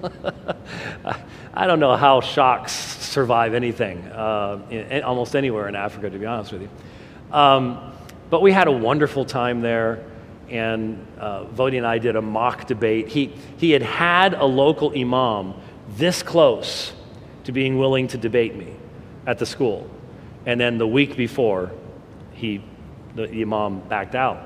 I 1.55 1.67
don't 1.67 1.81
know 1.81 1.97
how 1.97 2.21
shocks 2.21 2.73
survive 2.73 3.55
anything, 3.55 4.03
uh, 4.09 4.61
in, 4.69 5.03
almost 5.03 5.35
anywhere 5.35 5.67
in 5.69 5.77
Africa, 5.77 6.11
to 6.11 6.19
be 6.19 6.27
honest 6.27 6.53
with 6.53 6.61
you. 6.61 7.35
Um, 7.35 7.95
but 8.29 8.43
we 8.43 8.53
had 8.53 8.69
a 8.69 8.73
wonderful 8.73 9.25
time 9.25 9.63
there, 9.63 10.05
and 10.51 11.07
uh, 11.19 11.45
Voddie 11.45 11.79
and 11.79 11.87
I 11.87 11.99
did 11.99 12.17
a 12.17 12.23
mock 12.23 12.67
debate. 12.67 13.09
He, 13.09 13.33
he 13.59 13.71
had 13.71 13.83
had 13.83 14.35
a 14.35 14.45
local 14.45 14.93
imam 14.99 15.55
this 15.97 16.23
close 16.23 16.93
to 17.45 17.53
being 17.53 17.79
willing 17.79 18.09
to 18.09 18.19
debate 18.19 18.55
me 18.57 18.75
at 19.27 19.39
the 19.39 19.47
school. 19.47 19.89
And 20.47 20.61
then 20.61 20.79
the 20.79 20.87
week 20.87 21.17
before, 21.17 21.73
he, 22.33 22.63
the 23.15 23.29
imam 23.29 23.81
backed 23.81 24.15
out. 24.15 24.39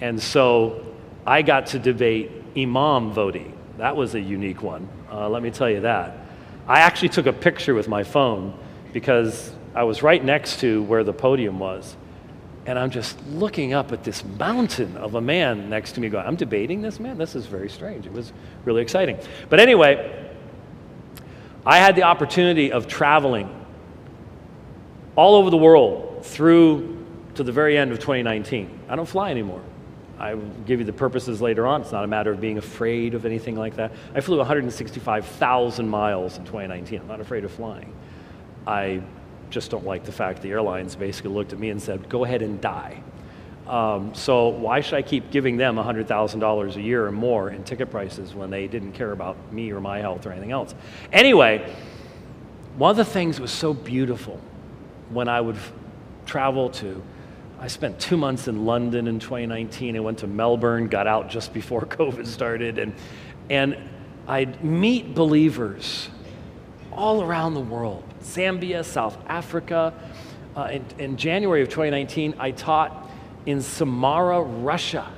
And 0.00 0.20
so 0.20 0.84
I 1.26 1.42
got 1.42 1.66
to 1.68 1.78
debate 1.78 2.30
Imam 2.56 3.14
Voddie. 3.14 3.52
That 3.78 3.96
was 3.96 4.14
a 4.14 4.20
unique 4.20 4.62
one. 4.62 4.88
Uh, 5.10 5.28
let 5.28 5.42
me 5.42 5.50
tell 5.50 5.70
you 5.70 5.80
that. 5.80 6.18
I 6.66 6.80
actually 6.80 7.08
took 7.10 7.26
a 7.26 7.32
picture 7.32 7.74
with 7.74 7.88
my 7.88 8.04
phone 8.04 8.56
because 8.92 9.52
I 9.74 9.84
was 9.84 10.02
right 10.02 10.24
next 10.24 10.60
to 10.60 10.82
where 10.84 11.02
the 11.02 11.12
podium 11.12 11.58
was. 11.58 11.96
And 12.66 12.78
I'm 12.78 12.90
just 12.90 13.18
looking 13.26 13.74
up 13.74 13.92
at 13.92 14.04
this 14.04 14.24
mountain 14.24 14.96
of 14.96 15.16
a 15.16 15.20
man 15.20 15.68
next 15.68 15.92
to 15.92 16.00
me 16.00 16.08
going, 16.08 16.26
I'm 16.26 16.36
debating 16.36 16.80
this 16.80 16.98
man? 16.98 17.18
This 17.18 17.34
is 17.34 17.46
very 17.46 17.68
strange. 17.68 18.06
It 18.06 18.12
was 18.12 18.32
really 18.64 18.80
exciting. 18.80 19.18
But 19.50 19.60
anyway, 19.60 20.30
I 21.66 21.78
had 21.78 21.94
the 21.94 22.04
opportunity 22.04 22.72
of 22.72 22.86
traveling 22.86 23.66
all 25.16 25.34
over 25.34 25.50
the 25.50 25.58
world 25.58 26.24
through 26.24 27.04
to 27.34 27.42
the 27.42 27.52
very 27.52 27.76
end 27.76 27.92
of 27.92 27.98
2019. 27.98 28.80
I 28.88 28.96
don't 28.96 29.06
fly 29.06 29.30
anymore. 29.30 29.62
I 30.18 30.34
will 30.34 30.48
give 30.66 30.78
you 30.78 30.86
the 30.86 30.92
purposes 30.92 31.42
later 31.42 31.66
on. 31.66 31.82
It's 31.82 31.92
not 31.92 32.04
a 32.04 32.06
matter 32.06 32.30
of 32.30 32.40
being 32.40 32.56
afraid 32.56 33.14
of 33.14 33.26
anything 33.26 33.56
like 33.56 33.76
that. 33.76 33.92
I 34.14 34.20
flew 34.20 34.38
165,000 34.38 35.88
miles 35.88 36.38
in 36.38 36.44
2019. 36.44 37.00
I'm 37.00 37.08
not 37.08 37.20
afraid 37.20 37.44
of 37.44 37.50
flying. 37.50 37.92
I 38.66 39.02
just 39.54 39.70
don't 39.70 39.86
like 39.86 40.04
the 40.04 40.12
fact 40.12 40.42
the 40.42 40.50
airlines 40.50 40.96
basically 40.96 41.30
looked 41.30 41.52
at 41.52 41.60
me 41.60 41.70
and 41.70 41.80
said, 41.80 42.08
go 42.08 42.24
ahead 42.24 42.42
and 42.42 42.60
die. 42.60 43.00
Um, 43.68 44.12
so 44.12 44.48
why 44.48 44.80
should 44.80 44.94
I 44.94 45.02
keep 45.02 45.30
giving 45.30 45.56
them 45.56 45.76
$100,000 45.76 46.76
a 46.76 46.82
year 46.82 47.06
or 47.06 47.12
more 47.12 47.48
in 47.50 47.62
ticket 47.62 47.88
prices 47.90 48.34
when 48.34 48.50
they 48.50 48.66
didn't 48.66 48.92
care 48.92 49.12
about 49.12 49.36
me 49.52 49.70
or 49.70 49.80
my 49.80 50.00
health 50.00 50.26
or 50.26 50.32
anything 50.32 50.50
else? 50.50 50.74
Anyway, 51.12 51.72
one 52.76 52.90
of 52.90 52.96
the 52.96 53.04
things 53.04 53.36
that 53.36 53.42
was 53.42 53.52
so 53.52 53.72
beautiful 53.72 54.40
when 55.10 55.28
I 55.28 55.40
would 55.40 55.56
travel 56.26 56.68
to, 56.70 57.00
I 57.60 57.68
spent 57.68 58.00
two 58.00 58.16
months 58.16 58.48
in 58.48 58.66
London 58.66 59.06
in 59.06 59.20
2019. 59.20 59.96
I 59.96 60.00
went 60.00 60.18
to 60.18 60.26
Melbourne, 60.26 60.88
got 60.88 61.06
out 61.06 61.30
just 61.30 61.54
before 61.54 61.80
COVID 61.86 62.26
started, 62.26 62.78
and, 62.78 62.92
and 63.48 63.78
I'd 64.26 64.64
meet 64.64 65.14
believers 65.14 66.10
all 66.92 67.22
around 67.22 67.54
the 67.54 67.60
world 67.60 68.04
Zambia, 68.24 68.84
South 68.84 69.16
Africa. 69.28 69.94
Uh, 70.56 70.68
in, 70.72 70.84
in 70.98 71.16
January 71.16 71.62
of 71.62 71.68
2019, 71.68 72.34
I 72.38 72.50
taught 72.50 73.10
in 73.46 73.60
Samara, 73.60 74.40
Russia. 74.40 75.12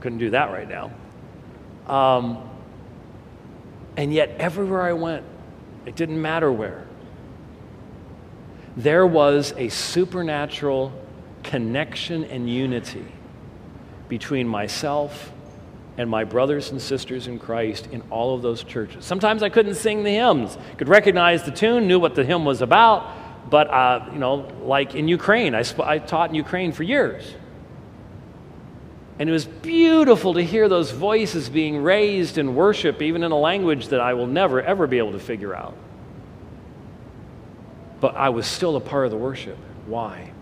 Couldn't 0.00 0.18
do 0.18 0.30
that 0.30 0.50
right 0.50 0.68
now. 0.68 0.90
Um, 1.86 2.48
and 3.96 4.12
yet, 4.12 4.36
everywhere 4.38 4.82
I 4.82 4.92
went, 4.92 5.24
it 5.86 5.96
didn't 5.96 6.20
matter 6.20 6.50
where 6.50 6.86
there 8.76 9.06
was 9.06 9.52
a 9.56 9.68
supernatural 9.68 10.92
connection 11.42 12.24
and 12.24 12.48
unity 12.48 13.04
between 14.08 14.48
myself 14.48 15.32
and 15.98 16.08
my 16.08 16.24
brothers 16.24 16.70
and 16.70 16.80
sisters 16.80 17.26
in 17.26 17.38
Christ 17.38 17.88
in 17.92 18.02
all 18.10 18.34
of 18.34 18.42
those 18.42 18.64
churches. 18.64 19.04
Sometimes 19.04 19.42
I 19.42 19.48
couldn't 19.48 19.74
sing 19.74 20.04
the 20.04 20.10
hymns, 20.10 20.56
could 20.78 20.88
recognize 20.88 21.44
the 21.44 21.50
tune, 21.50 21.86
knew 21.86 22.00
what 22.00 22.14
the 22.14 22.24
hymn 22.24 22.44
was 22.44 22.62
about, 22.62 23.50
but 23.50 23.68
uh, 23.68 24.08
you 24.12 24.18
know, 24.18 24.48
like 24.62 24.94
in 24.94 25.08
Ukraine, 25.08 25.54
I, 25.54 25.62
sp- 25.62 25.84
I 25.84 25.98
taught 25.98 26.30
in 26.30 26.34
Ukraine 26.34 26.72
for 26.72 26.82
years. 26.82 27.34
And 29.18 29.28
it 29.28 29.32
was 29.32 29.44
beautiful 29.44 30.34
to 30.34 30.42
hear 30.42 30.68
those 30.68 30.90
voices 30.90 31.48
being 31.48 31.82
raised 31.82 32.38
in 32.38 32.54
worship, 32.54 33.02
even 33.02 33.22
in 33.22 33.30
a 33.30 33.38
language 33.38 33.88
that 33.88 34.00
I 34.00 34.14
will 34.14 34.26
never, 34.26 34.62
ever 34.62 34.86
be 34.86 34.98
able 34.98 35.12
to 35.12 35.20
figure 35.20 35.54
out 35.54 35.76
but 38.02 38.16
I 38.16 38.30
was 38.30 38.48
still 38.48 38.74
a 38.74 38.80
part 38.80 39.04
of 39.04 39.12
the 39.12 39.16
worship. 39.16 39.56
Why? 39.86 40.32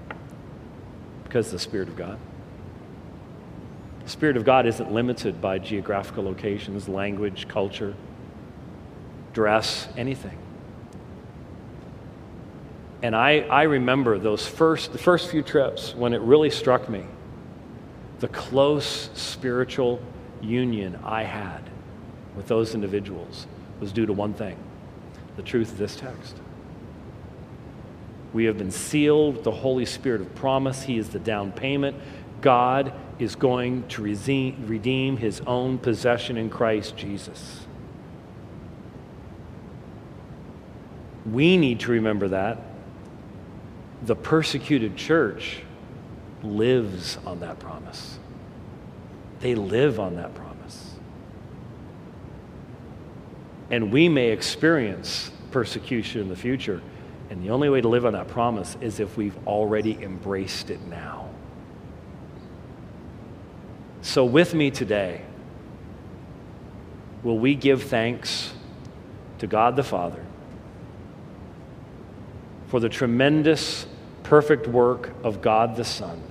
Because 1.24 1.50
the 1.50 1.58
Spirit 1.58 1.88
of 1.88 1.96
God. 1.96 2.18
The 4.10 4.14
Spirit 4.14 4.36
of 4.36 4.44
God 4.44 4.66
isn't 4.66 4.90
limited 4.90 5.40
by 5.40 5.60
geographical 5.60 6.24
locations, 6.24 6.88
language, 6.88 7.46
culture, 7.46 7.94
dress, 9.32 9.86
anything. 9.96 10.36
And 13.04 13.14
I, 13.14 13.42
I 13.42 13.62
remember 13.62 14.18
those 14.18 14.44
first, 14.48 14.90
the 14.90 14.98
first 14.98 15.30
few 15.30 15.44
trips 15.44 15.94
when 15.94 16.12
it 16.12 16.20
really 16.22 16.50
struck 16.50 16.88
me 16.88 17.04
the 18.18 18.26
close 18.26 19.10
spiritual 19.14 20.02
union 20.40 20.98
I 21.04 21.22
had 21.22 21.62
with 22.34 22.48
those 22.48 22.74
individuals 22.74 23.46
was 23.78 23.92
due 23.92 24.06
to 24.06 24.12
one 24.12 24.34
thing 24.34 24.56
the 25.36 25.42
truth 25.42 25.70
of 25.70 25.78
this 25.78 25.94
text. 25.94 26.34
We 28.32 28.46
have 28.46 28.58
been 28.58 28.72
sealed 28.72 29.36
with 29.36 29.44
the 29.44 29.52
Holy 29.52 29.86
Spirit 29.86 30.20
of 30.20 30.34
promise. 30.34 30.82
He 30.82 30.98
is 30.98 31.10
the 31.10 31.20
down 31.20 31.52
payment. 31.52 31.96
God 32.40 32.92
is 33.20 33.36
going 33.36 33.86
to 33.88 34.02
redeem 34.02 35.16
his 35.16 35.40
own 35.42 35.78
possession 35.78 36.36
in 36.36 36.50
Christ 36.50 36.96
Jesus. 36.96 37.66
We 41.26 41.56
need 41.56 41.80
to 41.80 41.92
remember 41.92 42.28
that. 42.28 42.58
The 44.02 44.16
persecuted 44.16 44.96
church 44.96 45.62
lives 46.42 47.18
on 47.26 47.40
that 47.40 47.58
promise. 47.58 48.18
They 49.40 49.54
live 49.54 50.00
on 50.00 50.16
that 50.16 50.34
promise. 50.34 50.94
And 53.70 53.92
we 53.92 54.08
may 54.08 54.30
experience 54.30 55.30
persecution 55.50 56.22
in 56.22 56.28
the 56.28 56.36
future. 56.36 56.82
And 57.30 57.42
the 57.44 57.50
only 57.50 57.68
way 57.68 57.80
to 57.80 57.88
live 57.88 58.04
on 58.04 58.14
that 58.14 58.28
promise 58.28 58.76
is 58.80 58.98
if 58.98 59.16
we've 59.16 59.36
already 59.46 60.02
embraced 60.02 60.70
it 60.70 60.80
now. 60.88 61.29
So, 64.02 64.24
with 64.24 64.54
me 64.54 64.70
today, 64.70 65.22
will 67.22 67.38
we 67.38 67.54
give 67.54 67.82
thanks 67.82 68.52
to 69.38 69.46
God 69.46 69.76
the 69.76 69.82
Father 69.82 70.24
for 72.68 72.80
the 72.80 72.88
tremendous, 72.88 73.86
perfect 74.22 74.66
work 74.66 75.10
of 75.22 75.42
God 75.42 75.76
the 75.76 75.84
Son 75.84 76.22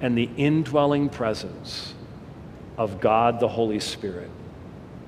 and 0.00 0.16
the 0.16 0.28
indwelling 0.36 1.08
presence 1.08 1.94
of 2.76 3.00
God 3.00 3.40
the 3.40 3.48
Holy 3.48 3.80
Spirit 3.80 4.30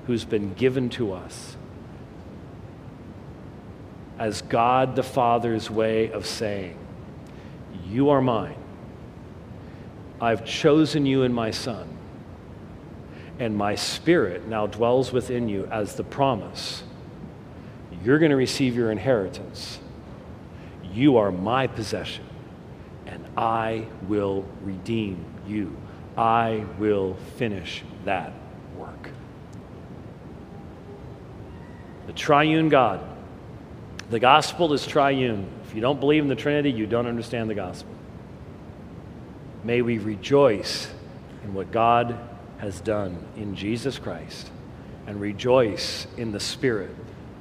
who's 0.06 0.24
been 0.24 0.54
given 0.54 0.88
to 0.90 1.12
us 1.12 1.56
as 4.18 4.42
God 4.42 4.96
the 4.96 5.02
Father's 5.02 5.70
way 5.70 6.10
of 6.10 6.26
saying, 6.26 6.78
You 7.86 8.10
are 8.10 8.20
mine. 8.20 8.63
I've 10.24 10.44
chosen 10.44 11.04
you 11.04 11.22
in 11.22 11.32
my 11.32 11.50
Son. 11.50 11.86
And 13.38 13.56
my 13.56 13.74
Spirit 13.74 14.46
now 14.46 14.66
dwells 14.66 15.12
within 15.12 15.48
you 15.48 15.66
as 15.70 15.96
the 15.96 16.04
promise. 16.04 16.82
You're 18.02 18.18
going 18.18 18.30
to 18.30 18.36
receive 18.36 18.74
your 18.74 18.90
inheritance. 18.90 19.78
You 20.92 21.16
are 21.16 21.30
my 21.30 21.66
possession, 21.66 22.24
and 23.06 23.24
I 23.36 23.86
will 24.08 24.44
redeem 24.62 25.24
you. 25.46 25.76
I 26.16 26.64
will 26.78 27.16
finish 27.36 27.82
that 28.04 28.32
work. 28.78 29.10
The 32.06 32.12
triune 32.12 32.68
God. 32.68 33.00
The 34.10 34.20
gospel 34.20 34.72
is 34.72 34.86
triune. 34.86 35.48
If 35.66 35.74
you 35.74 35.80
don't 35.80 35.98
believe 35.98 36.22
in 36.22 36.28
the 36.28 36.36
Trinity, 36.36 36.70
you 36.70 36.86
don't 36.86 37.06
understand 37.06 37.50
the 37.50 37.54
gospel. 37.54 37.90
May 39.64 39.80
we 39.80 39.98
rejoice 39.98 40.88
in 41.42 41.54
what 41.54 41.72
God 41.72 42.18
has 42.58 42.80
done 42.80 43.16
in 43.36 43.56
Jesus 43.56 43.98
Christ 43.98 44.50
and 45.06 45.20
rejoice 45.20 46.06
in 46.18 46.32
the 46.32 46.40
Spirit 46.40 46.94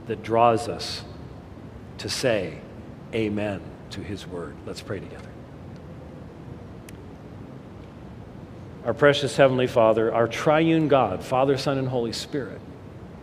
that 0.07 0.23
draws 0.23 0.69
us 0.69 1.03
to 1.97 2.09
say 2.09 2.57
amen 3.13 3.61
to 3.91 4.01
his 4.01 4.25
word. 4.25 4.55
Let's 4.65 4.81
pray 4.81 4.99
together. 4.99 5.29
Our 8.85 8.93
precious 8.93 9.35
Heavenly 9.35 9.67
Father, 9.67 10.13
our 10.13 10.27
triune 10.27 10.87
God, 10.87 11.23
Father, 11.23 11.57
Son, 11.57 11.77
and 11.77 11.87
Holy 11.87 12.11
Spirit, 12.11 12.59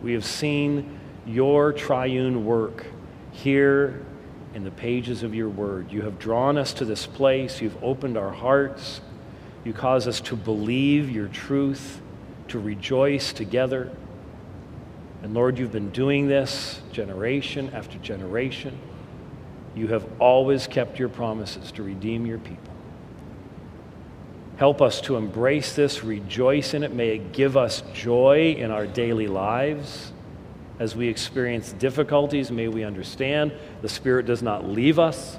we 0.01 0.13
have 0.13 0.25
seen 0.25 0.99
your 1.25 1.73
triune 1.73 2.45
work 2.45 2.85
here 3.31 4.03
in 4.53 4.63
the 4.63 4.71
pages 4.71 5.23
of 5.23 5.33
your 5.33 5.49
word. 5.49 5.91
You 5.91 6.01
have 6.03 6.19
drawn 6.19 6.57
us 6.57 6.73
to 6.73 6.85
this 6.85 7.05
place, 7.07 7.61
you've 7.61 7.81
opened 7.83 8.17
our 8.17 8.31
hearts, 8.31 9.01
you 9.63 9.73
cause 9.73 10.07
us 10.07 10.19
to 10.21 10.35
believe 10.35 11.09
your 11.09 11.27
truth, 11.27 12.01
to 12.49 12.59
rejoice 12.59 13.31
together. 13.33 13.91
And 15.23 15.33
Lord, 15.33 15.57
you've 15.57 15.71
been 15.71 15.91
doing 15.91 16.27
this 16.27 16.81
generation 16.91 17.71
after 17.73 17.97
generation. 17.99 18.77
You 19.75 19.87
have 19.87 20.05
always 20.19 20.67
kept 20.67 20.99
your 20.99 21.09
promises 21.09 21.71
to 21.73 21.83
redeem 21.83 22.25
your 22.25 22.39
people. 22.39 22.73
Help 24.57 24.81
us 24.81 25.01
to 25.01 25.15
embrace 25.15 25.75
this, 25.75 26.03
rejoice 26.03 26.73
in 26.73 26.83
it. 26.83 26.93
May 26.93 27.15
it 27.15 27.31
give 27.31 27.55
us 27.55 27.81
joy 27.93 28.55
in 28.57 28.69
our 28.69 28.85
daily 28.85 29.27
lives. 29.27 30.11
As 30.81 30.95
we 30.95 31.09
experience 31.09 31.73
difficulties, 31.73 32.49
may 32.49 32.67
we 32.67 32.83
understand 32.83 33.51
the 33.83 33.87
Spirit 33.87 34.25
does 34.25 34.41
not 34.41 34.67
leave 34.67 34.97
us, 34.97 35.37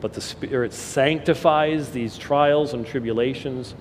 but 0.00 0.12
the 0.12 0.20
Spirit 0.20 0.72
sanctifies 0.72 1.90
these 1.90 2.18
trials 2.18 2.74
and 2.74 2.84
tribulations 2.84 3.76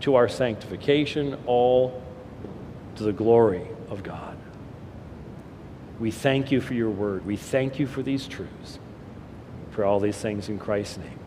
to 0.00 0.14
our 0.14 0.28
sanctification, 0.28 1.38
all 1.46 2.02
to 2.96 3.02
the 3.02 3.14
glory 3.14 3.66
of 3.88 4.02
God. 4.02 4.36
We 5.98 6.10
thank 6.10 6.52
you 6.52 6.60
for 6.60 6.74
your 6.74 6.90
word. 6.90 7.24
We 7.24 7.38
thank 7.38 7.78
you 7.78 7.86
for 7.86 8.02
these 8.02 8.28
truths. 8.28 8.78
For 9.70 9.86
all 9.86 10.00
these 10.00 10.18
things 10.18 10.50
in 10.50 10.58
Christ's 10.58 10.98
name. 10.98 11.21